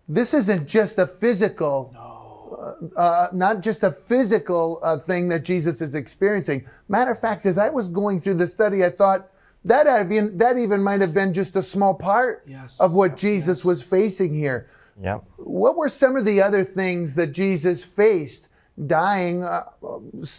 This 0.09 0.35
isn't 0.35 0.67
just 0.67 0.99
a 0.99 1.07
physical, 1.07 1.95
uh, 1.97 2.99
uh, 2.99 3.29
not 3.33 3.61
just 3.63 3.83
a 3.83 3.91
physical 3.91 4.81
uh, 4.83 4.99
thing 4.99 5.29
that 5.29 5.45
Jesus 5.45 5.81
is 5.81 5.95
experiencing. 5.95 6.67
Matter 6.89 7.11
of 7.13 7.19
fact, 7.19 7.47
as 7.47 7.59
I 7.59 7.71
was 7.71 7.89
going 7.89 8.21
through 8.21 8.35
the 8.35 8.47
study, 8.47 8.85
I 8.85 8.91
thought 8.91 9.31
that 9.65 9.87
had 9.87 10.11
been, 10.11 10.37
that 10.37 10.59
even 10.59 10.83
might 10.83 11.01
have 11.01 11.15
been 11.15 11.33
just 11.33 11.57
a 11.57 11.63
small 11.63 11.95
part 11.95 12.43
Yes. 12.47 12.79
of 12.81 12.95
what 12.95 13.17
Jesus 13.17 13.65
was 13.65 13.83
facing 13.83 14.35
here. 14.35 14.69
Yeah. 15.03 15.21
What 15.39 15.77
were 15.77 15.89
some 15.89 16.17
of 16.17 16.25
the 16.27 16.43
other 16.43 16.65
things 16.65 17.15
that 17.15 17.29
Jesus 17.29 17.83
faced 17.83 18.49
dying 18.87 19.45
uh, 19.45 19.65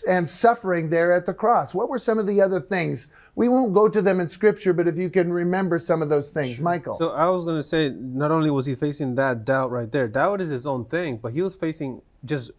and 0.07 0.29
suffering 0.29 0.89
there 0.89 1.13
at 1.13 1.25
the 1.25 1.33
cross? 1.33 1.73
What 1.73 1.89
were 1.89 1.97
some 1.97 2.19
of 2.19 2.27
the 2.27 2.41
other 2.41 2.59
things? 2.59 3.07
We 3.35 3.49
won't 3.49 3.73
go 3.73 3.87
to 3.87 4.01
them 4.01 4.19
in 4.19 4.29
scripture, 4.29 4.73
but 4.73 4.87
if 4.87 4.97
you 4.97 5.09
can 5.09 5.31
remember 5.31 5.77
some 5.77 6.01
of 6.01 6.09
those 6.09 6.29
things, 6.29 6.59
Michael. 6.59 6.97
So 6.97 7.09
I 7.11 7.27
was 7.29 7.45
going 7.45 7.57
to 7.57 7.63
say, 7.63 7.89
not 7.89 8.31
only 8.31 8.49
was 8.49 8.65
he 8.65 8.75
facing 8.75 9.15
that 9.15 9.45
doubt 9.45 9.71
right 9.71 9.91
there, 9.91 10.07
doubt 10.07 10.41
is 10.41 10.49
his 10.49 10.65
own 10.67 10.85
thing, 10.85 11.17
but 11.17 11.33
he 11.33 11.41
was 11.41 11.55
facing 11.55 12.01
just 12.25 12.51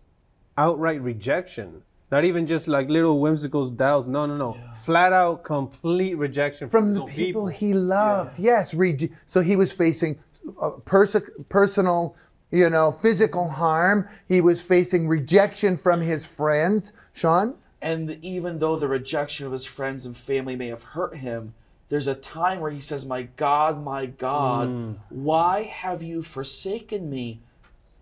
outright 0.58 1.00
rejection. 1.02 1.82
Not 2.12 2.24
even 2.24 2.46
just 2.46 2.68
like 2.68 2.88
little 2.88 3.20
whimsical 3.20 3.68
doubts. 3.68 4.06
No, 4.06 4.26
no, 4.26 4.36
no. 4.36 4.56
Flat 4.84 5.12
out, 5.12 5.42
complete 5.42 6.14
rejection 6.14 6.68
from, 6.68 6.84
from 6.84 6.94
the 6.94 7.00
own 7.00 7.08
people, 7.08 7.46
he 7.48 7.74
loved. 7.74 8.38
Yes, 8.38 8.72
re- 8.74 9.10
so 9.26 9.40
he 9.40 9.56
was 9.56 9.72
facing 9.72 10.18
uh, 10.62 10.70
perse- 10.84 11.16
personal, 11.48 12.14
you 12.50 12.70
know, 12.70 12.90
physical 12.90 13.48
harm. 13.48 14.08
He 14.28 14.40
was 14.40 14.62
facing 14.62 15.08
rejection 15.08 15.76
from 15.76 16.00
his 16.00 16.24
friends. 16.24 16.92
Sean, 17.12 17.54
And 17.82 18.18
even 18.22 18.58
though 18.58 18.76
the 18.76 18.88
rejection 18.88 19.46
of 19.46 19.52
his 19.52 19.66
friends 19.66 20.06
and 20.06 20.16
family 20.16 20.56
may 20.56 20.68
have 20.68 20.82
hurt 20.82 21.16
him, 21.16 21.54
there's 21.88 22.06
a 22.06 22.14
time 22.14 22.60
where 22.60 22.70
he 22.70 22.80
says, 22.80 23.04
My 23.04 23.22
God, 23.22 23.82
my 23.82 24.06
God, 24.06 24.68
mm. 24.68 24.96
why 25.08 25.62
have 25.62 26.02
you 26.02 26.22
forsaken 26.22 27.08
me? 27.08 27.40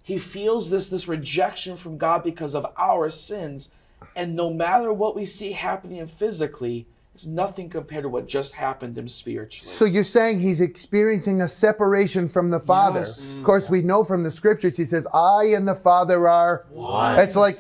He 0.03 0.19
feels 0.19 0.71
this, 0.71 0.89
this 0.89 1.09
rejection 1.09 1.77
from 1.77 1.97
God 1.97 2.23
because 2.23 2.55
of 2.55 2.67
our 2.77 3.09
sins. 3.11 3.71
And 4.17 4.37
no 4.37 4.53
matter 4.53 4.93
what 4.93 5.17
we 5.17 5.27
see 5.27 5.53
happening 5.53 6.07
physically, 6.07 6.87
it's 7.15 7.27
nothing 7.27 7.71
compared 7.71 8.03
to 8.03 8.09
what 8.09 8.27
just 8.27 8.55
happened 8.55 8.97
to 8.97 9.01
him 9.03 9.09
spiritually. 9.09 9.69
so 9.69 9.85
you're 9.85 10.03
saying 10.03 10.41
he's 10.41 10.61
experiencing 10.61 11.43
a 11.43 11.49
separation 11.49 12.27
from 12.27 12.51
the 12.51 12.59
Father. 12.59 13.01
Yes. 13.01 13.37
Of 13.37 13.45
course, 13.45 13.71
we 13.71 13.83
know 13.83 14.03
from 14.03 14.25
the 14.25 14.31
scriptures, 14.31 14.77
he 14.77 14.85
says, 14.85 15.07
I 15.15 15.45
and 15.57 15.67
the 15.67 15.77
Father 15.77 16.29
are 16.29 16.67
one. 16.71 17.21
It's 17.21 17.37
like 17.37 17.59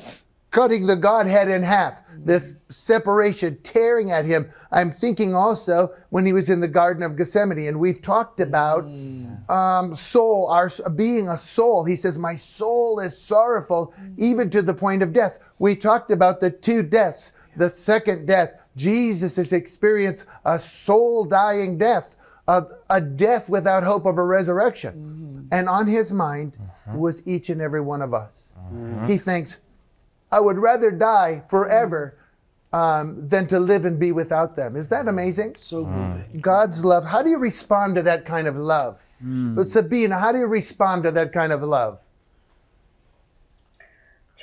cutting 0.51 0.87
the 0.87 0.97
Godhead 0.97 1.49
in 1.49 1.63
half. 1.63 2.03
This 2.17 2.55
separation 2.69 3.59
tearing 3.63 4.11
at 4.13 4.25
him. 4.25 4.51
I'm 4.73 4.93
thinking 4.93 5.35
also 5.35 5.95
when 6.11 6.25
he 6.25 6.33
was 6.33 6.49
in 6.49 6.61
the 6.61 6.69
Garden 6.69 7.03
of 7.03 7.17
Gethsemane, 7.17 7.67
and 7.67 7.79
we've 7.79 8.01
talked 8.01 8.41
about 8.41 8.85
um, 9.49 9.95
soul, 9.95 10.49
our 10.49 10.71
being 10.95 11.29
a 11.29 11.37
soul. 11.37 11.85
He 11.85 11.97
says, 11.97 12.19
My 12.19 12.35
soul 12.35 12.99
is 13.01 13.17
sorrowful, 13.17 13.95
even 14.17 14.49
to 14.51 14.63
the 14.63 14.75
point 14.75 15.03
of 15.03 15.13
death. 15.13 15.39
We 15.59 15.77
talked 15.77 16.11
about 16.11 16.41
the 16.41 16.51
two 16.51 16.83
deaths. 16.83 17.33
The 17.57 17.69
second 17.69 18.27
death, 18.27 18.55
Jesus 18.77 19.37
has 19.37 19.53
experienced 19.53 20.25
a 20.45 20.59
soul 20.59 21.25
dying 21.25 21.79
death, 21.79 22.17
a, 22.49 22.65
a 22.91 23.01
death 23.01 23.49
without 23.49 23.83
hope 23.83 24.07
of 24.07 24.19
a 24.19 24.25
resurrection. 24.25 24.95
Mm-hmm. 24.95 25.49
And 25.53 25.69
on 25.69 25.87
his 25.87 26.13
mind 26.13 26.57
mm-hmm. 26.61 26.99
was 26.99 27.27
each 27.27 27.51
and 27.51 27.61
every 27.61 27.81
one 27.81 28.03
of 28.03 28.15
us. 28.15 28.55
Mm-hmm. 28.59 29.07
He 29.07 29.19
thinks, 29.19 29.59
I 30.33 30.41
would 30.41 30.59
rather 30.59 30.91
die 30.91 31.43
forever 31.49 32.19
um, 32.73 33.29
than 33.29 33.47
to 33.47 33.61
live 33.61 33.85
and 33.85 34.01
be 34.01 34.11
without 34.11 34.57
them. 34.57 34.75
Is 34.75 34.89
that 34.89 35.07
amazing? 35.07 35.55
So 35.55 35.85
moving. 35.87 36.41
God's 36.41 36.85
love. 36.85 37.05
How 37.05 37.23
do 37.23 37.31
you 37.31 37.39
respond 37.39 37.95
to 37.95 38.03
that 38.03 38.27
kind 38.27 38.49
of 38.49 38.57
love? 38.57 38.99
Mm. 39.25 39.55
But 39.55 39.69
Sabina, 39.69 40.19
how 40.19 40.33
do 40.33 40.39
you 40.39 40.49
respond 40.49 41.05
to 41.05 41.13
that 41.13 41.33
kind 41.33 41.53
of 41.53 41.63
love? 41.63 42.01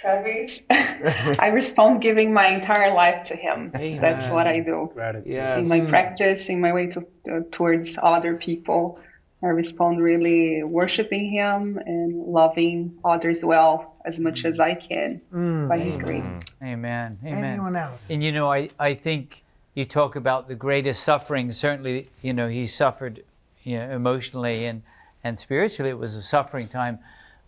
Travis, 0.01 0.63
I 0.69 1.51
respond 1.53 2.01
giving 2.01 2.33
my 2.33 2.47
entire 2.47 2.93
life 2.93 3.23
to 3.25 3.35
Him. 3.35 3.71
That's 3.71 4.31
what 4.31 4.47
I 4.47 4.59
do. 4.59 4.91
Yes. 5.25 5.59
In 5.59 5.67
my 5.67 5.81
practice, 5.81 6.49
in 6.49 6.59
my 6.59 6.73
way 6.73 6.87
to, 6.87 7.05
uh, 7.31 7.39
towards 7.51 7.97
other 8.01 8.35
people, 8.35 8.99
I 9.43 9.47
respond 9.47 10.01
really 10.01 10.63
worshiping 10.63 11.31
Him 11.31 11.77
and 11.85 12.25
loving 12.25 12.97
others 13.05 13.45
well 13.45 13.95
as 14.03 14.19
much 14.19 14.43
as 14.43 14.59
I 14.59 14.73
can 14.73 15.21
by 15.67 15.77
His 15.77 15.97
grace. 15.97 16.23
Amen. 16.63 17.19
Amen. 17.23 17.43
Anyone 17.43 17.75
else? 17.75 18.07
And 18.09 18.23
you 18.23 18.31
know, 18.31 18.51
I, 18.51 18.69
I 18.79 18.95
think 18.95 19.43
you 19.75 19.85
talk 19.85 20.15
about 20.15 20.47
the 20.47 20.55
greatest 20.55 21.03
suffering. 21.03 21.51
Certainly, 21.51 22.09
you 22.21 22.33
know, 22.33 22.47
he 22.47 22.65
suffered 22.67 23.23
you 23.63 23.77
know, 23.77 23.91
emotionally 23.91 24.65
and, 24.65 24.81
and 25.23 25.37
spiritually. 25.37 25.91
It 25.91 25.97
was 25.97 26.15
a 26.15 26.23
suffering 26.23 26.67
time. 26.67 26.99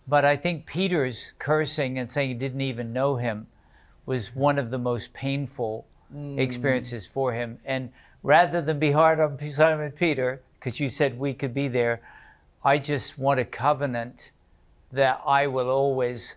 But 0.06 0.24
I 0.24 0.36
think 0.36 0.66
Peter's 0.66 1.32
cursing 1.38 1.98
and 1.98 2.10
saying 2.10 2.28
he 2.28 2.34
didn't 2.34 2.60
even 2.60 2.92
know 2.92 3.16
him 3.16 3.46
was 4.06 4.34
one 4.34 4.58
of 4.58 4.70
the 4.70 4.78
most 4.78 5.12
painful 5.12 5.86
hmm. 6.12 6.38
experiences 6.38 7.06
for 7.06 7.32
him. 7.32 7.58
And 7.64 7.90
rather 8.22 8.60
than 8.60 8.78
be 8.78 8.92
hard 8.92 9.20
on 9.20 9.38
Simon 9.52 9.92
Peter, 9.92 10.42
because 10.58 10.78
you 10.78 10.88
said 10.88 11.18
we 11.18 11.32
could 11.32 11.54
be 11.54 11.68
there, 11.68 12.00
I 12.64 12.78
just 12.78 13.18
want 13.18 13.40
a 13.40 13.44
covenant 13.44 14.30
that 14.92 15.20
I 15.26 15.46
will 15.46 15.68
always 15.68 16.36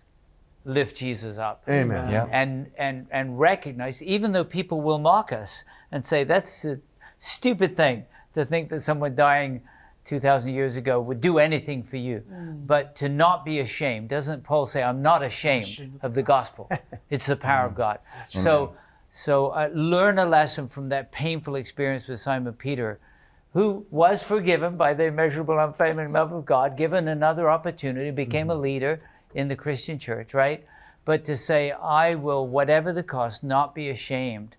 lift 0.64 0.96
Jesus 0.96 1.38
up 1.38 1.62
Amen. 1.68 2.10
Yeah. 2.10 2.26
and 2.30 2.70
and 2.76 3.06
and 3.10 3.40
recognize 3.40 4.02
even 4.02 4.32
though 4.32 4.44
people 4.44 4.82
will 4.82 4.98
mock 4.98 5.32
us 5.32 5.64
and 5.92 6.04
say 6.04 6.24
that's 6.24 6.64
a 6.66 6.78
stupid 7.18 7.76
thing 7.76 8.04
to 8.34 8.44
think 8.44 8.68
that 8.68 8.82
someone 8.82 9.14
dying 9.14 9.62
2000 10.08 10.54
years 10.54 10.76
ago 10.76 10.98
would 11.00 11.20
do 11.20 11.38
anything 11.38 11.82
for 11.82 11.98
you. 11.98 12.24
But 12.66 12.96
to 12.96 13.10
not 13.10 13.44
be 13.44 13.60
ashamed 13.60 14.08
doesn't 14.08 14.42
paul 14.42 14.64
say 14.64 14.82
i'm 14.82 15.02
not 15.02 15.22
ashamed 15.22 16.00
of 16.02 16.14
the 16.14 16.22
gospel. 16.22 16.70
it's 17.10 17.26
the 17.26 17.36
power 17.36 17.66
of 17.66 17.72
mm. 17.72 17.76
god. 17.76 17.98
So 18.26 18.74
so 19.10 19.48
uh, 19.48 19.68
learn 19.74 20.18
a 20.18 20.24
lesson 20.24 20.66
from 20.66 20.88
that 20.88 21.12
painful 21.12 21.56
experience 21.56 22.08
with 22.08 22.20
simon 22.20 22.52
peter 22.54 22.98
who 23.52 23.86
was 23.90 24.22
forgiven 24.22 24.76
by 24.76 24.92
the 24.94 25.04
immeasurable 25.04 25.58
unfailing 25.58 26.12
love 26.12 26.32
of 26.32 26.44
god 26.46 26.76
given 26.76 27.08
another 27.08 27.50
opportunity 27.50 28.10
became 28.10 28.50
a 28.50 28.52
mm-hmm. 28.52 28.62
leader 28.62 29.00
in 29.34 29.48
the 29.48 29.56
christian 29.56 29.98
church 29.98 30.32
right? 30.34 30.64
But 31.04 31.24
to 31.24 31.36
say 31.36 31.72
i 31.72 32.14
will 32.14 32.46
whatever 32.46 32.92
the 32.92 33.02
cost 33.02 33.44
not 33.44 33.74
be 33.74 33.90
ashamed 33.90 34.56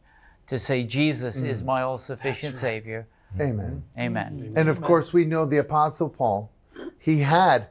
to 0.47 0.60
say 0.60 0.84
jesus 0.84 1.38
is 1.38 1.62
mm. 1.62 1.66
my 1.66 1.82
all-sufficient 1.82 2.56
savior 2.56 3.08
Mm-hmm. 3.38 3.41
Amen. 3.41 3.84
amen 3.97 4.53
And 4.55 4.69
of 4.69 4.82
course, 4.82 5.13
we 5.13 5.25
know 5.25 5.45
the 5.45 5.57
Apostle 5.57 6.09
Paul, 6.09 6.51
he 6.97 7.19
had 7.19 7.67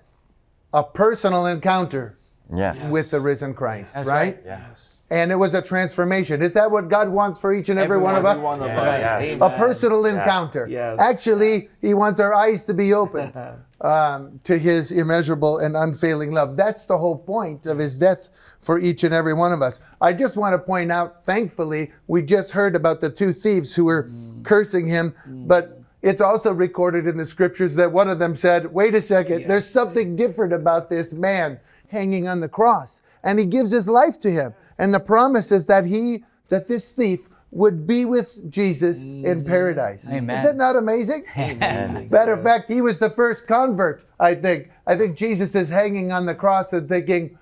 a 0.72 0.82
personal 0.82 1.46
encounter 1.46 2.14
Yes. 2.50 2.90
with 2.90 3.10
the 3.10 3.20
risen 3.20 3.52
Christ, 3.52 3.94
That's 3.94 4.06
right? 4.06 4.36
right. 4.36 4.42
Yes. 4.44 5.02
And 5.10 5.30
it 5.30 5.36
was 5.36 5.52
a 5.54 5.60
transformation. 5.60 6.40
Is 6.42 6.54
that 6.54 6.70
what 6.70 6.88
God 6.88 7.08
wants 7.10 7.38
for 7.38 7.52
each 7.52 7.68
and 7.68 7.78
every, 7.78 7.98
one 7.98 8.14
of 8.14 8.24
Every 8.24 8.42
us? 8.42 8.46
one 8.46 8.60
of 8.62 8.68
Yes. 8.68 9.04
us. 9.04 9.26
Yes. 9.26 9.40
a 9.42 9.50
personal 9.50 10.06
encounter. 10.06 10.66
Yes. 10.70 10.98
Actually, 10.98 11.68
he 11.82 11.92
wants 11.92 12.20
our 12.20 12.32
eyes 12.34 12.64
to 12.64 12.72
be 12.74 12.94
open 12.94 13.32
um, 13.80 14.40
to 14.44 14.58
his 14.58 14.90
immeasurable 14.90 15.58
and 15.58 15.76
unfailing 15.76 16.32
love. 16.32 16.56
That's 16.56 16.82
the 16.82 16.98
whole 16.98 17.16
point 17.16 17.66
of 17.66 17.78
his 17.78 17.96
death 17.96 18.28
for 18.60 18.78
each 18.78 19.04
and 19.04 19.14
every 19.14 19.34
one 19.34 19.52
of 19.52 19.62
us. 19.62 19.80
I 20.00 20.12
just 20.12 20.36
want 20.36 20.54
to 20.54 20.58
point 20.58 20.90
out, 20.90 21.24
thankfully, 21.24 21.92
we 22.08 22.22
just 22.22 22.50
heard 22.50 22.74
about 22.74 23.00
the 23.00 23.10
two 23.10 23.32
thieves 23.32 23.74
who 23.74 23.84
were 23.84 24.10
cursing 24.42 24.86
him, 24.86 25.14
but 25.26 25.80
it's 26.02 26.20
also 26.20 26.52
recorded 26.52 27.06
in 27.06 27.16
the 27.16 27.26
scriptures 27.26 27.74
that 27.74 27.90
one 27.90 28.08
of 28.08 28.18
them 28.18 28.36
said, 28.36 28.72
Wait 28.72 28.94
a 28.94 29.00
second, 29.00 29.48
there's 29.48 29.68
something 29.68 30.16
different 30.16 30.52
about 30.52 30.88
this 30.88 31.12
man 31.12 31.58
hanging 31.88 32.28
on 32.28 32.40
the 32.40 32.48
cross. 32.48 33.02
And 33.24 33.38
he 33.38 33.46
gives 33.46 33.70
his 33.70 33.88
life 33.88 34.20
to 34.20 34.30
him. 34.30 34.54
And 34.78 34.94
the 34.94 35.00
promise 35.00 35.50
is 35.50 35.66
that 35.66 35.84
he, 35.84 36.24
that 36.50 36.68
this 36.68 36.84
thief, 36.84 37.28
would 37.50 37.86
be 37.86 38.04
with 38.04 38.50
Jesus 38.50 39.02
in 39.02 39.44
paradise. 39.44 40.08
Amen. 40.10 40.36
Is 40.36 40.44
that 40.44 40.56
not 40.56 40.76
amazing? 40.76 41.24
Amen. 41.36 42.06
Matter 42.10 42.34
of 42.34 42.42
fact, 42.42 42.70
he 42.70 42.82
was 42.82 42.98
the 42.98 43.10
first 43.10 43.46
convert, 43.46 44.04
I 44.20 44.34
think. 44.34 44.70
I 44.86 44.96
think 44.96 45.16
Jesus 45.16 45.54
is 45.54 45.68
hanging 45.68 46.12
on 46.12 46.26
the 46.26 46.34
cross 46.34 46.72
and 46.72 46.88
thinking, 46.88 47.38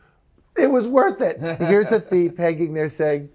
it 0.57 0.71
was 0.71 0.87
worth 0.87 1.21
it. 1.21 1.41
Here's 1.61 1.91
a 1.93 2.01
thief 2.01 2.37
hanging 2.37 2.73
there 2.73 2.89
saying, 2.89 3.29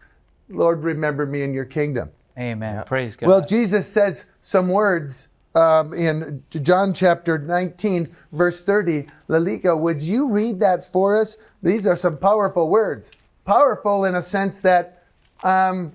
Lord, 0.49 0.83
remember 0.83 1.25
me 1.25 1.43
in 1.43 1.53
your 1.53 1.65
kingdom. 1.65 2.09
amen 2.37 2.83
praise 2.85 3.15
god 3.15 3.27
Well, 3.27 3.41
Jesus 3.45 3.87
says 3.87 4.25
some 4.39 4.69
words 4.69 5.27
um, 5.55 5.93
in 5.93 6.43
John 6.49 6.93
chapter 6.93 7.37
19, 7.37 8.15
verse 8.31 8.61
30. 8.61 9.07
Lalika, 9.27 9.77
would 9.77 10.01
you 10.01 10.29
read 10.29 10.59
that 10.61 10.85
for 10.85 11.19
us? 11.19 11.35
These 11.61 11.85
are 11.87 11.95
some 11.95 12.17
powerful 12.17 12.69
words. 12.69 13.11
Powerful 13.45 14.05
in 14.05 14.15
a 14.15 14.21
sense 14.21 14.61
that, 14.61 15.03
um, 15.43 15.91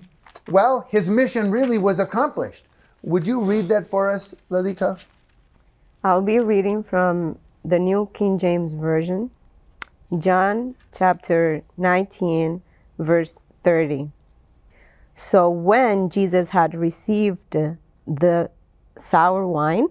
well, 0.47 0.87
his 0.89 1.09
mission 1.09 1.51
really 1.51 1.77
was 1.77 1.99
accomplished. 1.99 2.65
Would 3.03 3.27
you 3.27 3.41
read 3.41 3.65
that 3.65 3.87
for 3.87 4.09
us, 4.09 4.33
Lalika? 4.49 4.99
I'll 6.03 6.21
be 6.21 6.39
reading 6.39 6.83
from 6.83 7.37
the 7.63 7.79
New 7.79 8.09
King 8.13 8.37
James 8.37 8.73
Version, 8.73 9.29
John 10.17 10.75
chapter 10.97 11.63
19, 11.77 12.61
verse 12.97 13.39
30. 13.63 14.11
So 15.13 15.49
when 15.49 16.09
Jesus 16.09 16.51
had 16.51 16.75
received 16.75 17.57
the 18.05 18.51
sour 18.97 19.45
wine, 19.45 19.87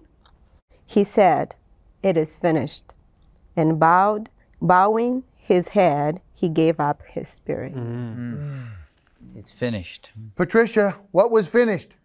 he 0.85 1.03
said, 1.03 1.55
It 2.01 2.17
is 2.17 2.35
finished. 2.35 2.93
And 3.55 3.79
bowed, 3.79 4.29
bowing 4.61 5.23
his 5.35 5.69
head, 5.69 6.21
he 6.33 6.49
gave 6.49 6.79
up 6.79 7.01
his 7.07 7.27
spirit. 7.27 7.75
Mm. 7.75 8.17
Mm. 8.17 8.67
It's 9.37 9.51
finished 9.51 10.11
Patricia, 10.35 10.95
what 11.11 11.31
was 11.31 11.47
finished? 11.47 11.95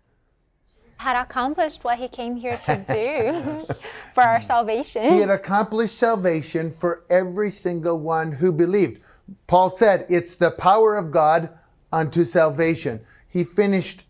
Had 0.98 1.16
accomplished 1.16 1.82
what 1.82 1.98
he 1.98 2.06
came 2.06 2.36
here 2.36 2.56
to 2.58 2.76
do 2.88 3.58
for 4.14 4.22
our 4.22 4.40
salvation. 4.40 5.02
He 5.02 5.18
had 5.18 5.30
accomplished 5.30 5.96
salvation 5.98 6.70
for 6.70 7.04
every 7.10 7.50
single 7.50 7.98
one 7.98 8.30
who 8.30 8.52
believed. 8.52 9.00
Paul 9.48 9.70
said, 9.70 10.06
"It's 10.08 10.34
the 10.34 10.52
power 10.52 10.96
of 10.96 11.10
God 11.10 11.50
unto 11.92 12.24
salvation." 12.24 13.00
He 13.28 13.42
finished 13.42 14.04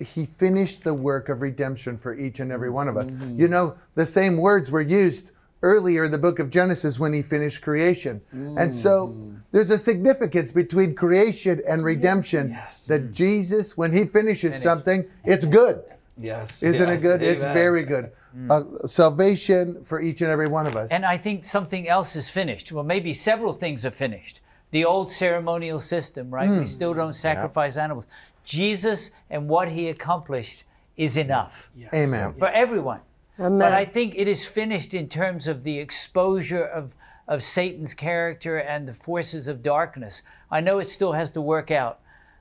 he 0.00 0.26
finished 0.26 0.82
the 0.82 0.92
work 0.92 1.28
of 1.28 1.40
redemption 1.40 1.96
for 1.96 2.14
each 2.14 2.40
and 2.40 2.50
every 2.52 2.68
one 2.68 2.88
of 2.88 2.96
us. 2.96 3.10
Mm-hmm. 3.10 3.40
You 3.40 3.48
know, 3.48 3.76
the 3.94 4.04
same 4.04 4.36
words 4.36 4.70
were 4.70 4.82
used 4.82 5.30
earlier 5.64 6.04
in 6.04 6.12
the 6.12 6.18
book 6.18 6.38
of 6.38 6.50
Genesis 6.50 7.00
when 7.00 7.12
he 7.12 7.22
finished 7.22 7.62
creation. 7.62 8.20
And 8.32 8.76
so 8.76 9.16
there's 9.50 9.70
a 9.70 9.78
significance 9.78 10.52
between 10.52 10.94
creation 10.94 11.62
and 11.66 11.82
redemption 11.82 12.56
that 12.86 13.10
Jesus 13.12 13.76
when 13.76 13.92
he 13.92 14.04
finishes 14.04 14.62
something, 14.62 15.04
it's 15.24 15.46
good. 15.46 15.82
Yes. 16.16 16.62
Isn't 16.62 16.88
yes, 16.88 16.98
it 16.98 17.02
good? 17.02 17.22
It's 17.22 17.42
very 17.42 17.82
good. 17.82 18.12
Uh, 18.50 18.62
salvation 18.86 19.82
for 19.84 20.00
each 20.00 20.20
and 20.20 20.30
every 20.30 20.48
one 20.48 20.66
of 20.66 20.76
us. 20.76 20.90
And 20.90 21.04
I 21.04 21.16
think 21.16 21.44
something 21.44 21.88
else 21.88 22.14
is 22.14 22.28
finished. 22.28 22.70
Well, 22.70 22.84
maybe 22.84 23.12
several 23.14 23.52
things 23.52 23.84
are 23.84 23.90
finished. 23.90 24.40
The 24.70 24.84
old 24.84 25.10
ceremonial 25.10 25.80
system, 25.80 26.30
right? 26.30 26.50
We 26.50 26.66
still 26.66 26.94
don't 26.94 27.14
sacrifice 27.14 27.76
animals. 27.76 28.06
Jesus 28.44 29.10
and 29.30 29.48
what 29.48 29.68
he 29.68 29.88
accomplished 29.88 30.64
is 30.96 31.16
enough 31.16 31.70
Amen. 31.94 32.34
for 32.38 32.48
everyone. 32.48 33.00
Amen. 33.38 33.58
But 33.58 33.72
I 33.72 33.84
think 33.84 34.14
it 34.16 34.28
is 34.28 34.44
finished 34.46 34.94
in 34.94 35.08
terms 35.08 35.46
of 35.48 35.64
the 35.64 35.78
exposure 35.78 36.64
of, 36.64 36.92
of 37.26 37.42
Satan's 37.42 37.94
character 37.94 38.58
and 38.58 38.86
the 38.86 38.94
forces 38.94 39.48
of 39.48 39.62
darkness. 39.62 40.22
I 40.50 40.60
know 40.60 40.78
it 40.78 40.88
still 40.88 41.12
has 41.12 41.30
to 41.32 41.40
work 41.40 41.70
out, 41.70 41.98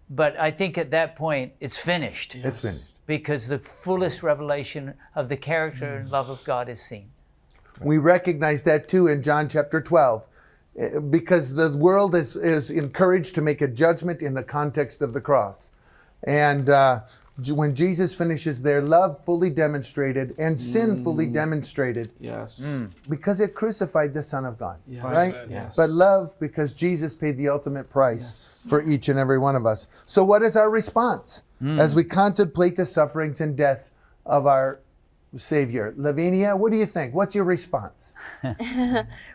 but 0.10 0.40
I 0.40 0.52
think 0.52 0.78
at 0.78 0.92
that 0.92 1.16
point 1.16 1.54
it's 1.60 1.78
finished 1.80 2.36
It's 2.36 2.60
finished. 2.60 2.94
because 3.08 3.48
the 3.48 3.58
fullest 3.60 4.22
revelation 4.22 4.94
of 5.16 5.30
the 5.30 5.38
character 5.38 5.96
and 5.98 6.12
love 6.12 6.30
of 6.30 6.44
God 6.44 6.70
is 6.70 6.80
seen. 6.82 7.06
We 7.82 7.98
recognize 7.98 8.62
that 8.64 8.88
too 8.88 9.08
in 9.08 9.24
John 9.24 9.50
chapter 9.50 9.82
12. 9.82 10.28
eh, 10.78 11.00
Because 11.10 11.56
the 11.56 11.76
world 11.76 12.14
is, 12.14 12.36
is 12.36 12.70
encouraged 12.70 13.34
to 13.36 13.42
make 13.42 13.62
a 13.62 13.68
judgment 13.68 14.22
in 14.22 14.36
the 14.36 14.44
context 14.44 15.02
of 15.02 15.12
the 15.14 15.22
cross. 15.22 15.72
And 16.26 16.70
uh, 16.70 17.00
J- 17.00 17.04
when 17.52 17.74
Jesus 17.74 18.14
finishes 18.14 18.62
there, 18.62 18.82
love 18.82 19.24
fully 19.24 19.50
demonstrated 19.50 20.36
and 20.38 20.60
sin 20.60 21.04
fully 21.04 21.26
mm. 21.26 21.34
demonstrated 21.34 22.12
Yes. 22.20 22.64
Mm. 22.64 22.92
because 23.10 23.40
it 23.40 23.56
crucified 23.56 24.14
the 24.14 24.22
Son 24.22 24.46
of 24.46 24.60
God. 24.60 24.78
Yes. 24.88 25.04
Right? 25.04 25.36
Yes. 25.50 25.76
But 25.76 25.90
love 25.90 26.36
because 26.40 26.74
Jesus 26.74 27.16
paid 27.16 27.38
the 27.38 27.50
ultimate 27.50 27.90
price 27.90 28.62
for 28.68 28.88
each 28.88 29.10
and 29.10 29.18
every 29.18 29.40
one 29.40 29.56
of 29.56 29.66
us. 29.66 29.88
So, 30.06 30.24
what 30.24 30.44
is 30.44 30.56
our 30.56 30.70
response 30.70 31.42
mm. 31.62 31.80
as 31.80 31.96
we 31.96 32.04
contemplate 32.04 32.76
the 32.76 32.86
sufferings 32.86 33.42
and 33.42 33.58
death 33.58 33.90
of 34.28 34.46
our 34.46 34.80
Savior? 35.36 35.96
Lavinia, 35.98 36.56
what 36.56 36.72
do 36.72 36.78
you 36.78 36.86
think? 36.86 37.16
What's 37.16 37.34
your 37.34 37.46
response? 37.46 38.14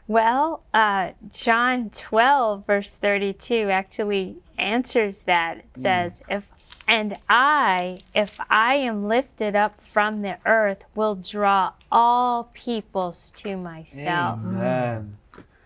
Well, 0.09 0.63
uh, 0.73 1.11
John 1.35 1.91
12, 1.91 2.67
verse 2.67 2.95
32, 2.95 3.69
actually 3.69 4.37
answers 4.57 5.17
that. 5.27 5.59
It 5.59 5.67
says, 5.83 6.13
If 6.31 6.45
And 6.89 7.19
I, 7.29 8.01
if 8.15 8.33
I 8.49 8.77
am 8.77 9.07
lifted 9.07 9.55
up 9.55 9.79
from 9.93 10.23
the 10.23 10.39
earth, 10.47 10.79
will 10.95 11.17
draw 11.17 11.73
all 11.93 12.51
peoples 12.55 13.31
to 13.37 13.59
myself. 13.59 14.39
Amen. 14.43 15.19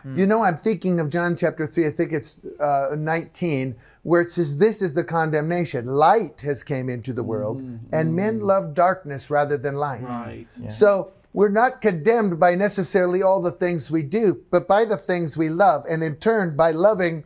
Hmm. 0.03 0.19
You 0.19 0.27
know, 0.27 0.43
I'm 0.43 0.57
thinking 0.57 0.99
of 0.99 1.11
John 1.11 1.37
chapter 1.37 1.65
3, 1.65 1.87
I 1.87 1.91
think 1.91 2.13
it's 2.13 2.39
uh, 2.59 2.97
19, 2.99 3.77
where 4.03 4.21
it 4.21 4.31
says, 4.31 4.59
This 4.59 4.83
is 4.83 4.95
the 4.95 5.05
condemnation. 5.05 5.87
Light 5.87 6.41
has 6.41 6.65
came 6.65 6.89
into 6.89 7.13
the 7.13 7.23
world, 7.23 7.63
mm-hmm. 7.63 7.95
and 7.95 8.17
men 8.17 8.39
mm-hmm. 8.39 8.47
love 8.47 8.75
darkness 8.75 9.31
rather 9.31 9.57
than 9.57 9.77
light. 9.77 10.03
Right. 10.03 10.47
So 10.69 11.13
we're 11.35 11.51
not 11.51 11.81
condemned 11.81 12.41
by 12.41 12.57
necessarily 12.57 13.23
all 13.23 13.41
the 13.41 13.53
things 13.53 13.93
we 13.93 14.03
do, 14.03 14.43
but 14.51 14.67
by 14.67 14.85
the 14.85 14.97
things 14.97 15.37
we 15.37 15.51
love, 15.51 15.87
and 15.89 16.03
in 16.03 16.17
turn 16.17 16.57
by 16.57 16.73
loving 16.73 17.23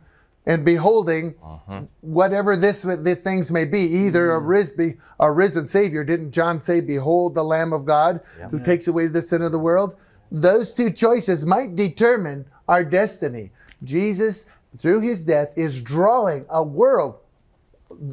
and 0.47 0.63
beholding 0.63 1.35
uh-huh. 1.43 1.81
whatever 2.01 2.55
this 2.55 2.81
the 2.81 3.15
things 3.15 3.51
may 3.51 3.65
be, 3.65 3.81
either 3.81 4.35
a, 4.35 4.41
mm. 4.41 4.47
ris- 4.47 4.69
be, 4.69 4.95
a 5.19 5.31
risen 5.31 5.67
Savior. 5.67 6.03
Didn't 6.03 6.31
John 6.31 6.59
say, 6.59 6.79
"Behold, 6.81 7.35
the 7.35 7.43
Lamb 7.43 7.73
of 7.73 7.85
God 7.85 8.21
who 8.49 8.59
takes 8.59 8.87
away 8.87 9.07
the 9.07 9.21
sin 9.21 9.41
of 9.43 9.51
the 9.51 9.59
world"? 9.59 9.97
Those 10.31 10.73
two 10.73 10.89
choices 10.89 11.45
might 11.45 11.75
determine 11.75 12.45
our 12.67 12.83
destiny. 12.83 13.51
Jesus, 13.83 14.45
through 14.77 15.01
His 15.01 15.23
death, 15.23 15.53
is 15.57 15.81
drawing 15.81 16.45
a 16.49 16.63
world, 16.63 17.17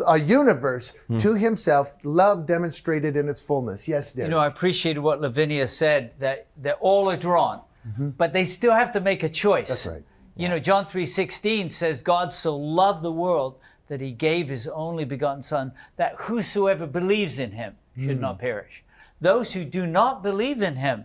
a 0.06 0.18
universe 0.18 0.92
hmm. 1.06 1.16
to 1.18 1.34
Himself. 1.34 1.96
Love 2.02 2.46
demonstrated 2.46 3.16
in 3.16 3.28
its 3.28 3.40
fullness. 3.40 3.86
Yes, 3.86 4.10
dear. 4.10 4.24
You 4.24 4.30
know, 4.30 4.38
I 4.38 4.48
appreciated 4.48 5.00
what 5.00 5.20
Lavinia 5.20 5.68
said 5.68 6.12
that 6.18 6.48
that 6.62 6.78
all 6.80 7.08
are 7.08 7.16
drawn, 7.16 7.60
mm-hmm. 7.86 8.08
but 8.10 8.32
they 8.32 8.44
still 8.44 8.72
have 8.72 8.90
to 8.92 9.00
make 9.00 9.22
a 9.22 9.28
choice. 9.28 9.68
That's 9.68 9.86
right. 9.86 10.02
You 10.36 10.48
know, 10.48 10.58
John 10.58 10.84
3:16 10.84 11.70
says 11.70 12.02
God 12.02 12.32
so 12.32 12.56
loved 12.56 13.02
the 13.02 13.12
world 13.12 13.58
that 13.88 14.00
he 14.00 14.10
gave 14.10 14.48
his 14.48 14.66
only 14.66 15.04
begotten 15.04 15.42
son 15.42 15.72
that 15.96 16.14
whosoever 16.18 16.86
believes 16.86 17.38
in 17.38 17.52
him 17.52 17.76
should 18.00 18.20
not 18.20 18.36
mm. 18.36 18.40
perish. 18.40 18.82
Those 19.20 19.52
who 19.52 19.64
do 19.64 19.86
not 19.86 20.22
believe 20.22 20.62
in 20.62 20.76
him 20.76 21.04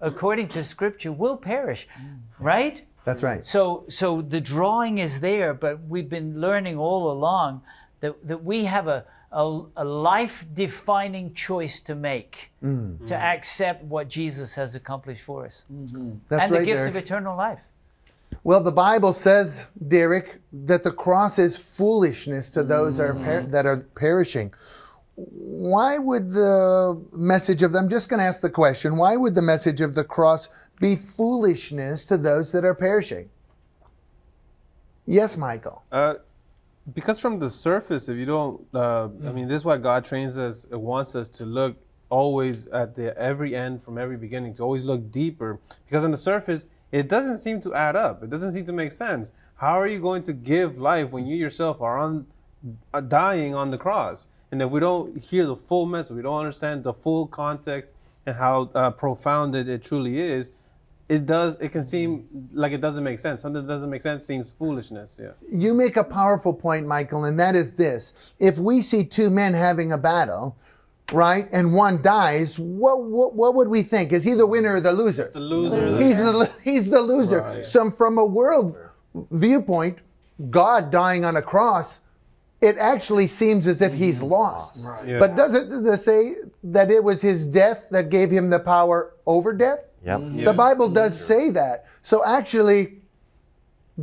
according 0.00 0.48
to 0.48 0.64
scripture 0.64 1.12
will 1.12 1.36
perish. 1.36 1.86
Mm. 2.00 2.18
Right? 2.38 2.82
That's 3.04 3.22
right. 3.22 3.44
So, 3.46 3.84
so 3.88 4.20
the 4.20 4.40
drawing 4.40 4.98
is 4.98 5.20
there, 5.20 5.54
but 5.54 5.80
we've 5.88 6.08
been 6.08 6.40
learning 6.40 6.76
all 6.76 7.10
along 7.10 7.62
that, 8.00 8.14
that 8.26 8.44
we 8.44 8.64
have 8.64 8.86
a, 8.88 9.04
a, 9.32 9.62
a 9.76 9.84
life 9.84 10.46
defining 10.54 11.32
choice 11.34 11.80
to 11.80 11.94
make 11.94 12.52
mm. 12.62 13.06
to 13.06 13.14
accept 13.16 13.84
what 13.84 14.08
Jesus 14.08 14.54
has 14.54 14.74
accomplished 14.74 15.22
for 15.22 15.46
us 15.46 15.64
mm-hmm. 15.72 16.14
That's 16.28 16.44
and 16.44 16.54
the 16.54 16.58
right, 16.58 16.66
gift 16.66 16.78
Derek. 16.78 16.90
of 16.90 16.96
eternal 16.96 17.36
life. 17.36 17.62
Well, 18.44 18.62
the 18.62 18.72
Bible 18.72 19.12
says, 19.12 19.66
Derek, 19.88 20.40
that 20.52 20.82
the 20.82 20.92
cross 20.92 21.38
is 21.38 21.56
foolishness 21.56 22.48
to 22.50 22.62
those 22.62 22.96
that 22.96 23.10
are, 23.10 23.14
per- 23.14 23.46
that 23.46 23.66
are 23.66 23.78
perishing. 23.94 24.52
Why 25.16 25.98
would 25.98 26.30
the 26.30 27.02
message 27.12 27.62
of 27.62 27.74
I'm 27.74 27.88
just 27.88 28.08
going 28.08 28.20
to 28.20 28.24
ask 28.24 28.40
the 28.40 28.50
question, 28.50 28.96
why 28.96 29.16
would 29.16 29.34
the 29.34 29.42
message 29.42 29.80
of 29.80 29.94
the 29.94 30.04
cross 30.04 30.48
be 30.80 30.94
foolishness 30.94 32.04
to 32.04 32.16
those 32.16 32.52
that 32.52 32.64
are 32.64 32.74
perishing? 32.74 33.28
Yes, 35.06 35.36
Michael. 35.36 35.82
Uh, 35.90 36.14
because 36.94 37.18
from 37.18 37.38
the 37.38 37.50
surface, 37.50 38.08
if 38.08 38.16
you 38.16 38.26
don't, 38.26 38.64
uh, 38.74 39.08
I 39.26 39.32
mean, 39.32 39.48
this 39.48 39.56
is 39.56 39.64
why 39.64 39.76
God 39.76 40.04
trains 40.04 40.38
us, 40.38 40.66
uh, 40.72 40.78
wants 40.78 41.14
us 41.16 41.28
to 41.30 41.44
look 41.44 41.76
always 42.10 42.66
at 42.68 42.94
the 42.94 43.16
every 43.18 43.54
end 43.56 43.82
from 43.82 43.98
every 43.98 44.16
beginning, 44.16 44.54
to 44.54 44.62
always 44.62 44.84
look 44.84 45.10
deeper. 45.10 45.58
Because 45.86 46.04
on 46.04 46.10
the 46.10 46.16
surface, 46.16 46.66
it 46.92 47.08
doesn't 47.08 47.38
seem 47.38 47.60
to 47.62 47.74
add 47.74 47.96
up. 47.96 48.22
It 48.22 48.30
doesn't 48.30 48.52
seem 48.52 48.64
to 48.66 48.72
make 48.72 48.92
sense. 48.92 49.30
How 49.56 49.78
are 49.78 49.86
you 49.86 50.00
going 50.00 50.22
to 50.22 50.32
give 50.32 50.78
life 50.78 51.10
when 51.10 51.26
you 51.26 51.36
yourself 51.36 51.80
are 51.80 51.98
on, 51.98 52.26
uh, 52.94 53.00
dying 53.00 53.54
on 53.54 53.70
the 53.70 53.78
cross? 53.78 54.26
And 54.50 54.62
if 54.62 54.70
we 54.70 54.80
don't 54.80 55.18
hear 55.18 55.46
the 55.46 55.56
full 55.56 55.86
message, 55.86 56.16
we 56.16 56.22
don't 56.22 56.38
understand 56.38 56.84
the 56.84 56.94
full 56.94 57.26
context 57.26 57.90
and 58.26 58.36
how 58.36 58.70
uh, 58.74 58.90
profound 58.90 59.54
it, 59.54 59.68
it 59.68 59.82
truly 59.82 60.20
is, 60.20 60.52
it 61.08 61.24
does. 61.24 61.56
It 61.60 61.70
can 61.70 61.84
seem 61.84 62.28
like 62.52 62.72
it 62.72 62.80
doesn't 62.80 63.02
make 63.02 63.18
sense. 63.18 63.40
Something 63.40 63.66
that 63.66 63.72
doesn't 63.72 63.88
make 63.88 64.02
sense 64.02 64.26
seems 64.26 64.50
foolishness. 64.50 65.18
Yeah. 65.20 65.30
You 65.50 65.72
make 65.72 65.96
a 65.96 66.04
powerful 66.04 66.52
point, 66.52 66.86
Michael, 66.86 67.24
and 67.24 67.40
that 67.40 67.56
is 67.56 67.72
this. 67.72 68.34
If 68.38 68.58
we 68.58 68.82
see 68.82 69.04
two 69.04 69.30
men 69.30 69.54
having 69.54 69.92
a 69.92 69.98
battle, 69.98 70.56
right, 71.12 71.48
and 71.52 71.72
one 71.74 72.02
dies, 72.02 72.58
what, 72.58 73.02
what, 73.02 73.34
what 73.34 73.54
would 73.54 73.68
we 73.68 73.82
think? 73.82 74.12
Is 74.12 74.24
he 74.24 74.34
the 74.34 74.46
winner 74.46 74.76
or 74.76 74.80
the 74.80 74.92
loser? 74.92 75.30
The 75.32 75.40
loser. 75.40 75.98
He's 75.98 76.18
the 76.18 76.50
he's 76.62 76.90
the 76.90 77.00
loser. 77.00 77.40
Right. 77.40 77.64
So 77.64 77.90
from 77.90 78.18
a 78.18 78.24
world 78.24 78.78
viewpoint, 79.14 80.02
God 80.50 80.90
dying 80.90 81.24
on 81.24 81.36
a 81.36 81.42
cross, 81.42 82.00
it 82.60 82.76
actually 82.78 83.26
seems 83.26 83.66
as 83.66 83.82
if 83.82 83.92
he's 83.92 84.20
lost. 84.20 84.90
Yeah. 85.06 85.18
But 85.18 85.36
does 85.36 85.54
it 85.54 85.96
say 85.98 86.36
that 86.64 86.90
it 86.90 87.02
was 87.02 87.22
his 87.22 87.44
death 87.44 87.86
that 87.90 88.10
gave 88.10 88.30
him 88.30 88.50
the 88.50 88.58
power 88.58 89.14
over 89.26 89.52
death? 89.52 89.92
Yep. 90.04 90.44
The 90.44 90.52
Bible 90.52 90.88
does 90.88 91.18
say 91.18 91.50
that. 91.50 91.86
So 92.02 92.24
actually, 92.24 93.00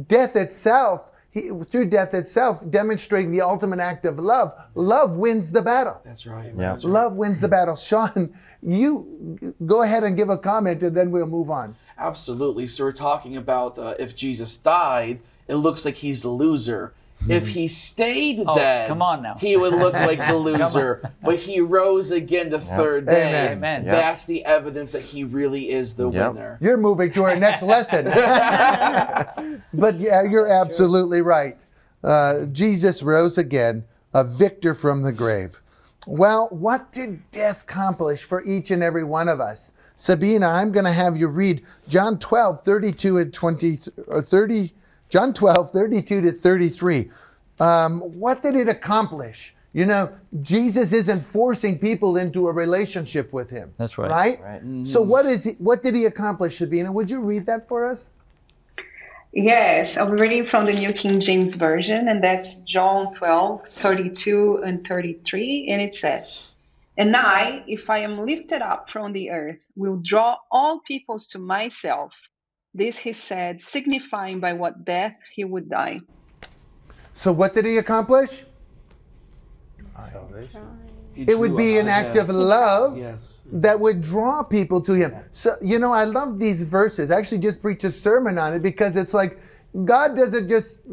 death 0.08 0.36
itself, 0.36 1.12
he, 1.36 1.52
through 1.70 1.88
death 1.88 2.14
itself, 2.14 2.68
demonstrating 2.72 3.30
the 3.30 3.42
ultimate 3.42 3.80
act 3.80 4.06
of 4.06 4.18
love, 4.18 4.54
love 4.74 5.18
wins 5.18 5.52
the 5.52 5.62
battle. 5.62 6.00
That's 6.06 6.26
right. 6.26 6.46
Yeah. 6.46 6.70
That's 6.70 6.86
right. 6.86 6.94
Love 6.94 7.18
wins 7.18 7.42
the 7.42 7.50
battle. 7.50 7.76
Sean, 7.76 8.34
you 8.64 9.54
go 9.66 9.84
ahead 9.84 10.06
and 10.06 10.16
give 10.16 10.30
a 10.30 10.38
comment, 10.38 10.82
and 10.82 10.96
then 10.96 11.12
we'll 11.12 11.28
move 11.28 11.52
on. 11.52 11.76
Absolutely. 11.98 12.68
So 12.68 12.86
we're 12.86 12.94
talking 12.94 13.36
about 13.36 13.78
uh, 13.78 13.96
if 14.00 14.16
Jesus 14.16 14.56
died, 14.56 15.20
it 15.50 15.56
looks 15.56 15.84
like 15.84 15.96
he's 15.96 16.22
the 16.22 16.30
loser. 16.30 16.94
If 17.28 17.47
he 17.47 17.68
stayed 17.68 18.43
Oh, 18.45 18.53
dead, 18.55 18.88
come 18.88 19.01
on 19.01 19.24
now. 19.24 19.36
he 19.39 19.57
would 19.57 19.74
look 19.74 19.93
like 19.93 20.20
the 20.20 20.36
loser. 20.38 21.11
but 21.24 21.38
he 21.38 21.59
rose 21.59 22.11
again 22.11 22.49
the 22.51 22.59
third 22.59 23.07
day. 23.07 23.30
Amen. 23.30 23.51
Amen. 23.53 23.84
Yep. 23.86 23.91
That's 23.93 24.26
the 24.26 24.45
evidence 24.45 24.91
that 24.91 25.01
he 25.01 25.24
really 25.24 25.72
is 25.72 25.95
the 25.95 26.09
Yep. 26.09 26.34
winner. 26.34 26.57
You're 26.61 26.78
moving 26.78 27.11
to 27.13 27.24
our 27.24 27.36
next 27.36 27.61
lesson. 27.74 28.05
but 29.74 29.99
yeah, 29.99 30.24
you're 30.24 30.47
absolutely 30.47 31.22
right. 31.22 31.57
Uh, 32.03 32.45
Jesus 32.45 33.01
rose 33.01 33.38
again, 33.38 33.86
a 34.13 34.24
victor 34.24 34.74
from 34.74 35.01
the 35.01 35.11
grave. 35.11 35.61
Well, 36.07 36.49
what 36.51 36.91
did 36.91 37.32
death 37.32 37.63
accomplish 37.63 38.24
for 38.24 38.43
each 38.43 38.70
and 38.70 38.84
every 38.84 39.03
one 39.03 39.28
of 39.28 39.39
us? 39.41 39.74
Sabina, 39.95 40.47
I'm 40.47 40.72
going 40.72 40.86
to 40.86 40.91
have 40.91 41.18
you 41.18 41.28
read 41.28 41.63
John 41.88 42.20
12, 42.20 42.61
32 42.61 43.18
and 43.18 43.34
20, 43.34 43.80
or 44.07 44.22
30, 44.22 44.74
John 45.10 45.34
12, 45.34 45.72
32 45.72 46.22
to 46.22 46.32
33. 46.32 47.10
Um, 47.60 48.01
what 48.20 48.41
did 48.41 48.56
it 48.56 48.68
accomplish? 48.68 49.56
You 49.74 49.86
know, 49.86 50.10
Jesus 50.41 50.93
isn't 50.93 51.22
forcing 51.22 51.78
people 51.78 52.16
into 52.16 52.47
a 52.47 52.51
relationship 52.53 53.34
with 53.34 53.49
him. 53.49 53.74
That's 53.78 53.97
right. 53.97 54.10
Right? 54.10 54.41
Right. 54.41 54.88
So 54.88 55.01
what 55.01 55.26
is 55.26 55.43
he, 55.43 55.51
what 55.60 55.84
did 55.84 55.95
he 55.95 56.06
accomplish, 56.06 56.58
Sabina? 56.58 56.91
Would 56.91 57.10
you 57.10 57.20
read 57.20 57.45
that 57.47 57.68
for 57.68 57.86
us? 57.86 58.12
Yes, 59.34 59.97
I'm 59.97 60.12
reading 60.12 60.45
from 60.45 60.66
the 60.66 60.72
New 60.72 60.93
King 60.93 61.20
James 61.20 61.56
Version, 61.56 62.08
and 62.08 62.24
that's 62.24 62.56
John 62.60 63.14
12, 63.16 63.68
32 63.68 64.62
and 64.66 64.88
33. 64.88 65.68
And 65.70 65.82
it 65.82 65.93
says, 65.93 66.47
And 66.97 67.14
I, 67.18 67.62
if 67.68 67.89
I 67.89 67.99
am 67.99 68.26
lifted 68.26 68.62
up 68.62 68.89
from 68.89 69.12
the 69.12 69.32
earth, 69.32 69.68
will 69.76 69.99
draw 70.01 70.38
all 70.49 70.80
peoples 70.88 71.28
to 71.28 71.39
myself. 71.39 72.14
This 72.76 72.97
he 72.97 73.13
said, 73.13 73.61
signifying 73.61 74.41
by 74.41 74.51
what 74.51 74.84
death 74.84 75.15
he 75.34 75.45
would 75.45 75.69
die. 75.69 76.01
So 77.13 77.32
what 77.32 77.53
did 77.53 77.63
he 77.65 77.78
accomplish? 77.78 78.43
He 81.13 81.21
It 81.23 81.39
would 81.39 81.55
be 81.55 81.78
an 81.78 81.88
act 81.88 82.17
of 82.17 82.28
love 82.28 82.97
Yes. 82.97 83.43
that 83.49 83.80
would 83.80 84.01
draw 84.01 84.43
people 84.43 84.82
to 84.82 84.91
him. 84.91 85.15
So, 85.32 85.55
you 85.61 85.80
know, 85.80 85.93
I 85.93 86.03
love 86.03 86.38
these 86.38 86.63
verses. 86.63 87.11
I 87.11 87.17
actually 87.17 87.38
just 87.38 87.61
preached 87.61 87.86
a 87.86 87.91
sermon 87.91 88.38
on 88.38 88.53
it 88.53 88.61
because 88.61 88.97
it's 88.97 89.13
like 89.13 89.39
God 89.84 90.15
doesn't 90.15 90.47
just, 90.47 90.84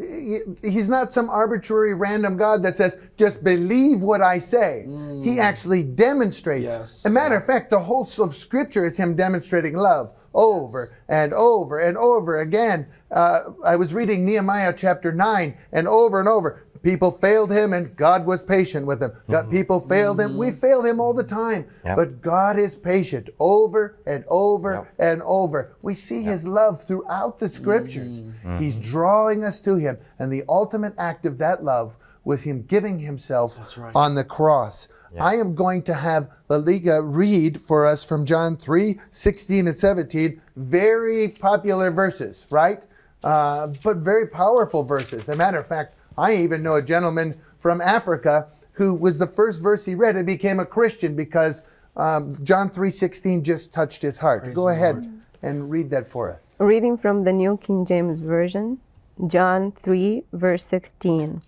He's 0.62 0.88
not 0.88 1.12
some 1.12 1.30
arbitrary 1.30 1.94
random 1.94 2.36
God 2.36 2.62
that 2.64 2.76
says, 2.76 2.96
just 3.16 3.44
believe 3.44 4.02
what 4.02 4.20
I 4.20 4.38
say. 4.38 4.86
He 5.22 5.38
actually 5.38 5.84
demonstrates. 5.84 6.64
Yes. 6.64 7.04
A 7.04 7.10
matter 7.10 7.36
of 7.36 7.46
fact, 7.46 7.70
the 7.70 7.78
whole 7.78 8.08
of 8.18 8.34
Scripture 8.34 8.84
is 8.84 8.96
him 8.96 9.14
demonstrating 9.14 9.74
love 9.74 10.12
over 10.34 10.96
and 11.08 11.32
over 11.34 11.78
and 11.78 11.96
over 11.96 12.40
again. 12.40 12.86
Uh, 13.10 13.42
I 13.64 13.76
was 13.76 13.94
reading 13.94 14.24
Nehemiah 14.24 14.72
chapter 14.76 15.12
9 15.12 15.56
and 15.72 15.86
over 15.86 16.18
and 16.18 16.28
over. 16.28 16.64
People 16.82 17.10
failed 17.10 17.52
him 17.52 17.72
and 17.72 17.94
God 17.96 18.26
was 18.26 18.42
patient 18.42 18.86
with 18.86 19.00
them. 19.00 19.12
God, 19.30 19.44
mm-hmm. 19.44 19.52
people 19.52 19.80
failed 19.80 20.20
him. 20.20 20.36
We 20.36 20.48
mm-hmm. 20.48 20.58
fail 20.58 20.84
him 20.84 21.00
all 21.00 21.14
the 21.14 21.24
time. 21.24 21.66
Yep. 21.84 21.96
But 21.96 22.20
God 22.20 22.58
is 22.58 22.74
patient 22.76 23.30
over 23.38 23.98
and 24.06 24.24
over 24.28 24.74
Yep. 24.74 24.94
and 24.98 25.22
over. 25.22 25.76
We 25.82 25.94
see 25.94 26.22
his 26.22 26.46
love 26.46 26.82
throughout 26.82 27.38
the 27.38 27.48
scriptures. 27.48 28.22
Mm-hmm. 28.22 28.58
He's 28.58 28.76
drawing 28.76 29.44
us 29.44 29.60
to 29.60 29.76
him. 29.76 29.98
And 30.18 30.32
the 30.32 30.44
ultimate 30.48 30.94
act 30.98 31.26
of 31.26 31.38
that 31.38 31.62
love 31.62 31.96
was 32.24 32.42
him 32.42 32.62
giving 32.62 32.98
himself 32.98 33.76
right. 33.76 33.92
on 33.94 34.14
the 34.14 34.24
cross. 34.24 34.88
I 35.20 35.36
am 35.36 35.54
going 35.54 35.82
to 35.84 35.94
have 35.94 36.30
Lalika 36.48 37.02
read 37.04 37.60
for 37.60 37.86
us 37.86 38.04
from 38.04 38.24
John 38.24 38.56
3 38.56 38.98
16 39.10 39.68
and 39.68 39.78
17. 39.78 40.40
Very 40.56 41.28
popular 41.28 41.90
verses, 41.90 42.46
right? 42.50 42.86
Uh, 43.22 43.68
but 43.82 43.98
very 43.98 44.26
powerful 44.26 44.82
verses. 44.82 45.20
As 45.20 45.28
a 45.28 45.36
matter 45.36 45.58
of 45.58 45.66
fact, 45.66 45.94
I 46.16 46.36
even 46.36 46.62
know 46.62 46.74
a 46.74 46.82
gentleman 46.82 47.34
from 47.58 47.80
Africa 47.80 48.48
who 48.72 48.94
was 48.94 49.18
the 49.18 49.26
first 49.26 49.62
verse 49.62 49.84
he 49.84 49.94
read 49.94 50.16
and 50.16 50.26
became 50.26 50.60
a 50.60 50.66
Christian 50.66 51.14
because 51.14 51.62
um, 51.96 52.36
John 52.44 52.70
3:16 52.70 53.42
just 53.42 53.72
touched 53.72 54.02
his 54.02 54.18
heart. 54.18 54.52
Go 54.54 54.68
ahead 54.68 55.08
and 55.42 55.70
read 55.70 55.90
that 55.90 56.06
for 56.06 56.30
us. 56.30 56.56
Reading 56.60 56.96
from 56.96 57.24
the 57.24 57.32
New 57.32 57.56
King 57.58 57.84
James 57.84 58.20
Version, 58.20 58.78
John 59.26 59.72
3, 59.72 60.24
verse 60.32 60.64
16. 60.64 61.42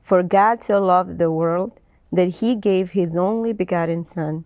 For 0.00 0.22
God 0.22 0.62
so 0.62 0.82
loved 0.82 1.18
the 1.18 1.30
world 1.30 1.80
that 2.12 2.28
he 2.28 2.54
gave 2.54 2.90
his 2.90 3.16
only 3.16 3.52
begotten 3.52 4.04
Son, 4.04 4.44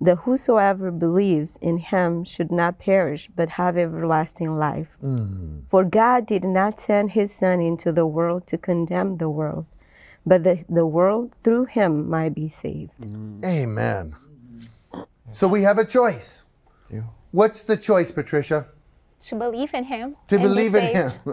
that 0.00 0.18
whosoever 0.18 0.90
believes 0.90 1.58
in 1.60 1.78
him 1.78 2.24
should 2.24 2.52
not 2.52 2.78
perish, 2.78 3.28
but 3.34 3.50
have 3.50 3.76
everlasting 3.76 4.54
life. 4.56 4.96
Mm. 5.02 5.62
For 5.68 5.84
God 5.84 6.26
did 6.26 6.44
not 6.44 6.78
send 6.78 7.10
his 7.10 7.32
Son 7.32 7.60
into 7.60 7.90
the 7.92 8.06
world 8.06 8.46
to 8.48 8.58
condemn 8.58 9.16
the 9.16 9.28
world, 9.28 9.66
but 10.24 10.44
that 10.44 10.64
the 10.68 10.86
world 10.86 11.34
through 11.34 11.64
him 11.64 12.08
might 12.08 12.34
be 12.34 12.48
saved. 12.48 12.92
Mm. 13.00 13.44
Amen. 13.44 14.16
Mm-hmm. 14.94 15.02
So 15.32 15.48
we 15.48 15.62
have 15.62 15.78
a 15.78 15.84
choice. 15.84 16.44
What's 17.30 17.60
the 17.60 17.76
choice, 17.76 18.10
Patricia? 18.10 18.66
To 19.20 19.34
believe 19.34 19.74
in 19.74 19.84
Him. 19.84 20.16
To 20.28 20.36
and 20.36 20.42
be 20.44 20.48
believe 20.48 20.74
in 20.74 20.84
him. 20.84 21.08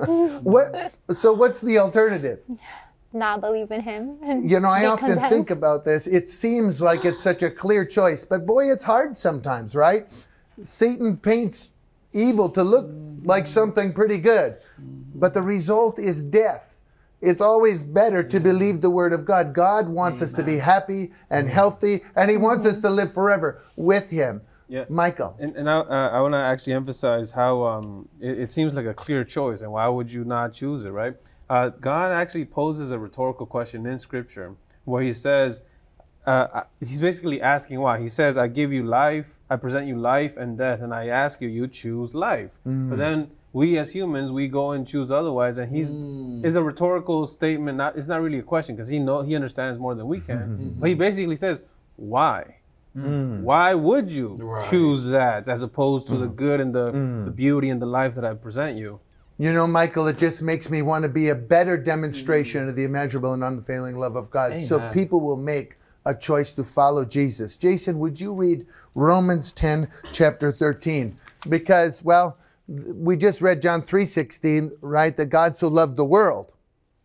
what 0.43 0.95
so 1.15 1.33
what's 1.33 1.61
the 1.61 1.77
alternative? 1.77 2.41
Not 3.15 3.41
believe 3.41 3.71
in 3.71 3.81
Him. 3.81 4.17
and 4.23 4.49
You 4.49 4.59
know, 4.59 4.69
I 4.69 4.85
often 4.85 5.11
condemned. 5.13 5.29
think 5.29 5.49
about 5.51 5.85
this. 5.85 6.05
It 6.05 6.29
seems 6.29 6.81
like 6.81 7.05
it's 7.05 7.23
such 7.23 7.41
a 7.43 7.49
clear 7.49 7.85
choice, 7.85 8.25
but 8.25 8.45
boy, 8.45 8.71
it's 8.71 8.83
hard 8.83 9.17
sometimes, 9.17 9.73
right? 9.73 10.11
Satan 10.59 11.17
paints 11.17 11.69
evil 12.13 12.49
to 12.49 12.63
look 12.63 12.89
like 13.23 13.47
something 13.47 13.93
pretty 13.93 14.17
good, 14.17 14.57
but 15.15 15.33
the 15.33 15.41
result 15.41 15.97
is 15.99 16.21
death. 16.23 16.79
It's 17.21 17.41
always 17.41 17.81
better 17.81 18.21
to 18.23 18.39
believe 18.39 18.81
the 18.81 18.89
word 18.89 19.11
of 19.13 19.25
God. 19.25 19.53
God 19.53 19.87
wants 19.87 20.21
us 20.21 20.31
to 20.33 20.43
be 20.43 20.57
happy 20.57 21.11
and 21.29 21.49
healthy, 21.49 22.03
and 22.15 22.29
He 22.29 22.37
wants 22.37 22.65
us 22.65 22.79
to 22.81 22.89
live 22.89 23.13
forever 23.13 23.61
with 23.75 24.09
Him. 24.09 24.41
Yeah. 24.67 24.85
Michael. 24.89 25.35
And, 25.39 25.55
and 25.55 25.69
I, 25.69 25.77
uh, 25.79 26.09
I 26.09 26.21
want 26.21 26.33
to 26.33 26.39
actually 26.39 26.73
emphasize 26.73 27.31
how 27.31 27.63
um, 27.63 28.09
it, 28.19 28.39
it 28.39 28.51
seems 28.51 28.73
like 28.73 28.85
a 28.85 28.93
clear 28.93 29.23
choice, 29.23 29.61
and 29.61 29.71
why 29.71 29.87
would 29.87 30.11
you 30.11 30.23
not 30.23 30.53
choose 30.53 30.83
it, 30.83 30.89
right? 30.89 31.15
Uh, 31.49 31.69
God 31.69 32.11
actually 32.11 32.45
poses 32.45 32.91
a 32.91 32.99
rhetorical 32.99 33.45
question 33.45 33.85
in 33.85 33.99
Scripture 33.99 34.55
where 34.85 35.03
He 35.03 35.13
says, 35.13 35.61
uh, 36.25 36.47
uh, 36.53 36.63
He's 36.85 36.99
basically 36.99 37.41
asking 37.41 37.79
why. 37.79 37.99
He 37.99 38.09
says, 38.09 38.37
I 38.37 38.47
give 38.47 38.73
you 38.73 38.83
life, 38.83 39.25
I 39.49 39.57
present 39.57 39.87
you 39.87 39.97
life 39.97 40.37
and 40.37 40.57
death, 40.57 40.81
and 40.81 40.93
I 40.93 41.07
ask 41.07 41.41
you, 41.41 41.47
you 41.47 41.67
choose 41.67 42.15
life. 42.15 42.51
Mm. 42.67 42.89
But 42.89 42.97
then 42.97 43.31
we 43.53 43.77
as 43.77 43.91
humans, 43.91 44.31
we 44.31 44.47
go 44.47 44.71
and 44.71 44.87
choose 44.87 45.11
otherwise, 45.11 45.57
and 45.59 45.73
He's 45.75 45.89
mm. 45.89 46.43
is 46.43 46.55
a 46.55 46.63
rhetorical 46.63 47.27
statement. 47.27 47.77
Not 47.77 47.95
it's 47.95 48.07
not 48.07 48.21
really 48.21 48.39
a 48.39 48.43
question 48.43 48.75
because 48.75 48.87
He 48.87 48.99
know 48.99 49.21
He 49.21 49.35
understands 49.35 49.79
more 49.79 49.95
than 49.95 50.07
we 50.07 50.19
can. 50.19 50.35
Mm-hmm. 50.45 50.79
but 50.79 50.89
He 50.89 50.95
basically 50.95 51.35
says, 51.35 51.63
why? 51.95 52.57
Mm. 52.97 53.41
Why 53.41 53.73
would 53.73 54.09
you 54.09 54.61
choose 54.69 55.05
that 55.05 55.47
as 55.47 55.63
opposed 55.63 56.07
to 56.07 56.17
the 56.17 56.27
good 56.27 56.61
and 56.61 56.73
the, 56.73 56.91
the 57.25 57.31
beauty 57.31 57.69
and 57.69 57.81
the 57.81 57.85
life 57.85 58.15
that 58.15 58.23
I 58.23 58.33
present 58.33 58.77
you? 58.77 58.99
You 59.37 59.51
know, 59.51 59.67
Michael, 59.67 60.07
it 60.07 60.17
just 60.17 60.41
makes 60.41 60.69
me 60.69 60.81
want 60.81 61.03
to 61.03 61.09
be 61.09 61.29
a 61.29 61.35
better 61.35 61.75
demonstration 61.77 62.69
of 62.69 62.75
the 62.75 62.85
immeasurable 62.85 63.33
and 63.33 63.43
unfailing 63.43 63.97
love 63.97 64.15
of 64.15 64.29
God. 64.29 64.61
So 64.61 64.79
people 64.93 65.19
will 65.19 65.35
make 65.35 65.75
a 66.05 66.15
choice 66.15 66.53
to 66.53 66.63
follow 66.63 67.03
Jesus. 67.03 67.57
Jason, 67.57 67.99
would 67.99 68.19
you 68.19 68.31
read 68.31 68.65
Romans 68.93 69.51
10, 69.51 69.89
chapter 70.13 70.51
13? 70.51 71.17
Because, 71.49 72.03
well, 72.03 72.37
we 72.67 73.17
just 73.17 73.41
read 73.41 73.61
John 73.61 73.81
3:16, 73.81 74.71
right? 74.81 75.15
That 75.15 75.27
God 75.27 75.57
so 75.57 75.67
loved 75.67 75.97
the 75.97 76.05
world, 76.05 76.53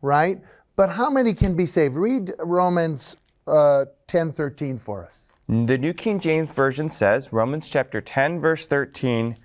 right? 0.01 0.41
But 0.77 0.91
how 0.91 1.11
many 1.11 1.35
can 1.35 1.57
be 1.57 1.67
saved? 1.67 1.97
Read 1.97 2.33
Romans 2.39 3.17
uh, 3.47 3.87
10, 4.07 4.31
13 4.31 4.79
for 4.79 5.05
us. 5.05 5.33
The 5.49 5.77
New 5.77 5.93
King 5.93 6.21
James 6.21 6.49
Version 6.49 6.89
says, 6.89 7.33
Romans 7.33 7.69
chapter 7.69 8.01
10, 8.01 8.41
verse 8.41 8.67
13, 8.67 9.37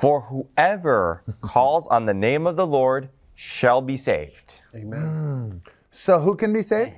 For 0.00 0.22
whoever 0.22 1.22
calls 1.42 1.86
on 1.88 2.06
the 2.06 2.14
name 2.14 2.46
of 2.46 2.56
the 2.56 2.66
Lord 2.66 3.10
shall 3.34 3.82
be 3.82 3.98
saved. 3.98 4.62
Amen. 4.74 5.00
Hmm. 5.00 5.58
So 5.90 6.18
who 6.18 6.36
can 6.36 6.54
be 6.54 6.62
saved? 6.62 6.94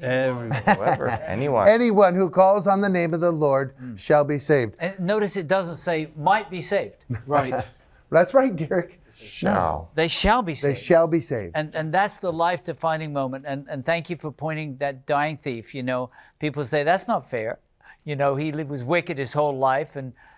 Every, 0.00 0.54
Whoever, 0.54 1.08
anyone. 1.26 1.66
Anyone 1.66 2.14
who 2.14 2.30
calls 2.30 2.68
on 2.68 2.80
the 2.80 2.88
name 2.88 3.14
of 3.14 3.20
the 3.20 3.32
Lord 3.32 3.74
hmm. 3.78 3.96
shall 3.96 4.22
be 4.22 4.38
saved. 4.38 4.76
And 4.78 4.98
notice 5.00 5.36
it 5.36 5.48
doesn't 5.48 5.76
say 5.76 6.10
might 6.16 6.48
be 6.48 6.60
saved. 6.60 7.04
Right. 7.26 7.52
That's 8.10 8.32
right, 8.32 8.54
Derek. 8.54 9.00
shall. 9.12 9.90
They 9.96 10.06
shall 10.06 10.42
be 10.42 10.54
saved. 10.54 10.76
They 10.76 10.80
shall 10.80 11.08
be 11.08 11.20
saved. 11.20 11.52
and 11.56 11.74
and 11.74 11.92
that's 11.92 12.18
the 12.18 12.32
life 12.32 12.62
defining 12.62 13.12
moment 13.12 13.44
and 13.48 13.66
and 13.68 13.84
thank 13.84 14.08
you 14.08 14.16
for 14.16 14.30
pointing 14.30 14.76
that 14.76 15.06
dying 15.06 15.36
thief 15.36 15.74
you 15.74 15.82
know 15.82 16.10
people 16.38 16.62
say 16.64 16.84
that's 16.84 17.08
not 17.08 17.28
fair 17.28 17.58
you 18.04 18.14
know 18.14 18.36
he 18.36 18.52
was 18.52 18.84
wicked 18.84 19.18
his 19.18 19.32
whole 19.32 19.58
life 19.58 19.96
and 19.96 20.12
but 20.12 20.35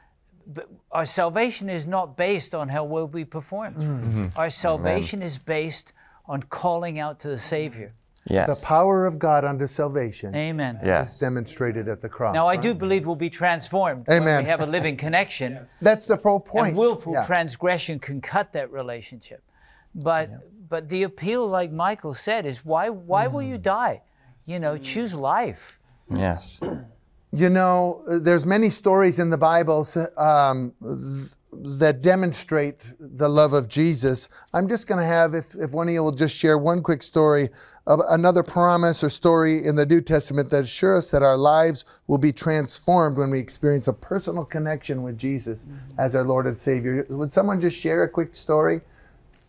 our 0.93 1.05
salvation 1.05 1.69
is 1.69 1.87
not 1.87 2.17
based 2.17 2.55
on 2.55 2.69
how 2.69 2.85
well 2.85 3.07
we 3.07 3.25
perform 3.25 3.75
mm. 3.75 3.81
mm-hmm. 3.81 4.27
our 4.37 4.51
salvation 4.51 5.23
is 5.23 5.39
based 5.39 5.93
on 6.27 6.43
calling 6.45 6.99
out 6.99 7.21
to 7.21 7.29
the 7.29 7.39
savior 7.39 7.93
Yes. 8.31 8.61
The 8.61 8.67
power 8.67 9.07
of 9.07 9.19
God 9.19 9.45
unto 9.47 9.67
salvation 9.67 10.35
amen 10.35 10.81
yes. 10.85 11.19
demonstrated 11.19 11.89
at 11.89 12.03
the 12.03 12.09
cross. 12.09 12.35
now 12.35 12.47
i 12.47 12.53
right? 12.53 12.63
do 12.63 12.75
believe 12.75 13.07
we'll 13.07 13.17
be 13.17 13.31
transformed 13.31 14.07
when 14.07 14.23
Amen. 14.23 14.45
we 14.45 14.49
have 14.51 14.61
a 14.61 14.67
living 14.67 14.97
connection 15.07 15.67
That's 15.81 16.05
the 16.05 16.17
whole 16.17 16.41
point. 16.41 16.69
and 16.69 16.77
willful 16.77 17.15
Yeah. 17.15 17.27
transgression 17.27 17.99
can 17.99 18.21
cut 18.21 18.53
that 18.53 18.71
relationship 18.71 19.43
but 19.95 20.31
but 20.69 20.89
the 20.89 21.05
appeal 21.05 21.47
like 21.47 21.73
michael 21.73 22.13
said 22.15 22.45
is 22.45 22.65
why 22.65 22.91
why 22.91 23.27
will 23.29 23.43
you 23.43 23.57
mm. 23.57 23.63
die 23.63 24.03
you 24.45 24.61
know 24.61 24.77
mm. 24.77 24.83
choose 24.83 25.15
life 25.15 25.79
Yes. 26.15 26.61
You 27.33 27.51
know, 27.51 28.03
there's 28.07 28.47
many 28.47 28.71
stories 28.71 29.19
in 29.19 29.31
the 29.31 29.37
Bible 29.37 29.87
um, 30.17 30.73
th- 30.81 31.31
that 31.79 32.01
demonstrate 32.01 32.91
the 32.99 33.29
love 33.29 33.53
of 33.53 33.69
Jesus. 33.69 34.29
I'm 34.55 34.69
just 34.69 34.87
going 34.87 35.01
to 35.01 35.07
have, 35.07 35.35
if, 35.35 35.55
if 35.55 35.73
one 35.73 35.89
of 35.89 35.95
you 35.95 36.03
will 36.03 36.13
just 36.13 36.35
share 36.35 36.57
one 36.57 36.83
quick 36.83 37.03
story 37.03 37.51
of 37.87 38.01
another 38.09 38.43
promise 38.43 39.03
or 39.03 39.09
story 39.09 39.65
in 39.65 39.77
the 39.77 39.87
New 39.87 40.01
Testament 40.01 40.51
that 40.51 40.65
assures 40.65 41.07
us 41.07 41.11
that 41.11 41.23
our 41.23 41.37
lives 41.37 41.85
will 42.07 42.19
be 42.19 42.33
transformed 42.33 43.17
when 43.17 43.31
we 43.31 43.39
experience 43.39 43.89
a 43.89 43.93
personal 43.93 44.45
connection 44.45 45.03
with 45.03 45.19
Jesus 45.19 45.67
as 45.99 46.15
our 46.15 46.25
Lord 46.25 46.47
and 46.47 46.59
Savior. 46.59 47.07
Would 47.09 47.33
someone 47.33 47.61
just 47.61 47.79
share 47.79 48.03
a 48.03 48.09
quick 48.09 48.35
story? 48.35 48.81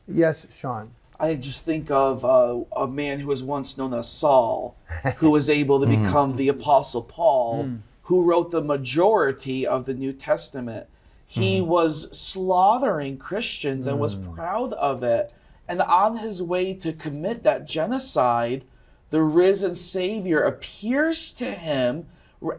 Yes, 0.08 0.48
Sean. 0.54 0.92
I 1.20 1.36
just 1.36 1.66
think 1.66 1.92
of 1.92 2.24
uh, 2.24 2.60
a 2.76 2.88
man 2.88 3.20
who 3.20 3.28
was 3.28 3.44
once 3.44 3.78
known 3.78 3.94
as 3.94 4.10
Saul, 4.10 4.78
who 5.18 5.30
was 5.30 5.50
able 5.50 5.80
to 5.80 5.86
mm. 5.88 6.04
become 6.04 6.36
the 6.36 6.48
Apostle 6.48 7.02
Paul, 7.02 7.66
mm. 7.66 7.80
who 8.04 8.24
wrote 8.24 8.52
the 8.52 8.62
majority 8.62 9.68
of 9.68 9.86
the 9.86 9.94
New 9.94 10.14
Testament. 10.14 10.88
He 11.26 11.60
mm-hmm. 11.60 11.68
was 11.68 12.18
slaughtering 12.18 13.18
Christians 13.18 13.86
and 13.86 14.00
was 14.00 14.16
mm. 14.16 14.34
proud 14.34 14.74
of 14.74 15.04
it. 15.04 15.34
And 15.68 15.82
on 15.82 16.18
his 16.18 16.42
way 16.42 16.74
to 16.76 16.94
commit 16.94 17.44
that 17.44 17.68
genocide, 17.68 18.64
the 19.10 19.22
risen 19.22 19.76
Savior 19.76 20.42
appears 20.42 21.32
to 21.34 21.46
him. 21.46 22.08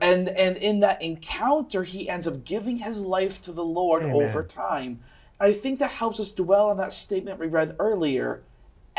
And, 0.01 0.29
and 0.29 0.57
in 0.59 0.81
that 0.81 1.01
encounter, 1.03 1.83
he 1.85 2.09
ends 2.09 2.29
up 2.29 2.45
giving 2.45 2.77
his 2.77 3.01
life 3.01 3.41
to 3.43 3.53
the 3.53 3.65
Lord 3.65 4.05
over 4.05 4.45
time. 4.45 5.01
I 5.41 5.53
think 5.53 5.79
that 5.79 5.91
helps 5.91 6.21
us 6.21 6.31
dwell 6.31 6.69
on 6.69 6.77
that 6.77 6.93
statement 6.93 7.41
we 7.41 7.47
read 7.47 7.75
earlier. 7.79 8.43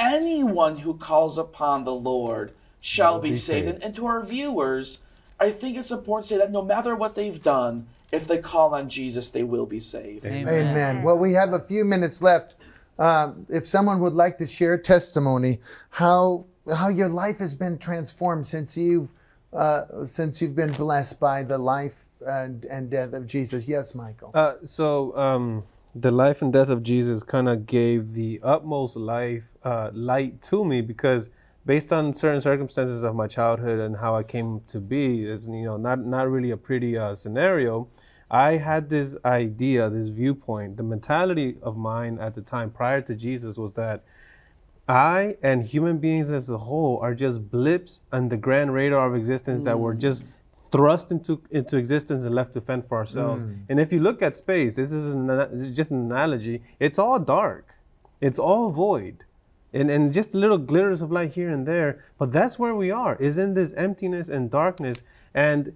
Anyone 0.01 0.79
who 0.79 0.95
calls 0.95 1.37
upon 1.37 1.83
the 1.83 1.93
Lord 1.93 2.53
shall 2.81 3.19
be, 3.19 3.35
saved. 3.35 3.67
And, 3.67 3.83
and 3.83 3.95
to 3.95 4.07
our 4.07 4.23
viewers, 4.25 4.99
I 5.39 5.51
think 5.51 5.77
it's 5.77 5.91
important 5.91 6.27
to 6.27 6.33
say 6.33 6.37
that 6.39 6.51
no 6.51 6.63
matter 6.63 6.95
what 6.95 7.13
they've 7.13 7.41
done, 7.41 7.85
if 8.11 8.27
they 8.27 8.39
call 8.39 8.73
on 8.73 8.89
Jesus, 8.89 9.29
they 9.29 9.43
will 9.43 9.67
be 9.67 9.79
saved. 9.79 10.25
Amen. 10.25 11.03
Well, 11.03 11.17
we 11.17 11.33
have 11.33 11.53
a 11.53 11.59
few 11.59 11.85
minutes 11.85 12.21
left. 12.21 12.55
Um, 12.99 13.45
if 13.49 13.65
someone 13.65 13.99
would 13.99 14.13
like 14.13 14.37
to 14.39 14.45
share 14.45 14.77
testimony, 14.77 15.59
how 15.89 16.45
how 16.75 16.89
your 16.89 17.09
life 17.09 17.39
has 17.39 17.55
been 17.55 17.77
transformed 17.77 18.45
since 18.45 18.77
you've 18.77 19.13
uh, 19.53 20.05
since 20.05 20.41
you've 20.41 20.55
been 20.55 20.71
blessed 20.71 21.19
by 21.19 21.43
the 21.43 21.57
life 21.57 22.05
and, 22.25 22.65
and 22.65 22.89
death 22.89 23.13
of 23.13 23.27
Jesus. 23.27 23.67
Yes, 23.67 23.95
Michael. 23.95 24.31
Uh, 24.33 24.55
so 24.65 25.15
um, 25.17 25.63
the 25.95 26.11
life 26.11 26.41
and 26.41 26.53
death 26.53 26.69
of 26.69 26.83
Jesus 26.83 27.23
kind 27.23 27.49
of 27.49 27.65
gave 27.65 28.13
the 28.13 28.39
utmost 28.43 28.95
life 28.95 29.43
uh, 29.63 29.89
light 29.93 30.41
to 30.43 30.63
me 30.63 30.81
because 30.81 31.29
based 31.65 31.91
on 31.93 32.13
certain 32.13 32.41
circumstances 32.41 33.03
of 33.03 33.15
my 33.15 33.27
childhood 33.27 33.79
and 33.79 33.95
how 33.95 34.15
I 34.15 34.23
came 34.23 34.61
to 34.67 34.79
be, 34.79 35.25
is 35.25 35.47
you 35.47 35.63
know 35.63 35.77
not 35.77 35.99
not 35.99 36.29
really 36.29 36.51
a 36.51 36.57
pretty 36.57 36.97
uh, 36.97 37.15
scenario. 37.15 37.87
I 38.29 38.51
had 38.53 38.89
this 38.89 39.17
idea, 39.25 39.89
this 39.89 40.07
viewpoint, 40.07 40.77
the 40.77 40.83
mentality 40.83 41.57
of 41.61 41.75
mine 41.75 42.17
at 42.19 42.33
the 42.33 42.41
time 42.41 42.71
prior 42.71 43.01
to 43.01 43.13
Jesus 43.13 43.57
was 43.57 43.73
that 43.73 44.05
I 44.87 45.35
and 45.43 45.63
human 45.63 45.97
beings 45.97 46.31
as 46.31 46.49
a 46.49 46.57
whole 46.57 46.99
are 47.01 47.13
just 47.13 47.49
blips 47.51 48.01
on 48.13 48.29
the 48.29 48.37
grand 48.37 48.73
radar 48.73 49.05
of 49.07 49.15
existence 49.15 49.61
that 49.61 49.77
were 49.77 49.93
just 49.93 50.23
thrust 50.72 51.11
into 51.11 51.41
into 51.51 51.78
existence 51.78 52.24
and 52.24 52.34
left 52.34 52.53
to 52.53 52.61
fend 52.61 52.88
for 52.88 52.97
ourselves. 52.97 53.45
Mm. 53.45 53.57
And 53.69 53.80
if 53.80 53.91
you 53.91 53.99
look 53.99 54.22
at 54.22 54.36
space, 54.36 54.76
this 54.76 54.91
is, 54.91 55.09
an, 55.09 55.28
this 55.28 55.61
is 55.67 55.76
just 55.76 55.91
an 55.91 55.99
analogy. 56.11 56.61
It's 56.80 56.99
all 56.99 57.19
dark. 57.19 57.65
It's 58.22 58.39
all 58.39 58.72
void. 58.72 59.24
and, 59.74 59.89
and 59.89 60.13
just 60.13 60.34
little 60.34 60.57
glitters 60.57 61.01
of 61.01 61.11
light 61.11 61.34
here 61.34 61.49
and 61.49 61.65
there. 61.67 62.03
But 62.17 62.32
that's 62.32 62.59
where 62.59 62.76
we 62.76 62.91
are, 62.91 63.15
is 63.17 63.38
in 63.38 63.53
this 63.53 63.74
emptiness 63.74 64.30
and 64.30 64.49
darkness. 64.51 65.01
And 65.34 65.74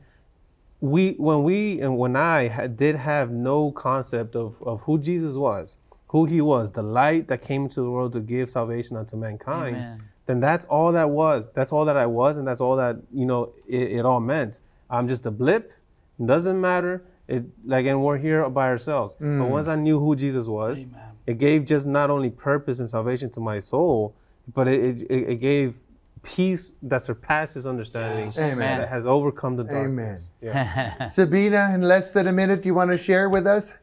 we, 0.81 1.13
when 1.13 1.43
we, 1.43 1.81
and 1.81 1.97
when 1.97 2.15
I 2.15 2.49
ha- 2.49 2.67
did 2.67 2.95
have 2.95 3.31
no 3.31 3.71
concept 3.71 4.35
of, 4.35 4.55
of 4.61 4.81
who 4.81 4.99
Jesus 4.99 5.35
was, 5.35 5.77
who 6.07 6.25
he 6.25 6.41
was, 6.41 6.71
the 6.71 6.83
light 6.83 7.27
that 7.29 7.41
came 7.41 7.63
into 7.63 7.81
the 7.81 7.89
world 7.89 8.13
to 8.13 8.19
give 8.19 8.49
salvation 8.49 8.97
unto 8.97 9.15
mankind, 9.15 9.77
Amen. 9.77 10.03
then 10.25 10.39
that's 10.39 10.65
all 10.65 10.91
that 10.91 11.09
was. 11.09 11.51
That's 11.53 11.71
all 11.71 11.85
that 11.85 11.97
I 11.97 12.05
was, 12.05 12.37
and 12.37 12.47
that's 12.47 12.61
all 12.61 12.75
that, 12.75 12.97
you 13.13 13.25
know, 13.25 13.53
it, 13.67 13.93
it 13.93 14.05
all 14.05 14.19
meant. 14.19 14.59
I'm 14.95 15.07
just 15.07 15.25
a 15.25 15.31
blip. 15.31 15.71
It 16.19 16.27
doesn't 16.27 16.59
matter. 16.59 17.03
It 17.27 17.43
like 17.65 17.85
and 17.85 18.01
we're 18.03 18.17
here 18.17 18.47
by 18.49 18.67
ourselves. 18.67 19.15
But 19.15 19.25
Mm. 19.25 19.49
once 19.49 19.67
I 19.67 19.75
knew 19.75 19.99
who 19.99 20.15
Jesus 20.15 20.47
was, 20.47 20.79
it 21.27 21.37
gave 21.37 21.65
just 21.65 21.85
not 21.87 22.09
only 22.09 22.29
purpose 22.29 22.79
and 22.79 22.89
salvation 22.89 23.29
to 23.31 23.39
my 23.39 23.59
soul, 23.59 24.13
but 24.53 24.67
it, 24.67 25.01
it, 25.09 25.29
it 25.33 25.35
gave 25.41 25.75
peace 26.21 26.73
that 26.83 27.01
surpasses 27.01 27.65
understanding. 27.65 28.25
Yes. 28.25 28.39
Amen. 28.39 28.79
That 28.81 28.89
has 28.89 29.05
overcome 29.07 29.55
the 29.55 29.63
darkness. 29.63 29.85
Amen. 29.85 30.21
Yeah. 30.41 31.09
Sabina, 31.17 31.71
in 31.73 31.81
less 31.81 32.11
than 32.11 32.27
a 32.27 32.33
minute, 32.33 32.61
do 32.61 32.69
you 32.69 32.75
want 32.75 32.91
to 32.91 32.97
share 32.97 33.27
with 33.29 33.45
us? 33.47 33.73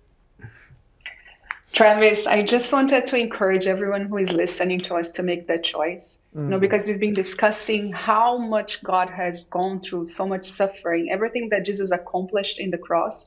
Travis, 1.72 2.26
I 2.26 2.42
just 2.42 2.70
wanted 2.70 3.06
to 3.06 3.16
encourage 3.16 3.66
everyone 3.66 4.02
who 4.06 4.18
is 4.18 4.30
listening 4.30 4.80
to 4.82 4.94
us 4.94 5.10
to 5.12 5.22
make 5.22 5.46
that 5.48 5.64
choice. 5.64 6.18
You 6.34 6.42
know, 6.42 6.58
Mm. 6.58 6.60
because 6.60 6.86
we've 6.86 7.00
been 7.00 7.14
discussing 7.14 7.92
how 7.92 8.36
much 8.36 8.82
God 8.82 9.08
has 9.08 9.46
gone 9.46 9.80
through, 9.80 10.04
so 10.04 10.26
much 10.26 10.44
suffering, 10.44 11.10
everything 11.10 11.48
that 11.50 11.64
Jesus 11.64 11.90
accomplished 11.90 12.58
in 12.58 12.70
the 12.70 12.78
cross. 12.78 13.26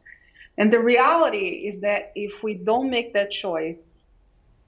And 0.58 0.72
the 0.72 0.80
reality 0.80 1.68
is 1.68 1.82
that 1.82 2.12
if 2.16 2.44
we 2.44 2.54
don't 2.54 2.90
make 2.90 3.14
that 3.14 3.32
choice, 3.32 3.82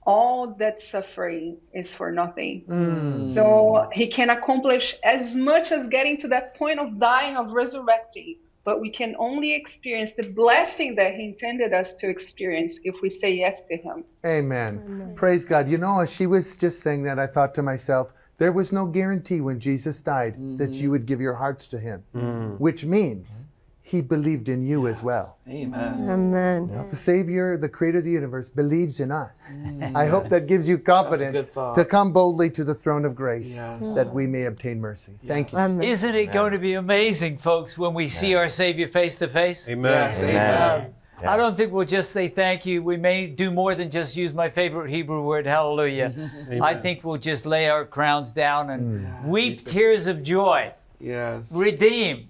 all 0.02 0.54
that 0.58 0.80
suffering 0.80 1.58
is 1.72 1.94
for 1.94 2.10
nothing. 2.10 2.64
Mm. 2.68 3.34
So 3.34 3.88
he 3.92 4.08
can 4.08 4.30
accomplish 4.30 4.96
as 5.04 5.36
much 5.36 5.70
as 5.70 5.86
getting 5.86 6.16
to 6.18 6.28
that 6.28 6.56
point 6.56 6.80
of 6.80 6.98
dying, 6.98 7.36
of 7.36 7.52
resurrecting, 7.52 8.36
but 8.68 8.82
we 8.82 8.90
can 8.90 9.16
only 9.18 9.54
experience 9.54 10.12
the 10.12 10.24
blessing 10.24 10.94
that 10.94 11.14
he 11.14 11.24
intended 11.24 11.72
us 11.72 11.94
to 11.94 12.06
experience 12.06 12.78
if 12.84 12.96
we 13.00 13.08
say 13.08 13.32
yes 13.32 13.66
to 13.66 13.78
him. 13.78 14.04
Amen. 14.26 15.14
Praise 15.16 15.46
God. 15.46 15.70
You 15.70 15.78
know, 15.78 16.00
as 16.00 16.12
she 16.12 16.26
was 16.26 16.54
just 16.54 16.82
saying 16.82 17.02
that, 17.04 17.18
I 17.18 17.26
thought 17.26 17.54
to 17.54 17.62
myself, 17.62 18.12
there 18.36 18.52
was 18.52 18.70
no 18.70 18.84
guarantee 18.84 19.40
when 19.40 19.58
Jesus 19.58 20.02
died 20.02 20.34
that 20.58 20.72
you 20.72 20.82
mm-hmm. 20.82 20.90
would 20.90 21.06
give 21.06 21.18
your 21.18 21.32
hearts 21.32 21.66
to 21.68 21.78
him, 21.78 22.04
mm. 22.14 22.60
which 22.60 22.84
means 22.84 23.46
he 23.88 24.02
believed 24.02 24.50
in 24.50 24.62
you 24.62 24.86
as 24.86 25.02
well. 25.02 25.38
Amen. 25.48 26.10
Amen. 26.10 26.86
The 26.90 26.96
Savior, 26.96 27.56
the 27.56 27.68
Creator 27.68 27.98
of 27.98 28.04
the 28.04 28.10
universe, 28.10 28.50
believes 28.50 29.00
in 29.00 29.10
us. 29.10 29.54
Mm. 29.56 29.96
I 29.96 30.06
hope 30.06 30.28
that 30.28 30.46
gives 30.46 30.68
you 30.68 30.76
confidence 30.76 31.48
to 31.48 31.86
come 31.88 32.12
boldly 32.12 32.50
to 32.50 32.64
the 32.64 32.74
throne 32.74 33.06
of 33.06 33.14
grace 33.14 33.54
Yes. 33.54 33.94
that 33.94 34.12
we 34.12 34.26
may 34.26 34.44
obtain 34.44 34.78
mercy. 34.78 35.18
Thank 35.26 35.52
you. 35.52 35.58
Amen. 35.58 35.82
Isn't 35.82 36.14
it 36.14 36.32
going 36.32 36.52
to 36.52 36.58
be 36.58 36.74
amazing, 36.74 37.38
folks, 37.38 37.78
when 37.78 37.94
we 37.94 38.10
see 38.10 38.34
our 38.34 38.50
Savior 38.50 38.88
face 38.88 39.16
to 39.16 39.28
face? 39.28 39.66
Amen. 39.68 39.92
Yes, 39.92 40.22
Amen. 40.22 40.34
amen. 40.34 40.94
I 41.26 41.36
don't 41.36 41.56
think 41.56 41.72
we'll 41.72 41.86
just 41.86 42.10
say 42.10 42.28
thank 42.28 42.66
you. 42.66 42.82
We 42.82 42.96
may 42.96 43.26
do 43.26 43.50
more 43.50 43.74
than 43.74 43.90
just 43.90 44.16
use 44.16 44.34
my 44.34 44.50
favorite 44.50 44.90
Hebrew 44.90 45.22
word, 45.22 45.46
hallelujah. 45.46 46.30
I 46.62 46.74
think 46.74 47.04
we'll 47.04 47.16
just 47.16 47.46
lay 47.46 47.68
our 47.70 47.84
crowns 47.86 48.32
down 48.32 48.70
and 48.70 49.06
mm. 49.06 49.24
weep 49.24 49.64
tears 49.64 50.06
of 50.06 50.22
joy, 50.22 50.72
Yes. 51.00 51.52
redeemed 51.52 52.28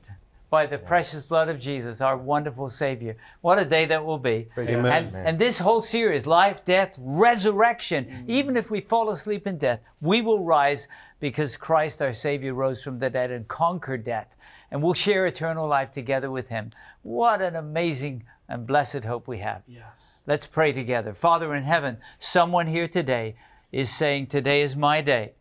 by 0.50 0.64
the 0.64 0.78
precious 0.78 1.24
blood 1.24 1.48
of 1.48 1.60
Jesus, 1.60 2.00
our 2.00 2.16
wonderful 2.16 2.68
Savior. 2.68 3.16
What 3.42 3.58
a 3.58 3.64
day 3.64 3.84
that 3.86 4.04
will 4.04 4.18
be. 4.18 4.48
Amen. 4.56 4.86
And, 4.86 5.28
and 5.28 5.38
this 5.38 5.58
whole 5.58 5.82
series, 5.82 6.26
life, 6.26 6.64
death, 6.64 6.94
resurrection, 6.98 8.06
mm. 8.06 8.24
even 8.28 8.56
if 8.56 8.70
we 8.70 8.80
fall 8.80 9.10
asleep 9.10 9.46
in 9.46 9.58
death, 9.58 9.80
we 10.00 10.22
will 10.22 10.44
rise 10.44 10.88
because 11.20 11.56
Christ, 11.56 12.00
our 12.00 12.12
Savior, 12.12 12.54
rose 12.54 12.82
from 12.82 12.98
the 12.98 13.10
dead 13.10 13.30
and 13.30 13.46
conquered 13.48 14.04
death. 14.04 14.28
And 14.70 14.82
we'll 14.82 14.94
share 14.94 15.26
eternal 15.26 15.66
life 15.66 15.90
together 15.90 16.30
with 16.30 16.48
Him. 16.48 16.70
What 17.02 17.42
an 17.42 17.56
amazing 17.56 18.24
and 18.48 18.66
blessed 18.66 19.04
hope 19.04 19.28
we 19.28 19.38
have. 19.38 19.62
Yes. 19.66 20.22
Let's 20.26 20.46
pray 20.46 20.72
together. 20.72 21.12
Father 21.12 21.54
in 21.54 21.64
heaven, 21.64 21.98
someone 22.18 22.66
here 22.66 22.88
today 22.88 23.36
is 23.72 23.90
saying, 23.90 24.28
Today 24.28 24.62
is 24.62 24.76
my 24.76 25.00
day 25.00 25.32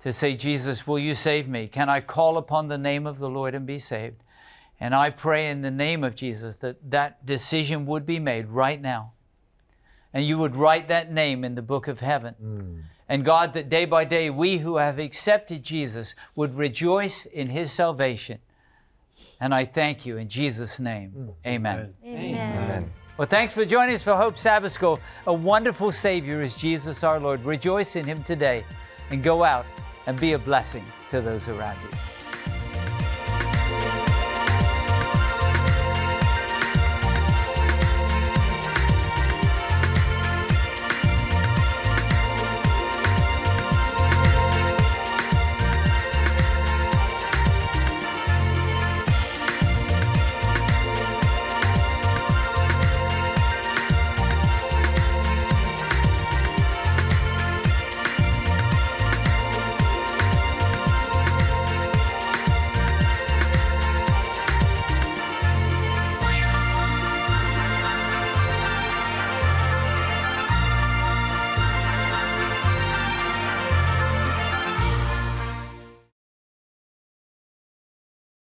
to 0.00 0.12
say, 0.12 0.34
Jesus, 0.34 0.86
will 0.86 0.98
you 0.98 1.14
save 1.14 1.48
me? 1.48 1.68
Can 1.68 1.88
I 1.88 2.00
call 2.00 2.36
upon 2.36 2.66
the 2.66 2.78
name 2.78 3.06
of 3.06 3.18
the 3.18 3.28
Lord 3.28 3.54
and 3.54 3.64
be 3.64 3.78
saved? 3.78 4.16
And 4.82 4.96
I 4.96 5.10
pray 5.10 5.48
in 5.48 5.62
the 5.62 5.70
name 5.70 6.02
of 6.02 6.16
Jesus 6.16 6.56
that 6.56 6.90
that 6.90 7.24
decision 7.24 7.86
would 7.86 8.04
be 8.04 8.18
made 8.18 8.48
right 8.48 8.82
now. 8.82 9.12
And 10.12 10.26
you 10.26 10.38
would 10.38 10.56
write 10.56 10.88
that 10.88 11.12
name 11.12 11.44
in 11.44 11.54
the 11.54 11.62
book 11.62 11.86
of 11.86 12.00
heaven. 12.00 12.34
Hmm. 12.34 12.80
And 13.08 13.24
God, 13.24 13.52
that 13.52 13.68
day 13.68 13.84
by 13.84 14.04
day 14.04 14.28
we 14.28 14.58
who 14.58 14.78
have 14.78 14.98
accepted 14.98 15.62
Jesus 15.62 16.16
would 16.34 16.56
rejoice 16.56 17.26
in 17.26 17.48
his 17.48 17.70
salvation. 17.70 18.40
And 19.40 19.54
I 19.54 19.66
thank 19.66 20.04
you 20.04 20.16
in 20.16 20.28
Jesus' 20.28 20.80
name. 20.80 21.10
Hmm. 21.10 21.28
Amen. 21.46 21.94
Amen. 22.04 22.92
Well, 23.16 23.28
thanks 23.28 23.54
for 23.54 23.64
joining 23.64 23.94
us 23.94 24.02
for 24.02 24.16
Hope 24.16 24.36
Sabbath 24.36 24.72
School. 24.72 24.98
A 25.28 25.32
wonderful 25.32 25.92
Savior 25.92 26.42
is 26.42 26.56
Jesus 26.56 27.04
our 27.04 27.20
Lord. 27.20 27.40
Rejoice 27.42 27.94
in 27.94 28.04
Him 28.04 28.24
today 28.24 28.64
and 29.10 29.22
go 29.22 29.44
out 29.44 29.64
and 30.08 30.18
be 30.18 30.32
a 30.32 30.38
blessing 30.40 30.84
to 31.10 31.20
those 31.20 31.46
around 31.46 31.78
you. 31.84 32.11